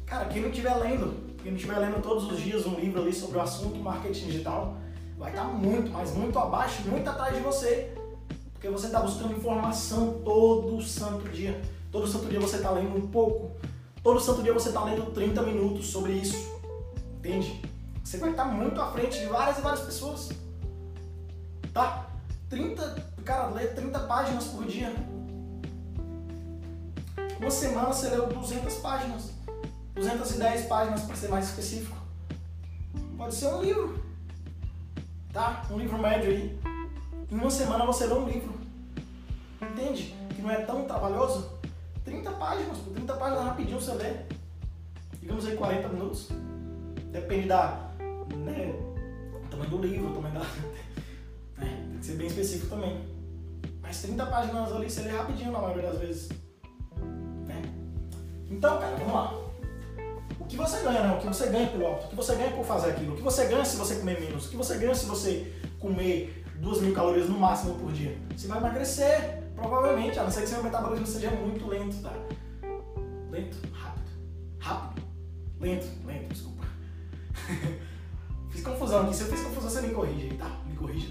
Cara, 0.07 0.25
quem 0.25 0.41
não 0.41 0.49
estiver 0.49 0.75
lendo, 0.77 1.15
quem 1.43 1.53
não 1.53 1.59
estiver 1.59 1.79
lendo 1.79 2.01
todos 2.01 2.33
os 2.33 2.41
dias 2.41 2.65
um 2.65 2.75
livro 2.81 3.03
ali 3.03 3.13
sobre 3.13 3.37
o 3.37 3.43
assunto 3.43 3.79
marketing 3.79 4.29
digital, 4.29 4.79
vai 5.19 5.31
estar 5.31 5.45
muito, 5.45 5.91
mas 5.91 6.15
muito 6.15 6.39
abaixo, 6.39 6.83
muito 6.89 7.11
atrás 7.11 7.35
de 7.35 7.41
você. 7.43 7.93
Porque 8.53 8.69
você 8.69 8.87
está 8.87 9.01
buscando 9.01 9.35
informação 9.35 10.21
todo 10.25 10.81
santo 10.83 11.29
dia. 11.29 11.61
Todo 11.91 12.07
santo 12.07 12.27
dia 12.27 12.41
você 12.41 12.57
está 12.57 12.71
lendo 12.71 12.97
um 12.97 13.09
pouco. 13.09 13.51
Todo 14.03 14.21
santo 14.21 14.43
dia 14.43 14.53
você 14.53 14.69
está 14.69 14.83
lendo 14.85 15.13
30 15.13 15.43
minutos 15.43 15.89
sobre 15.89 16.13
isso. 16.13 16.57
Entende? 17.19 17.61
Você 18.03 18.19
vai 18.19 18.31
estar 18.31 18.45
muito 18.45 18.81
à 18.81 18.91
frente 18.93 19.19
de 19.19 19.27
várias 19.27 19.59
e 19.59 19.61
várias 19.61 19.81
pessoas. 19.81 20.31
Tá? 21.73 22.07
30, 22.49 23.05
cara, 23.25 23.49
lê 23.49 23.67
30 23.67 23.99
páginas 24.01 24.45
por 24.45 24.65
dia. 24.65 24.95
Uma 27.39 27.51
semana 27.51 27.89
você 27.89 28.09
leu 28.09 28.27
200 28.29 28.75
páginas. 28.77 29.31
210 29.95 30.67
páginas 30.67 31.03
para 31.03 31.17
ser 31.17 31.29
mais 31.29 31.49
específico. 31.49 31.97
Pode 33.17 33.35
ser 33.35 33.49
um 33.49 33.63
livro 33.63 34.08
tá? 35.39 35.63
Um 35.71 35.79
livro 35.79 35.97
médio 35.99 36.31
aí. 36.31 36.59
Em 37.31 37.35
uma 37.37 37.51
semana 37.51 37.87
você 37.87 38.07
lê 38.07 38.15
um 38.15 38.29
livro. 38.29 38.53
Entende? 39.63 40.15
Que 40.35 40.43
não 40.43 40.51
é 40.51 40.63
tão 40.63 40.85
trabalhoso. 40.85 41.49
30 42.05 42.33
páginas, 42.33 42.79
por 42.79 42.93
30 42.95 43.15
páginas 43.15 43.45
rapidinho 43.45 43.81
você 43.81 43.93
lê. 43.93 44.15
Digamos 45.21 45.47
aí 45.47 45.57
40 45.57 45.89
minutos. 45.89 46.29
Depende 47.13 47.47
da. 47.47 47.89
Né, 48.37 48.75
tamanho 49.49 49.71
do 49.71 49.79
livro, 49.79 50.13
tamanho 50.13 50.35
da. 50.35 50.47
É, 51.61 51.65
tem 51.65 51.99
que 51.99 52.07
ser 52.07 52.15
bem 52.15 52.29
específico 52.29 52.69
também. 52.69 53.01
Mas 53.83 54.01
30 54.03 54.27
páginas 54.27 54.73
ali 54.73 54.89
você 54.89 55.03
lê 55.03 55.11
rapidinho 55.11 55.51
na 55.51 55.59
maioria 55.59 55.91
das 55.91 55.99
vezes. 55.99 56.29
Né? 57.49 57.63
Então, 58.49 58.79
cara, 58.79 58.95
vamos 58.95 59.13
lá 59.13 59.48
que 60.49 60.57
você 60.57 60.83
ganha, 60.83 61.07
não, 61.07 61.17
o 61.17 61.21
que 61.21 61.27
você 61.27 61.47
ganha 61.49 61.69
pelo 61.69 61.87
hábito, 61.87 62.07
o 62.07 62.09
que 62.09 62.17
você 62.17 62.35
ganha 62.35 62.51
por 62.51 62.65
fazer 62.65 62.91
aquilo, 62.91 63.13
o 63.13 63.17
que 63.17 63.23
você 63.23 63.45
ganha 63.47 63.65
se 63.65 63.77
você 63.77 63.97
comer 63.97 64.21
menos, 64.21 64.47
o 64.47 64.49
que 64.51 64.57
você 64.57 64.79
ganha 64.79 64.95
se 64.95 65.07
você 65.07 65.53
comer 65.79 66.45
duas 66.57 66.81
mil 66.81 66.95
calorias 66.95 67.29
no 67.29 67.39
máximo 67.39 67.75
por 67.75 67.93
dia. 67.93 68.17
Você 68.37 68.49
vai 68.49 68.59
emagrecer, 68.59 69.43
provavelmente, 69.55 70.19
a 70.19 70.25
não 70.25 70.31
ser 70.31 70.43
que 70.43 70.49
seu 70.49 70.63
metabolismo 70.63 71.07
seja 71.07 71.31
muito 71.31 71.67
lento, 71.69 72.03
tá? 72.03 72.13
Lento, 73.31 73.59
rápido. 73.73 74.11
Rápido. 74.59 75.07
Lento, 75.61 75.87
lento, 76.07 76.33
desculpa. 76.33 76.65
fiz 78.51 78.63
confusão 78.63 79.03
aqui, 79.03 79.15
se 79.15 79.23
eu 79.23 79.29
fiz 79.29 79.41
confusão 79.43 79.71
você 79.71 79.83
me 79.83 79.93
corrige, 79.93 80.29
tá? 80.35 80.51
Me 80.67 80.75
corrija. 80.77 81.09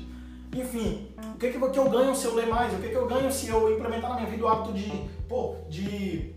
Enfim, 0.56 1.10
o 1.36 1.38
que, 1.38 1.52
que 1.52 1.58
eu 1.58 1.90
ganho 1.90 2.16
se 2.16 2.26
eu 2.26 2.34
ler 2.34 2.48
mais? 2.48 2.74
O 2.74 2.78
que, 2.78 2.90
que 2.90 2.96
eu 2.96 3.08
ganho 3.08 3.32
se 3.32 3.50
eu 3.50 3.72
implementar 3.74 4.10
na 4.10 4.16
minha 4.16 4.30
vida 4.30 4.44
o 4.44 4.48
hábito 4.48 4.74
de, 4.74 4.90
pô, 5.28 5.56
de 5.70 6.34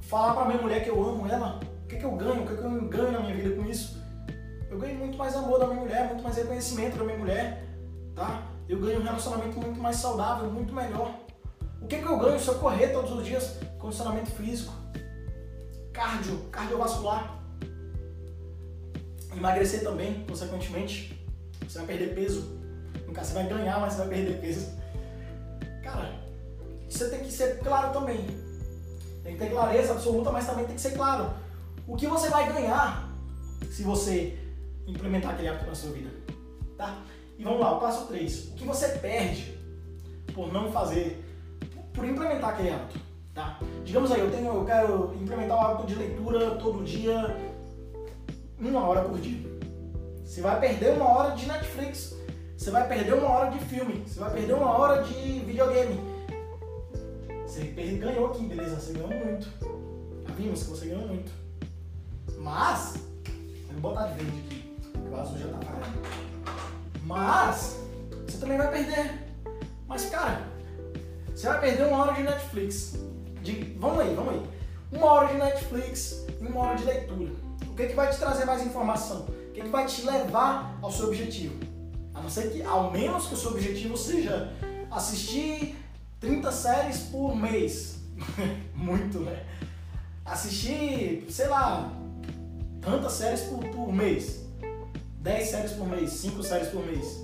falar 0.00 0.34
pra 0.34 0.44
minha 0.44 0.62
mulher 0.62 0.84
que 0.84 0.90
eu 0.90 1.02
amo 1.02 1.26
ela? 1.26 1.58
O 1.86 1.88
que, 1.88 1.98
que 1.98 2.04
eu 2.04 2.16
ganho? 2.16 2.42
O 2.42 2.46
que, 2.48 2.56
que 2.56 2.64
eu 2.64 2.88
ganho 2.88 3.12
na 3.12 3.20
minha 3.20 3.36
vida 3.36 3.54
com 3.54 3.64
isso? 3.64 4.02
Eu 4.68 4.76
ganho 4.76 4.98
muito 4.98 5.16
mais 5.16 5.36
amor 5.36 5.60
da 5.60 5.68
minha 5.68 5.80
mulher, 5.82 6.08
muito 6.08 6.24
mais 6.24 6.36
reconhecimento 6.36 6.98
da 6.98 7.04
minha 7.04 7.16
mulher, 7.16 7.64
tá? 8.12 8.42
Eu 8.68 8.80
ganho 8.80 8.98
um 8.98 9.04
relacionamento 9.04 9.60
muito 9.60 9.78
mais 9.78 9.94
saudável, 9.94 10.50
muito 10.50 10.74
melhor. 10.74 11.14
O 11.80 11.86
que, 11.86 11.98
que 11.98 12.04
eu 12.04 12.18
ganho 12.18 12.40
se 12.40 12.48
eu 12.48 12.56
correr 12.56 12.88
todos 12.88 13.12
os 13.12 13.24
dias? 13.24 13.60
Condicionamento 13.78 14.32
físico, 14.32 14.72
cardio, 15.92 16.36
cardiovascular. 16.50 17.40
Emagrecer 19.36 19.84
também, 19.84 20.26
consequentemente. 20.28 21.24
Você 21.68 21.78
vai 21.78 21.86
perder 21.86 22.16
peso. 22.16 22.60
Nunca 23.06 23.22
você 23.22 23.32
vai 23.32 23.46
ganhar, 23.46 23.78
mas 23.78 23.92
você 23.92 23.98
vai 24.00 24.08
perder 24.08 24.40
peso. 24.40 24.76
Cara, 25.84 26.12
você 26.88 27.08
tem 27.10 27.20
que 27.20 27.30
ser 27.30 27.60
claro 27.60 27.92
também. 27.92 28.26
Tem 29.22 29.34
que 29.34 29.38
ter 29.38 29.50
clareza 29.50 29.92
absoluta, 29.92 30.32
mas 30.32 30.44
também 30.44 30.64
tem 30.64 30.74
que 30.74 30.80
ser 30.80 30.94
claro 30.96 31.45
o 31.86 31.96
que 31.96 32.06
você 32.06 32.28
vai 32.28 32.52
ganhar 32.52 33.08
se 33.70 33.82
você 33.82 34.38
implementar 34.86 35.32
aquele 35.32 35.48
hábito 35.48 35.66
na 35.66 35.74
sua 35.74 35.92
vida. 35.92 36.10
Tá? 36.76 36.98
E 37.38 37.44
vamos 37.44 37.60
lá, 37.60 37.76
o 37.76 37.80
passo 37.80 38.06
3. 38.06 38.48
O 38.48 38.54
que 38.54 38.64
você 38.64 38.88
perde 38.98 39.56
por 40.34 40.52
não 40.52 40.70
fazer, 40.70 41.24
por 41.92 42.04
implementar 42.04 42.50
aquele 42.50 42.70
hábito. 42.70 43.00
Tá? 43.34 43.58
Digamos 43.84 44.10
aí, 44.10 44.20
eu, 44.20 44.30
tenho, 44.30 44.46
eu 44.46 44.64
quero 44.64 45.14
implementar 45.20 45.56
o 45.56 45.60
hábito 45.60 45.88
de 45.88 45.94
leitura 45.94 46.56
todo 46.56 46.84
dia, 46.84 47.36
uma 48.58 48.84
hora 48.86 49.02
por 49.02 49.18
dia. 49.18 49.56
Você 50.24 50.40
vai 50.40 50.58
perder 50.58 50.94
uma 50.94 51.08
hora 51.08 51.36
de 51.36 51.46
Netflix, 51.46 52.16
você 52.56 52.70
vai 52.70 52.88
perder 52.88 53.14
uma 53.14 53.28
hora 53.28 53.50
de 53.50 53.58
filme, 53.66 54.02
você 54.06 54.18
vai 54.18 54.32
perder 54.32 54.54
uma 54.54 54.76
hora 54.76 55.02
de 55.02 55.40
videogame. 55.40 56.00
Você 57.46 57.64
ganhou 57.64 58.26
aqui, 58.26 58.44
beleza? 58.44 58.80
Você 58.80 58.92
ganhou 58.92 59.08
muito. 59.08 59.48
Já 60.26 60.34
vimos 60.34 60.62
que 60.62 60.70
você 60.70 60.86
ganhou 60.86 61.06
muito. 61.06 61.45
Mas, 62.46 62.94
vou 63.72 63.90
botar 63.90 64.06
de 64.06 64.22
verde 64.22 64.38
aqui, 64.46 65.10
o 65.10 65.16
azul 65.16 65.36
já 65.36 65.48
tá 65.48 65.58
falhando. 65.66 65.98
Mas, 67.02 67.80
você 68.24 68.38
também 68.38 68.56
vai 68.56 68.70
perder. 68.70 69.34
Mas, 69.88 70.08
cara, 70.08 70.46
você 71.34 71.48
vai 71.48 71.60
perder 71.60 71.88
uma 71.88 72.04
hora 72.04 72.12
de 72.12 72.22
Netflix. 72.22 73.00
De, 73.42 73.76
vamos 73.80 73.98
aí, 73.98 74.14
vamos 74.14 74.34
aí. 74.34 74.42
Uma 74.92 75.06
hora 75.06 75.26
de 75.26 75.34
Netflix 75.34 76.24
e 76.40 76.46
uma 76.46 76.60
hora 76.60 76.76
de 76.76 76.84
leitura. 76.84 77.32
O 77.66 77.74
que, 77.74 77.82
é 77.82 77.86
que 77.88 77.94
vai 77.94 78.10
te 78.10 78.16
trazer 78.16 78.44
mais 78.44 78.64
informação? 78.64 79.22
O 79.22 79.52
que, 79.52 79.62
é 79.62 79.64
que 79.64 79.70
vai 79.70 79.84
te 79.86 80.02
levar 80.02 80.78
ao 80.80 80.92
seu 80.92 81.06
objetivo? 81.06 81.58
A 82.14 82.20
não 82.20 82.30
ser 82.30 82.52
que, 82.52 82.62
ao 82.62 82.92
menos 82.92 83.26
que 83.26 83.34
o 83.34 83.36
seu 83.36 83.50
objetivo 83.50 83.96
seja 83.96 84.52
assistir 84.88 85.76
30 86.20 86.52
séries 86.52 86.98
por 87.10 87.34
mês. 87.34 87.98
Muito, 88.72 89.18
né? 89.18 89.44
Assistir, 90.24 91.26
sei 91.28 91.48
lá, 91.48 92.05
tantas 92.86 93.14
séries 93.14 93.40
por, 93.40 93.58
por 93.70 93.92
mês. 93.92 94.46
10 95.18 95.48
séries 95.48 95.72
por 95.72 95.88
mês, 95.88 96.10
5 96.12 96.42
séries 96.44 96.68
por 96.68 96.86
mês. 96.86 97.20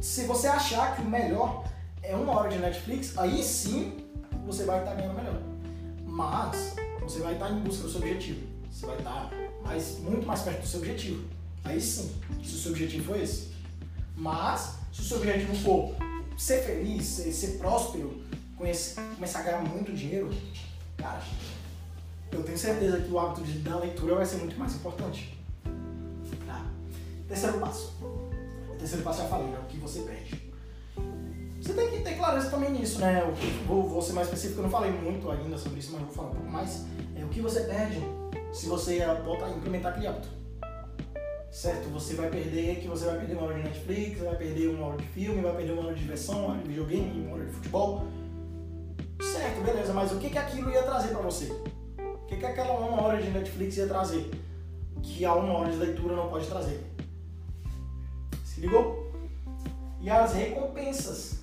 Se 0.00 0.24
você 0.24 0.48
achar 0.48 0.96
que 0.96 1.02
o 1.02 1.04
melhor 1.04 1.64
é 2.02 2.16
uma 2.16 2.32
hora 2.32 2.48
de 2.48 2.58
Netflix, 2.58 3.16
aí 3.16 3.40
sim 3.40 4.04
você 4.44 4.64
vai 4.64 4.80
estar 4.80 4.94
ganhando 4.94 5.14
melhor. 5.14 5.40
Mas 6.04 6.74
você 7.00 7.20
vai 7.20 7.34
estar 7.34 7.52
em 7.52 7.60
busca 7.60 7.84
do 7.84 7.88
seu 7.88 8.00
objetivo. 8.00 8.44
Você 8.68 8.84
vai 8.84 8.98
estar 8.98 9.30
mais, 9.62 9.98
muito 10.00 10.26
mais 10.26 10.40
perto 10.40 10.62
do 10.62 10.66
seu 10.66 10.80
objetivo. 10.80 11.24
Aí 11.62 11.80
sim, 11.80 12.10
se 12.42 12.54
o 12.56 12.58
seu 12.58 12.72
objetivo 12.72 13.04
for 13.04 13.20
esse. 13.20 13.50
Mas, 14.16 14.74
se 14.92 15.02
o 15.02 15.04
seu 15.04 15.18
objetivo 15.18 15.54
for 15.54 15.94
ser 16.36 16.62
feliz, 16.62 17.04
ser, 17.04 17.32
ser 17.32 17.58
próspero, 17.58 18.22
conhecer, 18.56 19.00
começar 19.14 19.40
a 19.40 19.42
ganhar 19.42 19.62
muito 19.62 19.92
dinheiro, 19.92 20.30
cara, 20.96 21.22
eu 22.32 22.42
tenho 22.42 22.58
certeza 22.58 23.00
que 23.00 23.10
o 23.12 23.18
hábito 23.18 23.42
de, 23.42 23.58
da 23.58 23.76
leitura 23.78 24.14
vai 24.16 24.26
ser 24.26 24.36
muito 24.36 24.58
mais 24.58 24.74
importante. 24.74 25.38
Tá? 26.46 26.64
Terceiro 27.28 27.58
passo. 27.58 27.94
terceiro 28.78 29.04
passo 29.04 29.22
já 29.22 29.28
falei, 29.28 29.48
né? 29.48 29.58
O 29.62 29.66
que 29.66 29.76
você 29.78 30.00
perde. 30.00 30.50
Você 31.60 31.74
tem 31.74 31.90
que 31.90 32.00
ter 32.00 32.16
clareza 32.16 32.50
também 32.50 32.72
nisso, 32.72 33.00
né? 33.00 33.22
O 33.24 33.32
que, 33.32 33.46
vou, 33.66 33.88
vou 33.88 34.00
ser 34.00 34.12
mais 34.12 34.28
específico, 34.28 34.60
eu 34.60 34.64
não 34.64 34.70
falei 34.70 34.90
muito 34.90 35.30
ainda 35.30 35.58
sobre 35.58 35.80
isso, 35.80 35.92
mas 35.92 36.02
vou 36.02 36.12
falar 36.12 36.28
um 36.28 36.34
pouco 36.34 36.50
mais. 36.50 36.86
É 37.16 37.24
o 37.24 37.28
que 37.28 37.40
você 37.40 37.60
perde 37.60 38.00
se 38.52 38.66
você 38.66 39.04
botar, 39.24 39.50
implementar 39.50 39.92
aquele 39.92 40.06
hábito. 40.06 40.28
Certo? 41.50 41.88
Você 41.90 42.14
vai 42.14 42.30
perder 42.30 42.80
que 42.80 42.86
você 42.86 43.04
vai 43.04 43.18
perder 43.18 43.34
uma 43.34 43.46
hora 43.46 43.56
de 43.56 43.64
Netflix, 43.64 44.20
vai 44.20 44.36
perder 44.36 44.68
uma 44.68 44.86
hora 44.86 44.96
de 44.96 45.06
filme, 45.08 45.42
vai 45.42 45.56
perder 45.56 45.72
uma 45.72 45.86
hora 45.86 45.94
de 45.94 46.00
diversão, 46.00 46.44
uma 46.44 46.52
hora 46.52 46.62
de 46.62 46.68
videogame, 46.68 47.20
uma 47.26 47.34
hora 47.34 47.44
de 47.44 47.52
futebol. 47.52 48.04
Certo, 49.20 49.60
beleza, 49.64 49.92
mas 49.92 50.12
o 50.12 50.16
que, 50.18 50.30
que 50.30 50.38
aquilo 50.38 50.70
ia 50.70 50.82
trazer 50.82 51.08
para 51.08 51.20
você? 51.20 51.52
O 52.30 52.32
que, 52.32 52.36
que 52.36 52.46
aquela 52.46 52.74
uma 52.74 53.02
hora 53.02 53.20
de 53.20 53.28
Netflix 53.28 53.76
ia 53.76 53.88
trazer? 53.88 54.30
Que 55.02 55.24
a 55.24 55.34
uma 55.34 55.52
hora 55.58 55.72
de 55.72 55.78
leitura 55.78 56.14
não 56.14 56.28
pode 56.28 56.46
trazer. 56.46 56.80
Se 58.44 58.60
ligou? 58.60 59.10
E 60.00 60.08
as 60.08 60.32
recompensas 60.32 61.40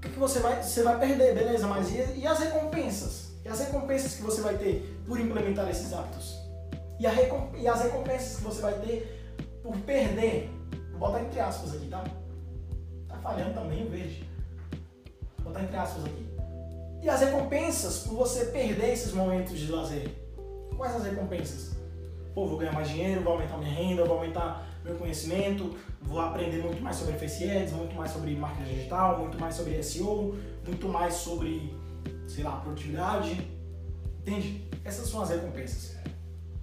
que 0.00 0.18
você 0.20 0.38
vai, 0.38 0.62
você 0.62 0.84
vai 0.84 1.00
perder, 1.00 1.34
beleza, 1.34 1.66
mas 1.66 1.90
e, 1.90 2.20
e, 2.20 2.24
as 2.24 2.38
recompensas? 2.38 3.32
E 3.44 3.48
as 3.48 3.58
recompensas 3.58 4.14
que 4.14 4.22
você 4.22 4.40
vai 4.40 4.56
ter 4.56 5.02
por 5.04 5.18
implementar 5.18 5.68
esses 5.68 5.92
hábitos? 5.92 6.38
E, 7.00 7.08
a, 7.08 7.12
e 7.58 7.66
as 7.66 7.82
recompensas 7.82 8.36
que 8.36 8.44
você 8.44 8.62
vai 8.62 8.74
ter 8.74 9.34
por 9.64 9.76
perder? 9.78 10.48
Vou 10.92 11.00
botar 11.00 11.22
entre 11.24 11.40
aspas 11.40 11.74
aqui, 11.74 11.88
tá? 11.88 12.04
Tá 13.08 13.16
falhando 13.16 13.52
também 13.52 13.84
o 13.84 13.90
verde. 13.90 14.30
Vou 15.38 15.46
botar 15.46 15.64
entre 15.64 15.76
aspas 15.76 16.04
aqui. 16.04 16.29
E 17.02 17.08
as 17.08 17.20
recompensas 17.20 18.00
por 18.00 18.14
você 18.14 18.46
perder 18.46 18.92
esses 18.92 19.12
momentos 19.12 19.58
de 19.58 19.72
lazer? 19.72 20.10
Quais 20.76 20.94
as 20.94 21.04
recompensas? 21.04 21.76
Pô, 22.34 22.46
vou 22.46 22.58
ganhar 22.58 22.72
mais 22.72 22.88
dinheiro, 22.88 23.22
vou 23.22 23.32
aumentar 23.32 23.56
minha 23.56 23.72
renda, 23.72 24.04
vou 24.04 24.18
aumentar 24.18 24.66
meu 24.84 24.94
conhecimento, 24.96 25.74
vou 26.02 26.20
aprender 26.20 26.58
muito 26.62 26.82
mais 26.82 26.96
sobre 26.96 27.14
Face 27.14 27.48
Ads, 27.48 27.72
muito 27.72 27.94
mais 27.94 28.10
sobre 28.10 28.36
marketing 28.36 28.74
digital, 28.74 29.18
muito 29.18 29.38
mais 29.38 29.54
sobre 29.54 29.82
SEO, 29.82 30.36
muito 30.66 30.88
mais 30.88 31.14
sobre, 31.14 31.74
sei 32.28 32.44
lá, 32.44 32.56
produtividade. 32.56 33.48
Entende? 34.20 34.68
Essas 34.84 35.08
são 35.08 35.22
as 35.22 35.30
recompensas. 35.30 35.96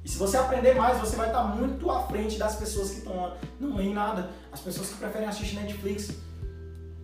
E 0.03 0.09
se 0.09 0.17
você 0.17 0.37
aprender 0.37 0.75
mais, 0.75 0.99
você 0.99 1.15
vai 1.15 1.27
estar 1.27 1.43
muito 1.43 1.89
à 1.89 2.03
frente 2.03 2.37
das 2.37 2.55
pessoas 2.55 2.91
que 2.91 2.97
estão 2.99 3.33
não 3.59 3.75
leem 3.75 3.93
nada, 3.93 4.29
as 4.51 4.59
pessoas 4.59 4.89
que 4.89 4.95
preferem 4.95 5.27
assistir 5.27 5.55
Netflix, 5.55 6.11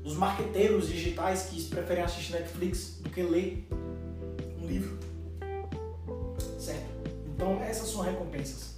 os 0.03 0.15
marqueteiros 0.15 0.87
digitais 0.87 1.43
que 1.43 1.63
preferem 1.63 2.03
assistir 2.03 2.33
Netflix 2.33 2.97
do 2.99 3.09
que 3.09 3.21
ler 3.21 3.67
um 4.61 4.67
livro. 4.67 4.97
Certo? 6.59 6.85
Então 7.35 7.61
essas 7.61 7.89
são 7.89 8.01
recompensas. 8.01 8.73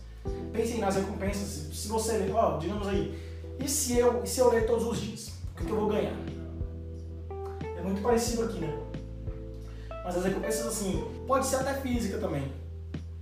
Pensem 0.51 0.79
nas 0.79 0.95
recompensas. 0.95 1.75
Se 1.75 1.87
você 1.87 2.17
ler, 2.17 2.31
ó, 2.31 2.57
digamos 2.57 2.87
aí, 2.87 3.17
e 3.59 3.67
se 3.67 3.97
eu, 3.97 4.23
e 4.23 4.27
se 4.27 4.39
eu 4.39 4.49
ler 4.49 4.65
todos 4.65 4.85
os 4.85 4.99
dias? 4.99 5.27
O 5.53 5.57
que, 5.57 5.65
que 5.65 5.71
eu 5.71 5.79
vou 5.79 5.89
ganhar? 5.89 6.15
É 7.77 7.81
muito 7.81 8.01
parecido 8.01 8.43
aqui, 8.43 8.59
né? 8.59 8.77
Mas 10.03 10.17
as 10.17 10.23
recompensas, 10.23 10.67
assim, 10.67 11.03
pode 11.25 11.45
ser 11.47 11.57
até 11.57 11.73
física 11.81 12.17
também. 12.19 12.51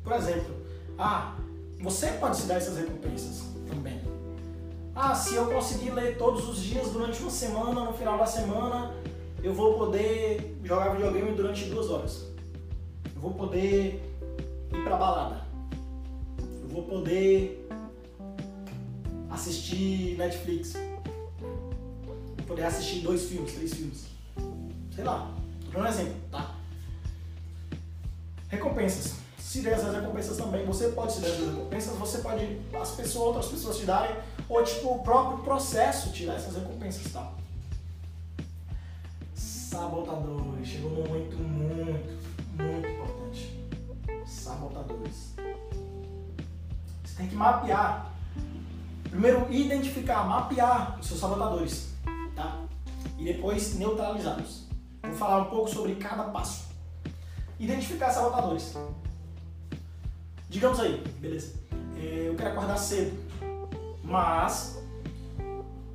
Por 0.03 0.13
exemplo, 0.13 0.55
ah, 0.97 1.35
você 1.79 2.07
pode 2.07 2.37
se 2.37 2.45
dar 2.45 2.55
essas 2.55 2.77
recompensas 2.77 3.43
também. 3.69 4.02
Ah, 4.95 5.15
se 5.15 5.35
eu 5.35 5.47
conseguir 5.47 5.91
ler 5.91 6.17
todos 6.17 6.47
os 6.47 6.61
dias 6.61 6.89
durante 6.91 7.21
uma 7.21 7.31
semana, 7.31 7.85
no 7.85 7.93
final 7.93 8.17
da 8.17 8.25
semana, 8.25 8.93
eu 9.43 9.53
vou 9.53 9.77
poder 9.77 10.57
jogar 10.63 10.95
videogame 10.95 11.31
durante 11.35 11.65
duas 11.65 11.89
horas. 11.89 12.27
Eu 13.15 13.21
vou 13.21 13.31
poder 13.31 14.01
ir 14.71 14.83
pra 14.83 14.97
balada 14.97 15.43
vou 16.73 16.83
poder 16.83 17.67
assistir 19.29 20.17
Netflix. 20.17 20.73
Vou 21.37 22.47
poder 22.47 22.63
assistir 22.63 23.01
dois 23.01 23.25
filmes, 23.25 23.53
três 23.53 23.73
filmes. 23.75 24.05
Sei 24.93 25.03
lá. 25.03 25.31
Tô 25.65 25.71
dando 25.71 25.85
um 25.85 25.87
exemplo, 25.87 26.15
tá? 26.31 26.55
Recompensas. 28.49 29.13
Se 29.37 29.61
der 29.61 29.73
essas 29.73 29.93
recompensas 29.93 30.35
também, 30.35 30.65
você 30.65 30.89
pode 30.89 31.13
se 31.13 31.21
dar 31.21 31.27
essas 31.27 31.47
recompensas, 31.47 31.95
você 31.95 32.17
pode 32.19 32.59
as 32.73 32.91
pessoas, 32.91 33.27
outras 33.27 33.47
pessoas 33.47 33.77
te 33.77 33.85
darem, 33.85 34.15
ou 34.53 34.63
tipo 34.63 34.93
o 34.93 34.99
próprio 34.99 35.39
processo 35.39 36.11
te 36.11 36.27
dar 36.27 36.35
essas 36.35 36.55
recompensas, 36.55 37.11
tá? 37.11 37.31
Sabotadores, 39.33 40.67
chegou 40.67 40.91
num 40.91 41.07
momento 41.07 41.35
muito, 41.37 42.23
muito 42.55 42.87
importante. 42.87 43.67
Sabotadores. 44.27 45.33
Você 47.03 47.15
tem 47.17 47.27
que 47.27 47.35
mapear. 47.35 48.11
Primeiro, 49.09 49.51
identificar, 49.51 50.23
mapear 50.23 50.99
os 50.99 51.07
seus 51.07 51.19
sabotadores, 51.19 51.89
tá? 52.35 52.59
E 53.17 53.23
depois 53.23 53.73
neutralizá-los. 53.73 54.67
Vou 55.01 55.13
falar 55.13 55.41
um 55.41 55.49
pouco 55.49 55.69
sobre 55.69 55.95
cada 55.95 56.25
passo. 56.25 56.67
Identificar 57.59 58.11
sabotadores. 58.11 58.75
Digamos 60.47 60.79
aí, 60.79 61.03
beleza. 61.19 61.55
É, 61.97 62.27
eu 62.29 62.35
quero 62.35 62.51
acordar 62.51 62.77
cedo, 62.77 63.17
mas 64.13 64.79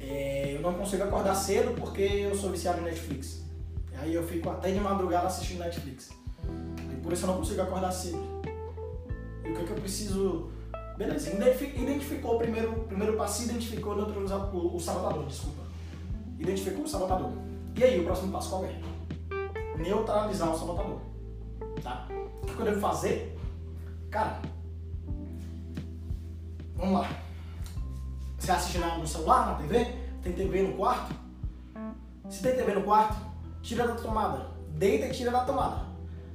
é, 0.00 0.56
eu 0.56 0.60
não 0.60 0.74
consigo 0.74 1.04
acordar 1.04 1.36
cedo 1.36 1.72
porque 1.80 2.02
eu 2.02 2.34
sou 2.34 2.50
viciado 2.50 2.80
em 2.80 2.82
Netflix. 2.82 3.44
Aí 3.96 4.12
eu 4.12 4.26
fico 4.26 4.50
até 4.50 4.72
de 4.72 4.80
madrugada 4.80 5.28
assistindo 5.28 5.60
Netflix. 5.60 6.10
E 6.92 6.96
por 7.00 7.12
isso 7.12 7.22
eu 7.22 7.28
não 7.28 7.36
consigo 7.36 7.62
acordar 7.62 7.92
cedo. 7.92 8.18
E 9.44 9.50
o 9.50 9.54
que, 9.54 9.60
é 9.60 9.64
que 9.64 9.70
eu 9.70 9.76
preciso 9.76 10.50
Beleza, 10.96 11.30
identificou 11.30 12.34
o 12.34 12.38
primeiro, 12.38 12.72
primeiro 12.88 13.16
passo, 13.16 13.44
identificou 13.44 13.94
neutralizar 13.94 14.52
o, 14.52 14.74
o 14.74 14.80
sabotador, 14.80 15.24
desculpa. 15.26 15.62
Identificou 16.40 16.82
o 16.82 16.88
sabotador. 16.88 17.30
E 17.76 17.84
aí, 17.84 18.00
o 18.00 18.04
próximo 18.04 18.32
passo 18.32 18.50
qual 18.50 18.64
é? 18.64 18.80
Neutralizar 19.76 20.50
o 20.50 20.58
sabotador. 20.58 20.98
Tá? 21.84 22.08
O 22.42 22.46
que 22.46 22.58
eu 22.58 22.64
devo 22.64 22.80
fazer? 22.80 23.38
Cara, 24.10 24.42
vamos 26.74 26.94
lá. 26.94 27.27
Você 28.38 28.52
assiste 28.52 28.78
no 28.78 29.06
celular, 29.06 29.46
na 29.46 29.54
TV? 29.54 29.94
Tem 30.22 30.32
TV 30.32 30.62
no 30.62 30.76
quarto? 30.76 31.14
Se 32.28 32.42
tem 32.42 32.56
TV 32.56 32.74
no 32.74 32.82
quarto, 32.82 33.16
tira 33.62 33.86
da 33.86 33.94
tomada. 33.94 34.46
Deita 34.70 35.06
e 35.06 35.10
tira 35.10 35.30
da 35.30 35.40
tomada. 35.40 35.86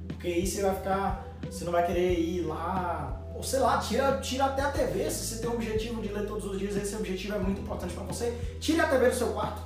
Porque 0.06 0.28
aí 0.28 0.46
você 0.46 0.62
vai 0.62 0.74
ficar. 0.76 1.26
Você 1.44 1.64
não 1.64 1.72
vai 1.72 1.86
querer 1.86 2.18
ir 2.18 2.42
lá 2.42 3.20
ou 3.34 3.42
sei 3.42 3.58
lá, 3.58 3.78
tira, 3.78 4.18
tira 4.18 4.44
até 4.44 4.62
a 4.62 4.70
TV. 4.70 5.10
Se 5.10 5.26
você 5.26 5.42
tem 5.42 5.50
o 5.50 5.54
objetivo 5.54 6.00
de 6.00 6.08
ler 6.08 6.26
todos 6.26 6.44
os 6.44 6.58
dias, 6.58 6.76
esse 6.76 6.94
objetivo 6.94 7.34
é 7.34 7.38
muito 7.38 7.60
importante 7.60 7.92
para 7.92 8.04
você. 8.04 8.30
Tire 8.60 8.80
a 8.80 8.88
TV 8.88 9.10
do 9.10 9.14
seu 9.14 9.32
quarto. 9.32 9.60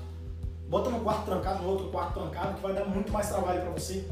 Bota 0.68 0.88
no 0.90 1.00
quarto 1.00 1.26
trancado, 1.26 1.62
no 1.62 1.68
outro 1.68 1.88
quarto 1.88 2.14
trancado, 2.14 2.54
que 2.54 2.62
vai 2.62 2.72
dar 2.72 2.86
muito 2.86 3.12
mais 3.12 3.28
trabalho 3.28 3.60
para 3.60 3.70
você. 3.70 4.08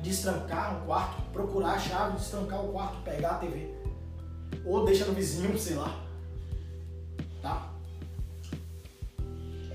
Destrancar 0.00 0.76
um 0.76 0.86
quarto, 0.86 1.20
procurar 1.32 1.72
a 1.72 1.78
chave, 1.78 2.16
destrancar 2.16 2.64
o 2.64 2.72
quarto, 2.72 3.02
pegar 3.02 3.30
a 3.30 3.38
TV. 3.38 3.74
Ou 4.64 4.84
deixa 4.84 5.04
no 5.04 5.12
vizinho, 5.12 5.58
sei 5.58 5.74
lá. 5.74 6.00
Tá? 7.42 7.69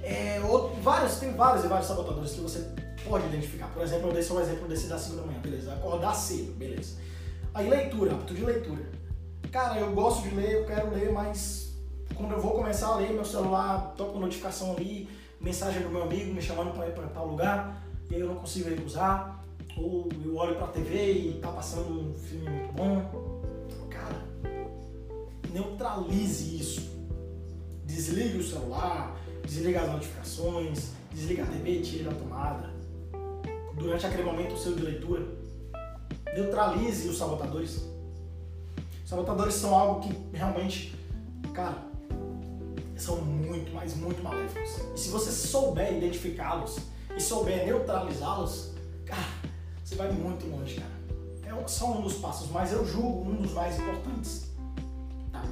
É, 0.06 0.42
ou, 0.48 0.76
vários, 0.82 1.18
tem 1.18 1.34
vários 1.34 1.66
e 1.66 1.68
vários 1.68 1.88
sabotadores 1.88 2.32
que 2.32 2.42
você 2.42 2.66
pode 3.04 3.26
identificar. 3.28 3.68
Por 3.68 3.82
exemplo, 3.82 4.10
eu 4.10 4.14
dei 4.14 4.24
só 4.24 4.36
um 4.36 4.42
exemplo 4.42 4.68
desse 4.68 4.88
da 4.88 4.98
5 4.98 5.16
da 5.16 5.24
manhã, 5.24 5.40
beleza? 5.40 5.74
Acordar 5.74 6.14
cedo, 6.14 6.54
beleza. 6.54 6.98
Aí 7.54 7.70
leitura, 7.70 8.12
hábito 8.12 8.34
de 8.34 8.46
leitura 8.46 8.96
cara, 9.56 9.80
eu 9.80 9.94
gosto 9.94 10.28
de 10.28 10.36
ler, 10.36 10.52
eu 10.52 10.66
quero 10.66 10.94
ler, 10.94 11.14
mas 11.14 11.74
quando 12.14 12.34
eu 12.34 12.42
vou 12.42 12.52
começar 12.52 12.88
a 12.88 12.98
ler, 12.98 13.14
meu 13.14 13.24
celular 13.24 13.94
toca 13.96 14.20
notificação 14.20 14.76
ali, 14.76 15.08
mensagem 15.40 15.82
do 15.82 15.88
meu 15.88 16.04
amigo 16.04 16.34
me 16.34 16.42
chamando 16.42 16.74
para 16.74 16.90
ir 16.90 16.92
para 16.92 17.08
tal 17.08 17.28
lugar, 17.28 17.82
e 18.12 18.16
aí 18.16 18.20
eu 18.20 18.28
não 18.28 18.36
consigo 18.36 18.70
recusar, 18.70 19.42
ou 19.78 20.10
eu 20.26 20.36
olho 20.36 20.56
para 20.56 20.66
a 20.66 20.72
TV 20.72 21.14
e 21.14 21.40
tá 21.42 21.54
passando 21.54 21.90
um 21.90 22.14
filme 22.16 22.50
muito 22.50 22.74
bom. 22.74 23.42
Cara, 23.90 24.22
neutralize 25.54 26.60
isso. 26.60 26.92
Desligue 27.86 28.40
o 28.40 28.44
celular, 28.44 29.16
desliga 29.46 29.82
as 29.82 29.92
notificações, 29.92 30.92
desliga 31.14 31.44
a 31.44 31.46
TV, 31.46 31.82
tire 31.82 32.04
da 32.04 32.12
tomada. 32.12 32.74
Durante 33.76 34.06
aquele 34.06 34.24
momento 34.24 34.58
seu 34.58 34.74
de 34.74 34.82
leitura, 34.82 35.26
neutralize 36.34 37.08
os 37.08 37.18
sabotadores 37.18 37.96
Sabotadores 39.06 39.54
são 39.54 39.76
algo 39.76 40.02
que 40.02 40.36
realmente, 40.36 40.96
cara, 41.54 41.78
são 42.98 43.22
muito, 43.22 43.72
mas 43.72 43.96
muito 43.96 44.24
maléficos. 44.24 44.80
E 44.96 45.00
se 45.00 45.10
você 45.10 45.32
souber 45.32 45.96
identificá-los 45.96 46.80
e 47.16 47.20
souber 47.20 47.68
neutralizá-los, 47.68 48.72
cara, 49.06 49.28
você 49.84 49.94
vai 49.96 50.12
muito 50.12 50.48
longe, 50.48 50.76
cara. 50.76 50.96
É 51.46 51.68
só 51.68 51.92
um 51.92 52.02
dos 52.02 52.16
passos, 52.16 52.50
mas 52.50 52.74
eu 52.74 52.84
julgo 52.84 53.30
um 53.30 53.36
dos 53.36 53.54
mais 53.54 53.78
importantes. 53.80 54.50
Tá? 55.32 55.44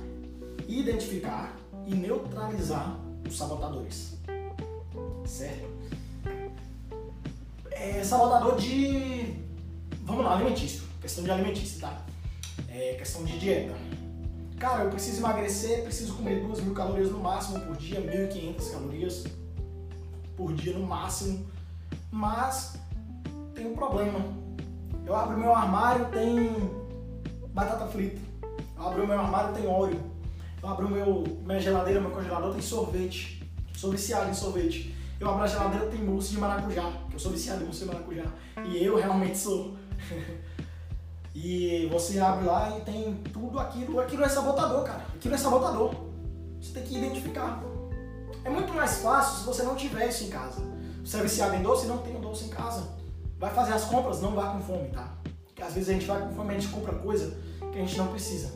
Identificar 0.67 1.55
e 1.85 1.93
neutralizar 1.93 2.99
os 3.28 3.38
sabotadores. 3.38 4.17
Certo? 5.26 5.71
É 7.71 8.03
sabotador 8.03 8.55
de. 8.57 9.36
Vamos 10.03 10.26
lá, 10.26 10.36
alimentício. 10.36 10.84
Questão 11.01 11.24
de 11.24 11.32
alimentício, 11.32 11.82
tá? 11.82 12.03
é, 12.74 12.93
questão 12.93 13.24
de 13.24 13.38
dieta. 13.39 13.76
cara, 14.57 14.84
eu 14.84 14.89
preciso 14.89 15.21
emagrecer, 15.21 15.84
preciso 15.84 16.15
comer 16.15 16.41
2 16.41 16.61
mil 16.61 16.74
calorias 16.74 17.11
no 17.11 17.19
máximo 17.19 17.59
por 17.59 17.76
dia, 17.76 18.01
1.500 18.01 18.71
calorias 18.71 19.24
por 20.36 20.53
dia 20.53 20.74
no 20.74 20.86
máximo. 20.86 21.45
Mas 22.11 22.76
tem 23.53 23.67
um 23.67 23.76
problema. 23.76 24.19
Eu 25.05 25.15
abro 25.15 25.38
meu 25.38 25.53
armário, 25.53 26.05
tem 26.05 26.49
batata 27.53 27.86
frita. 27.88 28.19
Eu 28.78 28.88
abro 28.88 29.07
meu 29.07 29.19
armário, 29.19 29.53
tem 29.53 29.67
óleo. 29.67 29.99
Eu 30.64 30.70
abro 30.70 30.89
meu, 30.89 31.26
minha 31.45 31.59
geladeira, 31.59 31.99
meu 31.99 32.09
congelador, 32.09 32.53
tem 32.53 32.61
sorvete. 32.61 33.45
Sou 33.76 33.91
viciado 33.91 34.30
em 34.30 34.34
sorvete. 34.34 34.95
Eu 35.20 35.30
abro 35.30 35.43
a 35.43 35.47
geladeira, 35.47 35.88
tem 35.88 36.01
mousse 36.01 36.32
de 36.32 36.38
maracujá. 36.38 36.89
Eu 37.11 37.20
sou 37.20 37.34
viciado 37.34 37.64
em 37.64 37.66
mousse 37.66 37.82
de 37.82 37.88
maracujá. 37.88 38.24
E 38.66 38.82
eu 38.82 38.95
realmente 38.95 39.38
sou. 39.38 39.76
e 41.36 41.86
você 41.91 42.18
abre 42.18 42.45
lá 42.45 42.78
e 42.78 42.82
tem 42.82 43.14
tudo 43.34 43.59
aquilo. 43.59 43.99
Aquilo 43.99 44.24
é 44.24 44.30
sabotador, 44.30 44.86
cara. 44.86 45.05
Aquilo 45.14 45.36
é 45.36 45.38
sabotador. 45.38 45.95
Você 46.61 46.72
tem 46.72 46.84
que 46.84 46.97
identificar. 46.97 47.61
É 48.45 48.49
muito 48.49 48.74
mais 48.74 48.99
fácil 48.99 49.39
se 49.39 49.45
você 49.45 49.64
não 49.64 49.76
tiver 49.76 50.07
isso 50.07 50.24
em 50.24 50.30
casa. 50.30 50.61
Você 51.03 51.18
é 51.18 51.24
viciado 51.24 51.55
em 51.55 51.61
doce 51.61 51.88
e 51.88 51.89
não 51.89 51.97
tem 51.97 52.22
doce 52.22 52.45
em 52.45 52.49
casa. 52.49 52.88
Vai 53.38 53.53
fazer 53.53 53.74
as 53.74 53.84
compras, 53.84 54.22
não 54.22 54.34
vá 54.34 54.51
com 54.51 54.61
fome, 54.61 54.88
tá? 54.91 55.14
Porque 55.45 55.61
às 55.61 55.74
vezes 55.74 55.89
a 55.89 55.93
gente 55.93 56.05
vai 56.05 56.22
com 56.22 56.34
fome, 56.34 56.55
a 56.55 56.57
gente 56.57 56.72
compra 56.74 56.93
coisa 56.95 57.38
que 57.59 57.78
a 57.78 57.82
gente 57.82 57.97
não 57.97 58.07
precisa. 58.07 58.53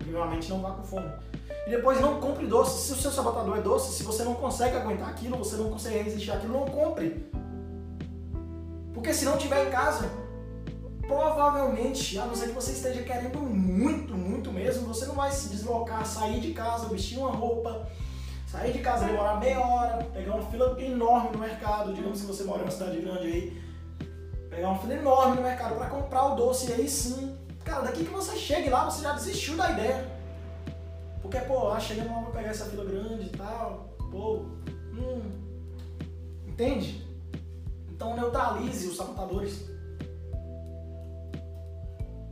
Primeiramente, 0.00 0.48
não 0.48 0.60
vá 0.60 0.72
com 0.72 0.82
fome. 0.82 1.27
E 1.68 1.70
depois 1.70 2.00
não 2.00 2.18
compre 2.18 2.46
doce. 2.46 2.86
Se 2.86 2.94
o 2.94 2.96
seu 2.96 3.12
sabotador 3.12 3.58
é 3.58 3.60
doce, 3.60 3.92
se 3.92 4.02
você 4.02 4.24
não 4.24 4.34
consegue 4.34 4.74
aguentar 4.74 5.10
aquilo, 5.10 5.36
você 5.36 5.54
não 5.56 5.68
consegue 5.68 5.98
resistir 5.98 6.30
àquilo, 6.30 6.54
não 6.54 6.64
compre. 6.64 7.30
Porque 8.94 9.12
se 9.12 9.26
não 9.26 9.36
tiver 9.36 9.66
em 9.66 9.70
casa, 9.70 10.10
provavelmente, 11.06 12.18
a 12.18 12.24
não 12.24 12.34
ser 12.34 12.48
que 12.48 12.54
você 12.54 12.72
esteja 12.72 13.02
querendo 13.02 13.38
muito, 13.40 14.14
muito 14.14 14.50
mesmo, 14.50 14.86
você 14.86 15.04
não 15.04 15.14
vai 15.14 15.30
se 15.30 15.50
deslocar, 15.50 16.06
sair 16.06 16.40
de 16.40 16.54
casa, 16.54 16.88
vestir 16.88 17.18
uma 17.18 17.32
roupa, 17.32 17.86
sair 18.46 18.72
de 18.72 18.78
casa, 18.78 19.04
demorar 19.04 19.38
meia 19.38 19.60
hora, 19.60 20.02
pegar 20.04 20.36
uma 20.36 20.50
fila 20.50 20.74
enorme 20.80 21.32
no 21.32 21.38
mercado, 21.38 21.92
digamos 21.92 22.22
que 22.22 22.26
você 22.26 22.44
mora 22.44 22.60
em 22.60 22.64
uma 22.64 22.70
cidade 22.70 22.98
grande 22.98 23.26
aí, 23.26 23.62
pegar 24.48 24.70
uma 24.70 24.78
fila 24.78 24.94
enorme 24.94 25.36
no 25.36 25.42
mercado 25.42 25.76
para 25.76 25.90
comprar 25.90 26.32
o 26.32 26.34
doce 26.34 26.70
e 26.70 26.72
aí 26.72 26.88
sim, 26.88 27.36
cara, 27.62 27.82
daqui 27.82 28.06
que 28.06 28.10
você 28.10 28.34
chegue 28.38 28.70
lá, 28.70 28.86
você 28.86 29.02
já 29.02 29.12
desistiu 29.12 29.54
da 29.54 29.70
ideia. 29.70 30.16
Porque, 31.20 31.38
pô, 31.40 31.70
ah, 31.70 31.80
chegando 31.80 32.10
lá, 32.10 32.20
vou 32.20 32.32
pegar 32.32 32.50
essa 32.50 32.66
fila 32.66 32.84
grande 32.84 33.26
e 33.26 33.36
tal, 33.36 33.96
pô, 34.10 34.44
hum, 34.92 35.22
entende? 36.46 37.06
Então 37.90 38.14
neutralize 38.14 38.86
os 38.86 38.96
sabotadores. 38.96 39.68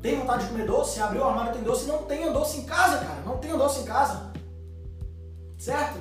Tem 0.00 0.20
vontade 0.20 0.44
de 0.44 0.50
comer 0.50 0.66
doce? 0.66 1.00
Abriu 1.00 1.22
o 1.22 1.24
armário 1.24 1.52
tem 1.52 1.62
doce? 1.62 1.88
Não 1.88 2.04
tenha 2.04 2.30
doce 2.30 2.58
em 2.58 2.64
casa, 2.64 3.04
cara. 3.04 3.20
Não 3.22 3.38
tenha 3.38 3.56
doce 3.56 3.80
em 3.80 3.84
casa. 3.84 4.32
Certo? 5.58 5.98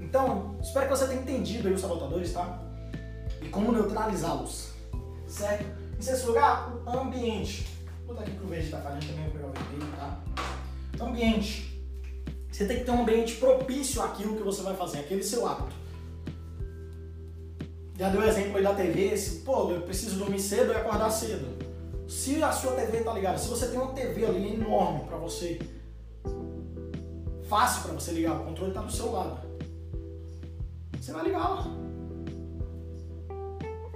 Então, 0.00 0.56
espero 0.62 0.86
que 0.86 0.96
você 0.96 1.08
tenha 1.08 1.20
entendido 1.20 1.66
aí 1.66 1.74
os 1.74 1.80
sabotadores, 1.80 2.32
tá? 2.32 2.60
E 3.42 3.48
como 3.48 3.72
neutralizá-los. 3.72 4.70
Certo? 5.26 5.64
Em 5.98 6.00
sexto 6.00 6.28
lugar, 6.28 6.72
o 6.86 6.90
ambiente. 6.90 7.66
Vou 8.06 8.14
botar 8.14 8.22
aqui 8.22 8.36
pro 8.36 8.46
verde 8.46 8.70
tá 8.70 8.78
falhando 8.78 9.04
também, 9.04 9.24
vou 9.24 9.32
pegar 9.32 9.48
o 9.48 9.52
vermelho, 9.52 9.92
tá? 9.96 10.20
Ambiente. 11.00 11.68
Você 12.50 12.66
tem 12.66 12.78
que 12.78 12.84
ter 12.84 12.90
um 12.90 13.02
ambiente 13.02 13.36
propício 13.36 14.02
àquilo 14.02 14.36
que 14.36 14.42
você 14.42 14.62
vai 14.62 14.74
fazer, 14.74 14.98
aquele 14.98 15.22
seu 15.22 15.46
hábito. 15.46 15.76
Já 17.98 18.08
deu 18.10 18.22
exemplo 18.22 18.56
aí 18.56 18.62
da 18.62 18.74
TV, 18.74 19.16
se, 19.16 19.40
pô, 19.40 19.70
eu 19.70 19.82
preciso 19.82 20.18
dormir 20.18 20.40
cedo 20.40 20.72
e 20.72 20.76
acordar 20.76 21.10
cedo. 21.10 21.46
Se 22.08 22.42
a 22.42 22.50
sua 22.52 22.72
TV 22.72 23.02
tá 23.02 23.12
ligada, 23.12 23.38
se 23.38 23.48
você 23.48 23.68
tem 23.68 23.78
uma 23.78 23.92
TV 23.92 24.24
ali 24.24 24.54
enorme 24.54 25.04
para 25.04 25.18
você, 25.18 25.58
fácil 27.48 27.82
para 27.82 27.92
você 27.94 28.12
ligar, 28.12 28.40
o 28.40 28.44
controle 28.44 28.72
tá 28.72 28.82
do 28.82 28.92
seu 28.92 29.12
lado. 29.12 29.40
Você 30.98 31.12
vai 31.12 31.24
ligar 31.24 31.48
lá. 31.48 31.66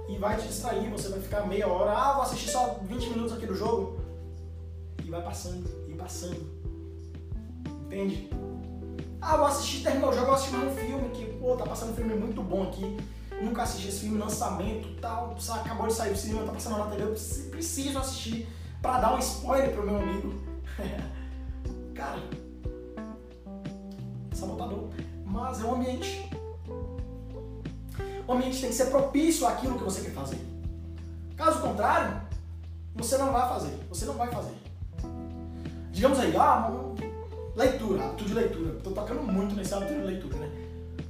E 0.07 0.17
vai 0.17 0.37
te 0.37 0.47
distrair, 0.47 0.89
você 0.89 1.09
vai 1.09 1.19
ficar 1.19 1.47
meia 1.47 1.67
hora, 1.67 1.91
ah, 1.91 2.13
vou 2.13 2.23
assistir 2.23 2.49
só 2.49 2.79
20 2.83 3.09
minutos 3.09 3.33
aqui 3.33 3.45
do 3.45 3.55
jogo. 3.55 3.99
E 5.03 5.09
vai 5.09 5.23
passando, 5.23 5.67
e 5.89 5.93
passando. 5.95 6.52
Entende? 7.93 8.27
Ah, 9.21 9.37
vou 9.37 9.45
assistir, 9.45 9.83
terminou 9.83 10.09
o 10.09 10.13
jogo, 10.13 10.25
vou 10.25 10.35
assistir 10.35 10.55
um 10.55 10.75
filme 10.75 11.09
que, 11.09 11.25
pô, 11.37 11.55
tá 11.55 11.63
passando 11.63 11.91
um 11.91 11.95
filme 11.95 12.15
muito 12.15 12.41
bom 12.41 12.63
aqui. 12.63 12.97
Nunca 13.39 13.61
assisti 13.61 13.87
esse 13.87 13.99
filme, 14.01 14.17
lançamento 14.17 14.99
tal, 14.99 15.35
acabou 15.61 15.87
de 15.87 15.93
sair 15.93 16.11
do 16.11 16.17
cinema, 16.17 16.43
tá 16.43 16.53
passando 16.53 16.79
na 16.79 16.87
TV, 16.87 17.03
eu 17.03 17.15
preciso 17.51 17.99
assistir 17.99 18.47
pra 18.81 18.99
dar 18.99 19.13
um 19.13 19.19
spoiler 19.19 19.71
pro 19.71 19.85
meu 19.85 19.97
amigo. 19.97 20.33
Cara, 21.93 22.19
sabotador. 24.33 24.89
Mas 25.23 25.61
é 25.61 25.65
um 25.65 25.75
ambiente. 25.75 26.31
O 28.27 28.33
ambiente 28.33 28.59
tem 28.59 28.69
que 28.69 28.75
ser 28.75 28.85
propício 28.85 29.47
àquilo 29.47 29.77
que 29.77 29.83
você 29.83 30.01
quer 30.01 30.13
fazer. 30.13 30.39
Caso 31.35 31.61
contrário, 31.61 32.21
você 32.95 33.17
não 33.17 33.31
vai 33.31 33.47
fazer. 33.49 33.77
Você 33.89 34.05
não 34.05 34.15
vai 34.15 34.31
fazer. 34.31 34.55
Digamos 35.91 36.19
aí, 36.19 36.35
ah, 36.35 36.92
Leitura, 37.55 38.05
hábito 38.05 38.25
de 38.25 38.33
leitura. 38.33 38.77
Estou 38.77 38.93
tocando 38.93 39.21
muito 39.21 39.53
nesse 39.53 39.73
hábito 39.73 39.93
de 39.93 40.01
leitura, 40.01 40.37
né? 40.37 40.49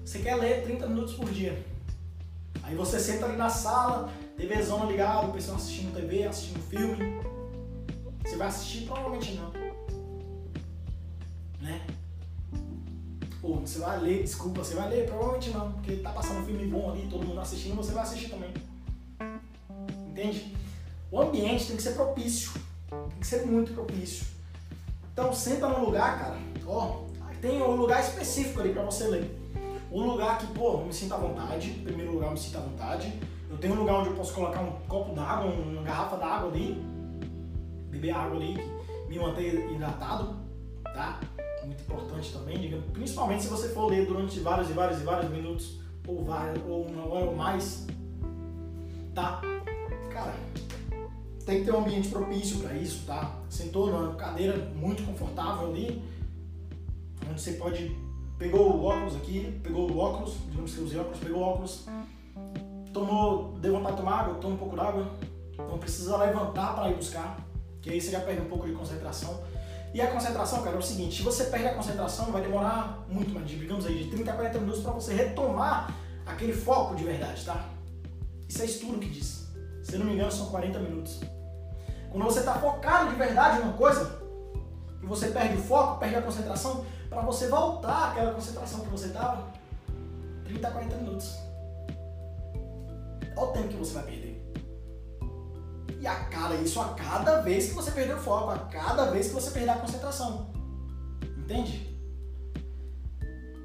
Você 0.03 0.19
quer 0.19 0.35
ler 0.35 0.63
30 0.63 0.87
minutos 0.87 1.13
por 1.13 1.29
dia. 1.29 1.63
Aí 2.63 2.75
você 2.75 2.99
senta 2.99 3.25
ali 3.25 3.37
na 3.37 3.49
sala, 3.49 4.11
TV 4.35 4.61
zona 4.61 4.85
ligada, 4.85 5.27
o 5.27 5.31
pessoal 5.31 5.55
assistindo 5.55 5.95
TV, 5.95 6.25
assistindo 6.25 6.61
filme. 6.69 7.21
Você 8.25 8.35
vai 8.35 8.47
assistir? 8.47 8.85
Provavelmente 8.85 9.33
não. 9.35 9.51
Né? 11.61 11.81
Ou 13.41 13.61
você 13.61 13.79
vai 13.79 13.99
ler, 14.01 14.23
desculpa, 14.23 14.63
você 14.63 14.75
vai 14.75 14.89
ler? 14.89 15.05
Provavelmente 15.05 15.49
não, 15.51 15.71
porque 15.73 15.97
tá 15.97 16.11
passando 16.11 16.41
um 16.41 16.45
filme 16.45 16.67
bom 16.67 16.91
ali, 16.91 17.07
todo 17.09 17.25
mundo 17.25 17.39
assistindo, 17.39 17.75
você 17.75 17.93
vai 17.93 18.03
assistir 18.03 18.29
também. 18.29 18.53
Entende? 20.09 20.53
O 21.09 21.21
ambiente 21.21 21.67
tem 21.67 21.77
que 21.77 21.83
ser 21.83 21.93
propício. 21.93 22.51
Tem 22.89 23.19
que 23.19 23.27
ser 23.27 23.45
muito 23.45 23.73
propício. 23.73 24.25
Então 25.13 25.31
senta 25.31 25.67
num 25.67 25.85
lugar, 25.85 26.19
cara, 26.19 26.37
ó, 26.65 27.03
tem 27.39 27.61
um 27.61 27.75
lugar 27.75 28.01
específico 28.01 28.59
ali 28.59 28.73
para 28.73 28.81
você 28.83 29.05
ler. 29.05 29.39
Um 29.91 30.07
lugar 30.07 30.39
que, 30.39 30.47
pô, 30.47 30.77
me 30.79 30.91
sinto 30.91 31.13
à 31.13 31.17
vontade, 31.17 31.69
em 31.69 31.83
primeiro 31.83 32.13
lugar 32.13 32.31
me 32.31 32.37
sinto 32.37 32.57
à 32.57 32.61
vontade. 32.61 33.13
Eu 33.47 33.57
tenho 33.59 33.75
um 33.75 33.77
lugar 33.77 33.99
onde 33.99 34.09
eu 34.09 34.15
posso 34.15 34.33
colocar 34.33 34.61
um 34.61 34.71
copo 34.87 35.13
d'água, 35.13 35.51
uma 35.51 35.83
garrafa 35.83 36.17
d'água 36.17 36.49
ali, 36.49 36.83
beber 37.91 38.09
água 38.09 38.37
ali, 38.37 38.57
me 39.07 39.19
manter 39.19 39.71
hidratado, 39.71 40.35
tá? 40.83 41.19
Muito 41.63 41.81
importante 41.81 42.33
também, 42.33 42.81
principalmente 42.91 43.43
se 43.43 43.49
você 43.49 43.69
for 43.69 43.91
ler 43.91 44.07
durante 44.07 44.39
vários 44.39 44.71
e 44.71 44.73
vários 44.73 44.99
e 44.99 45.03
vários 45.03 45.29
minutos, 45.29 45.79
ou, 46.07 46.23
vários, 46.25 46.63
ou 46.67 46.87
uma 46.87 47.07
hora 47.07 47.25
ou 47.25 47.35
mais, 47.35 47.85
tá? 49.13 49.41
Cara, 50.11 50.33
tem 51.45 51.59
que 51.59 51.65
ter 51.65 51.71
um 51.71 51.79
ambiente 51.79 52.09
propício 52.09 52.59
para 52.59 52.73
isso, 52.73 53.05
tá? 53.05 53.35
Sentou 53.49 53.87
numa 53.87 54.15
cadeira 54.15 54.57
muito 54.75 55.03
confortável 55.03 55.69
ali, 55.69 56.01
onde 57.29 57.41
você 57.41 57.53
pode. 57.53 57.95
Pegou 58.37 58.75
o 58.75 58.83
óculos 58.85 59.15
aqui, 59.15 59.59
pegou 59.63 59.89
o 59.89 59.97
óculos, 59.97 60.35
digamos 60.49 60.73
que 60.73 60.81
usei 60.81 60.99
óculos, 60.99 61.19
pegou 61.19 61.39
o 61.39 61.43
óculos, 61.43 61.85
tomou, 62.91 63.53
deu 63.59 63.73
vontade 63.73 63.95
de 63.95 64.01
tomar 64.01 64.19
água, 64.21 64.35
toma 64.35 64.55
um 64.55 64.57
pouco 64.57 64.75
d'água, 64.75 65.07
não 65.57 65.77
precisa 65.77 66.17
levantar 66.17 66.75
para 66.75 66.89
ir 66.89 66.95
buscar, 66.95 67.37
que 67.81 67.89
aí 67.89 68.01
você 68.01 68.11
já 68.11 68.19
perde 68.19 68.41
um 68.41 68.49
pouco 68.49 68.65
de 68.65 68.73
concentração. 68.73 69.41
E 69.93 70.01
a 70.01 70.07
concentração, 70.07 70.63
cara, 70.63 70.75
é 70.75 70.79
o 70.79 70.81
seguinte: 70.81 71.17
se 71.17 71.21
você 71.21 71.45
perde 71.45 71.67
a 71.67 71.75
concentração, 71.75 72.31
vai 72.31 72.41
demorar 72.41 73.05
muito 73.07 73.33
mais, 73.33 73.47
digamos 73.47 73.85
aí, 73.85 74.03
de 74.03 74.09
30 74.09 74.31
a 74.31 74.35
40 74.35 74.59
minutos 74.59 74.81
para 74.81 74.91
você 74.91 75.13
retomar 75.13 75.93
aquele 76.25 76.53
foco 76.53 76.95
de 76.95 77.03
verdade, 77.03 77.45
tá? 77.45 77.69
Isso 78.49 78.61
é 78.61 78.65
estudo 78.65 78.99
que 78.99 79.09
diz. 79.09 79.42
Se 79.83 79.97
não 79.97 80.05
me 80.05 80.13
engano, 80.13 80.31
são 80.31 80.47
40 80.47 80.79
minutos. 80.79 81.19
Quando 82.09 82.23
você 82.23 82.39
está 82.39 82.55
focado 82.55 83.09
de 83.09 83.15
verdade 83.15 83.59
em 83.59 83.63
uma 83.63 83.73
coisa, 83.73 84.21
e 85.01 85.05
você 85.05 85.27
perde 85.27 85.57
o 85.57 85.63
foco, 85.63 85.99
perde 85.99 86.15
a 86.15 86.21
concentração, 86.21 86.85
para 87.09 87.21
você 87.21 87.47
voltar 87.47 88.11
àquela 88.11 88.33
concentração 88.33 88.79
que 88.79 88.89
você 88.89 89.07
estava, 89.07 89.51
30 90.45 90.67
a 90.67 90.71
40 90.71 90.95
minutos. 90.97 91.37
Olha 93.35 93.49
o 93.49 93.51
tempo 93.51 93.67
que 93.67 93.75
você 93.75 93.93
vai 93.93 94.03
perder. 94.03 94.53
E 95.99 96.07
a 96.07 96.15
cada 96.25 96.55
isso 96.55 96.79
a 96.81 96.89
cada 96.93 97.41
vez 97.41 97.67
que 97.69 97.73
você 97.73 97.91
perder 97.91 98.15
o 98.15 98.19
foco, 98.19 98.51
a 98.51 98.59
cada 98.59 99.11
vez 99.11 99.27
que 99.27 99.33
você 99.33 99.51
perder 99.51 99.71
a 99.71 99.77
concentração. 99.77 100.49
Entende? 101.37 101.97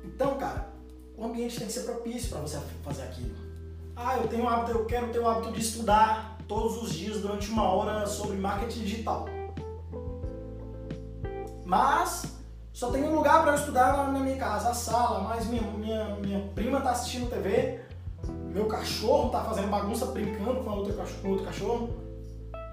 Então, 0.04 0.36
cara, 0.36 0.68
o 1.16 1.24
ambiente 1.24 1.58
tem 1.58 1.66
que 1.66 1.72
ser 1.72 1.82
propício 1.82 2.30
para 2.30 2.40
você 2.40 2.58
fazer 2.82 3.02
aquilo. 3.02 3.47
Ah, 4.00 4.16
eu 4.16 4.28
tenho 4.28 4.44
um 4.44 4.48
hábito, 4.48 4.70
eu 4.70 4.84
quero 4.84 5.08
ter 5.08 5.18
o 5.18 5.28
hábito 5.28 5.50
de 5.50 5.60
estudar 5.60 6.38
todos 6.46 6.80
os 6.80 6.92
dias 6.92 7.20
durante 7.20 7.50
uma 7.50 7.64
hora 7.64 8.06
sobre 8.06 8.36
marketing 8.36 8.84
digital. 8.84 9.26
Mas 11.64 12.32
só 12.72 12.92
tem 12.92 13.02
um 13.02 13.16
lugar 13.16 13.42
para 13.42 13.52
eu 13.52 13.58
estudar 13.58 14.12
na 14.12 14.20
minha 14.20 14.36
casa, 14.36 14.70
a 14.70 14.74
sala, 14.74 15.22
mas 15.22 15.46
minha, 15.46 15.62
minha, 15.62 16.14
minha 16.14 16.48
prima 16.54 16.78
está 16.78 16.92
assistindo 16.92 17.28
TV, 17.28 17.80
meu 18.54 18.66
cachorro 18.66 19.26
está 19.26 19.42
fazendo 19.42 19.68
bagunça 19.68 20.06
brincando 20.06 20.60
com, 20.62 20.84
cachorro, 20.96 21.20
com 21.20 21.28
outro 21.30 21.44
cachorro, 21.44 21.90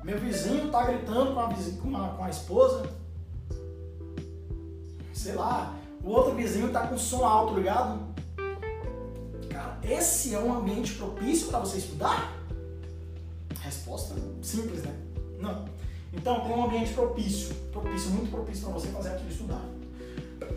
meu 0.03 0.19
vizinho 0.19 0.67
está 0.67 0.83
gritando 0.83 1.33
com 1.33 1.39
a, 1.39 1.49
com, 1.81 1.97
a, 1.97 2.09
com 2.09 2.23
a 2.23 2.29
esposa. 2.29 2.87
sei 5.11 5.33
lá, 5.33 5.73
o 6.03 6.11
outro 6.11 6.35
vizinho 6.35 6.71
tá 6.71 6.85
com 6.85 6.95
som 6.99 7.25
alto 7.25 7.55
ligado. 7.55 8.14
Cara, 9.55 9.77
esse 9.83 10.35
é 10.35 10.39
um 10.39 10.53
ambiente 10.53 10.95
propício 10.95 11.47
para 11.47 11.59
você 11.59 11.77
estudar? 11.77 12.33
Resposta 13.61 14.13
simples, 14.41 14.83
né? 14.83 14.93
Não. 15.39 15.63
Então, 16.13 16.41
tem 16.41 16.51
um 16.51 16.65
ambiente 16.65 16.93
propício, 16.93 17.55
propício, 17.71 18.11
muito 18.11 18.29
propício 18.29 18.65
para 18.65 18.73
você 18.73 18.87
fazer 18.89 19.09
aquilo 19.09 19.29
estudar. 19.29 19.61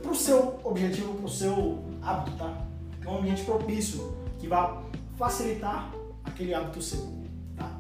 Para 0.03 0.11
o 0.11 0.15
seu 0.17 0.59
objetivo, 0.65 1.15
para 1.15 1.27
o 1.27 1.29
seu 1.29 1.79
hábito, 2.03 2.37
tá? 2.37 2.67
Tem 3.01 3.09
um 3.09 3.19
ambiente 3.19 3.45
propício 3.45 4.17
que 4.41 4.49
vai 4.49 4.83
facilitar 5.17 5.93
aquele 6.25 6.53
hábito 6.53 6.83
seu, 6.83 7.23
tá? 7.57 7.79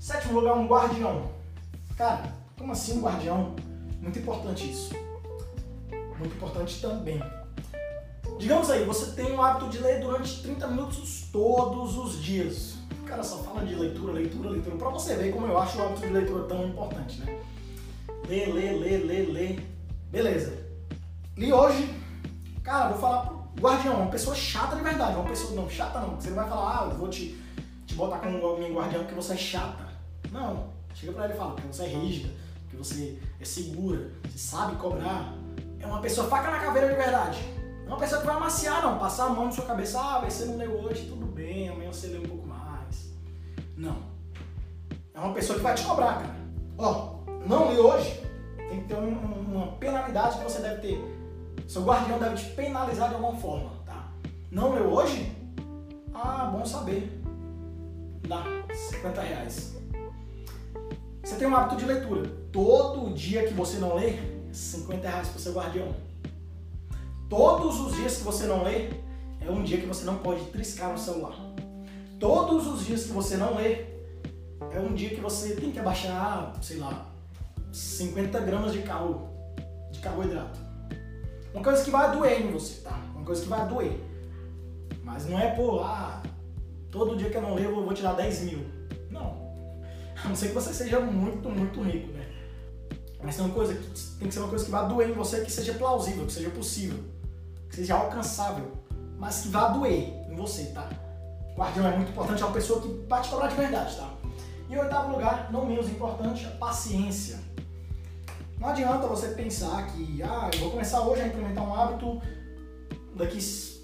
Sétimo 0.00 0.40
lugar, 0.40 0.56
um 0.56 0.66
guardião. 0.66 1.30
Cara, 1.96 2.32
como 2.58 2.72
assim 2.72 2.98
um 2.98 3.02
guardião? 3.02 3.54
Muito 4.00 4.18
importante 4.18 4.68
isso. 4.68 4.92
Muito 6.18 6.34
importante 6.34 6.80
também. 6.80 7.22
Digamos 8.42 8.68
aí, 8.70 8.84
você 8.84 9.12
tem 9.12 9.36
o 9.36 9.40
hábito 9.40 9.70
de 9.70 9.78
ler 9.78 10.00
durante 10.00 10.42
30 10.42 10.66
minutos 10.66 11.28
todos 11.30 11.96
os 11.96 12.20
dias. 12.20 12.74
O 13.00 13.04
cara 13.04 13.22
só 13.22 13.38
fala 13.38 13.64
de 13.64 13.72
leitura, 13.72 14.14
leitura, 14.14 14.50
leitura. 14.50 14.74
Pra 14.74 14.88
você 14.88 15.14
ver 15.14 15.32
como 15.32 15.46
eu 15.46 15.56
acho 15.56 15.78
o 15.78 15.82
hábito 15.82 16.00
de 16.00 16.08
leitura 16.08 16.42
tão 16.46 16.66
importante, 16.66 17.20
né? 17.20 17.38
Lê, 18.28 18.46
lê, 18.46 18.72
lê, 18.72 18.96
lê, 18.96 19.22
lê. 19.26 19.60
Beleza. 20.10 20.58
Li 21.36 21.52
hoje. 21.52 21.88
Cara, 22.64 22.88
vou 22.88 22.98
falar 22.98 23.26
pro 23.26 23.44
guardião, 23.60 24.00
uma 24.00 24.10
pessoa 24.10 24.34
chata 24.34 24.74
de 24.74 24.82
verdade. 24.82 25.14
Uma 25.14 25.28
pessoa, 25.28 25.54
não, 25.54 25.70
chata 25.70 26.00
não. 26.00 26.16
Você 26.16 26.30
não 26.30 26.36
vai 26.36 26.48
falar, 26.48 26.80
ah, 26.80 26.88
eu 26.90 26.98
vou 26.98 27.08
te, 27.08 27.40
te 27.86 27.94
botar 27.94 28.18
como 28.18 28.58
meu 28.58 28.74
guardião 28.74 29.04
porque 29.04 29.14
você 29.14 29.34
é 29.34 29.36
chata. 29.36 29.86
Não. 30.32 30.72
Chega 30.96 31.12
pra 31.12 31.26
ele 31.26 31.34
e 31.34 31.36
fala, 31.36 31.52
porque 31.52 31.68
você 31.68 31.84
é 31.84 31.86
rígida, 31.86 32.34
porque 32.62 32.76
você 32.76 33.20
é 33.40 33.44
segura, 33.44 34.10
você 34.24 34.38
sabe 34.38 34.74
cobrar. 34.78 35.32
É 35.78 35.86
uma 35.86 36.00
pessoa 36.00 36.26
faca 36.26 36.50
na 36.50 36.58
caveira 36.58 36.88
de 36.88 36.96
verdade. 36.96 37.61
Não 37.92 37.96
é 37.96 38.00
uma 38.00 38.06
pessoa 38.06 38.20
que 38.22 38.26
vai 38.26 38.36
amaciar, 38.36 38.82
não. 38.82 38.98
Passar 38.98 39.26
a 39.26 39.28
mão 39.28 39.44
na 39.44 39.52
sua 39.52 39.66
cabeça, 39.66 40.00
ah, 40.00 40.20
você 40.20 40.46
não 40.46 40.56
leu 40.56 40.80
hoje, 40.80 41.06
tudo 41.06 41.26
bem, 41.26 41.68
amanhã 41.68 41.92
você 41.92 42.06
lê 42.06 42.18
um 42.18 42.22
pouco 42.22 42.46
mais. 42.46 43.12
Não. 43.76 43.98
É 45.12 45.20
uma 45.20 45.34
pessoa 45.34 45.58
que 45.58 45.62
vai 45.62 45.74
te 45.74 45.84
cobrar, 45.84 46.14
cara. 46.14 46.36
Ó, 46.78 47.16
não 47.46 47.70
li 47.70 47.78
hoje, 47.78 48.22
tem 48.56 48.80
que 48.80 48.88
ter 48.88 48.94
um, 48.94 49.10
uma 49.10 49.72
penalidade 49.72 50.38
que 50.38 50.44
você 50.44 50.60
deve 50.60 50.80
ter. 50.80 51.64
Seu 51.68 51.84
guardião 51.84 52.18
deve 52.18 52.36
te 52.36 52.46
penalizar 52.52 53.10
de 53.10 53.16
alguma 53.16 53.38
forma, 53.38 53.70
tá? 53.84 54.08
Não 54.50 54.72
leu 54.72 54.90
hoje? 54.90 55.30
Ah, 56.14 56.46
bom 56.50 56.64
saber. 56.64 57.22
Dá 58.26 58.42
50 58.72 59.20
reais. 59.20 59.76
Você 61.22 61.36
tem 61.36 61.46
um 61.46 61.54
hábito 61.54 61.76
de 61.76 61.84
leitura. 61.84 62.26
Todo 62.50 63.12
dia 63.12 63.46
que 63.46 63.52
você 63.52 63.76
não 63.76 63.96
lê, 63.96 64.14
50 64.50 65.06
reais 65.06 65.28
para 65.28 65.36
o 65.36 65.40
seu 65.40 65.52
guardião. 65.52 65.94
Todos 67.32 67.80
os 67.80 67.96
dias 67.96 68.18
que 68.18 68.24
você 68.24 68.44
não 68.44 68.62
lê, 68.62 68.90
é 69.40 69.50
um 69.50 69.62
dia 69.62 69.80
que 69.80 69.86
você 69.86 70.04
não 70.04 70.18
pode 70.18 70.44
triscar 70.50 70.92
no 70.92 70.98
celular. 70.98 71.34
Todos 72.20 72.66
os 72.66 72.84
dias 72.84 73.04
que 73.04 73.12
você 73.12 73.38
não 73.38 73.56
lê, 73.56 73.86
é 74.70 74.78
um 74.78 74.92
dia 74.92 75.08
que 75.08 75.20
você 75.22 75.56
tem 75.56 75.72
que 75.72 75.78
abaixar, 75.78 76.52
sei 76.60 76.76
lá, 76.76 77.10
50 77.72 78.38
gramas 78.40 78.72
de 78.72 78.80
de 78.80 79.98
carboidrato. 80.00 80.60
Uma 81.54 81.64
coisa 81.64 81.82
que 81.82 81.90
vai 81.90 82.14
doer 82.14 82.42
em 82.42 82.52
você, 82.52 82.82
tá? 82.82 83.00
Uma 83.14 83.24
coisa 83.24 83.40
que 83.40 83.48
vai 83.48 83.66
doer. 83.66 83.98
Mas 85.02 85.24
não 85.24 85.38
é, 85.38 85.54
pô, 85.54 85.80
ah, 85.80 86.22
todo 86.90 87.16
dia 87.16 87.30
que 87.30 87.36
eu 87.38 87.42
não 87.42 87.54
leio 87.54 87.70
eu 87.70 87.82
vou 87.82 87.94
tirar 87.94 88.12
10 88.12 88.42
mil. 88.42 88.66
Não. 89.10 89.54
A 90.22 90.28
não 90.28 90.36
ser 90.36 90.48
que 90.48 90.54
você 90.54 90.74
seja 90.74 91.00
muito, 91.00 91.48
muito 91.48 91.80
rico, 91.80 92.12
né? 92.12 92.26
Mas 93.22 93.36
tem, 93.36 93.44
uma 93.46 93.54
coisa 93.54 93.74
que, 93.74 93.88
tem 94.18 94.28
que 94.28 94.34
ser 94.34 94.40
uma 94.40 94.50
coisa 94.50 94.66
que 94.66 94.70
vai 94.70 94.86
doer 94.86 95.08
em 95.08 95.14
você, 95.14 95.40
que 95.40 95.50
seja 95.50 95.72
plausível, 95.72 96.26
que 96.26 96.32
seja 96.32 96.50
possível, 96.50 97.11
seja 97.72 97.94
alcançável, 97.94 98.72
mas 99.18 99.40
que 99.40 99.48
vá 99.48 99.68
doer 99.68 100.12
em 100.30 100.36
você, 100.36 100.66
tá? 100.66 100.88
Guardião 101.56 101.86
é 101.86 101.96
muito 101.96 102.10
importante, 102.10 102.42
é 102.42 102.46
uma 102.46 102.54
pessoa 102.54 102.80
que 102.80 102.88
bate 102.88 103.28
cobrar 103.28 103.48
de 103.48 103.56
verdade, 103.56 103.96
tá? 103.96 104.10
E 104.68 104.74
em 104.74 104.78
oitavo 104.78 105.12
lugar, 105.12 105.50
não 105.50 105.66
menos 105.66 105.88
importante, 105.88 106.46
a 106.46 106.50
paciência. 106.50 107.38
Não 108.58 108.68
adianta 108.68 109.06
você 109.06 109.28
pensar 109.28 109.86
que, 109.88 110.22
ah, 110.22 110.50
eu 110.52 110.60
vou 110.60 110.70
começar 110.70 111.00
hoje 111.00 111.22
a 111.22 111.26
implementar 111.26 111.68
um 111.68 111.74
hábito, 111.74 112.22
daqui 113.14 113.38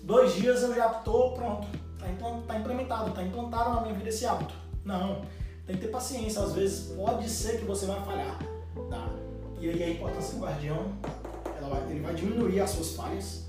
dois 0.05 0.35
dias 0.35 0.63
eu 0.63 0.75
já 0.75 0.91
estou 0.91 1.35
pronto, 1.35 1.67
está 1.97 2.31
tá 2.47 2.59
implementado, 2.59 3.11
está 3.11 3.23
implantado 3.23 3.75
na 3.75 3.81
minha 3.83 3.95
vida 3.95 4.09
esse 4.09 4.25
hábito. 4.25 4.55
Não, 4.85 5.23
tem 5.67 5.77
que 5.77 5.83
ter 5.83 5.89
paciência, 5.89 6.43
às 6.43 6.53
vezes 6.53 6.93
pode 6.95 7.29
ser 7.29 7.59
que 7.59 7.65
você 7.65 7.87
vai 7.87 8.03
falhar, 8.05 8.39
tá? 8.89 9.09
E 9.61 9.69
aí 9.69 9.83
a 9.83 9.91
importância 9.91 10.35
do 10.35 10.41
guardião, 10.41 10.93
vai, 11.69 11.91
ele 11.91 12.01
vai 12.01 12.15
diminuir 12.15 12.61
as 12.61 12.71
suas 12.71 12.95
falhas 12.95 13.48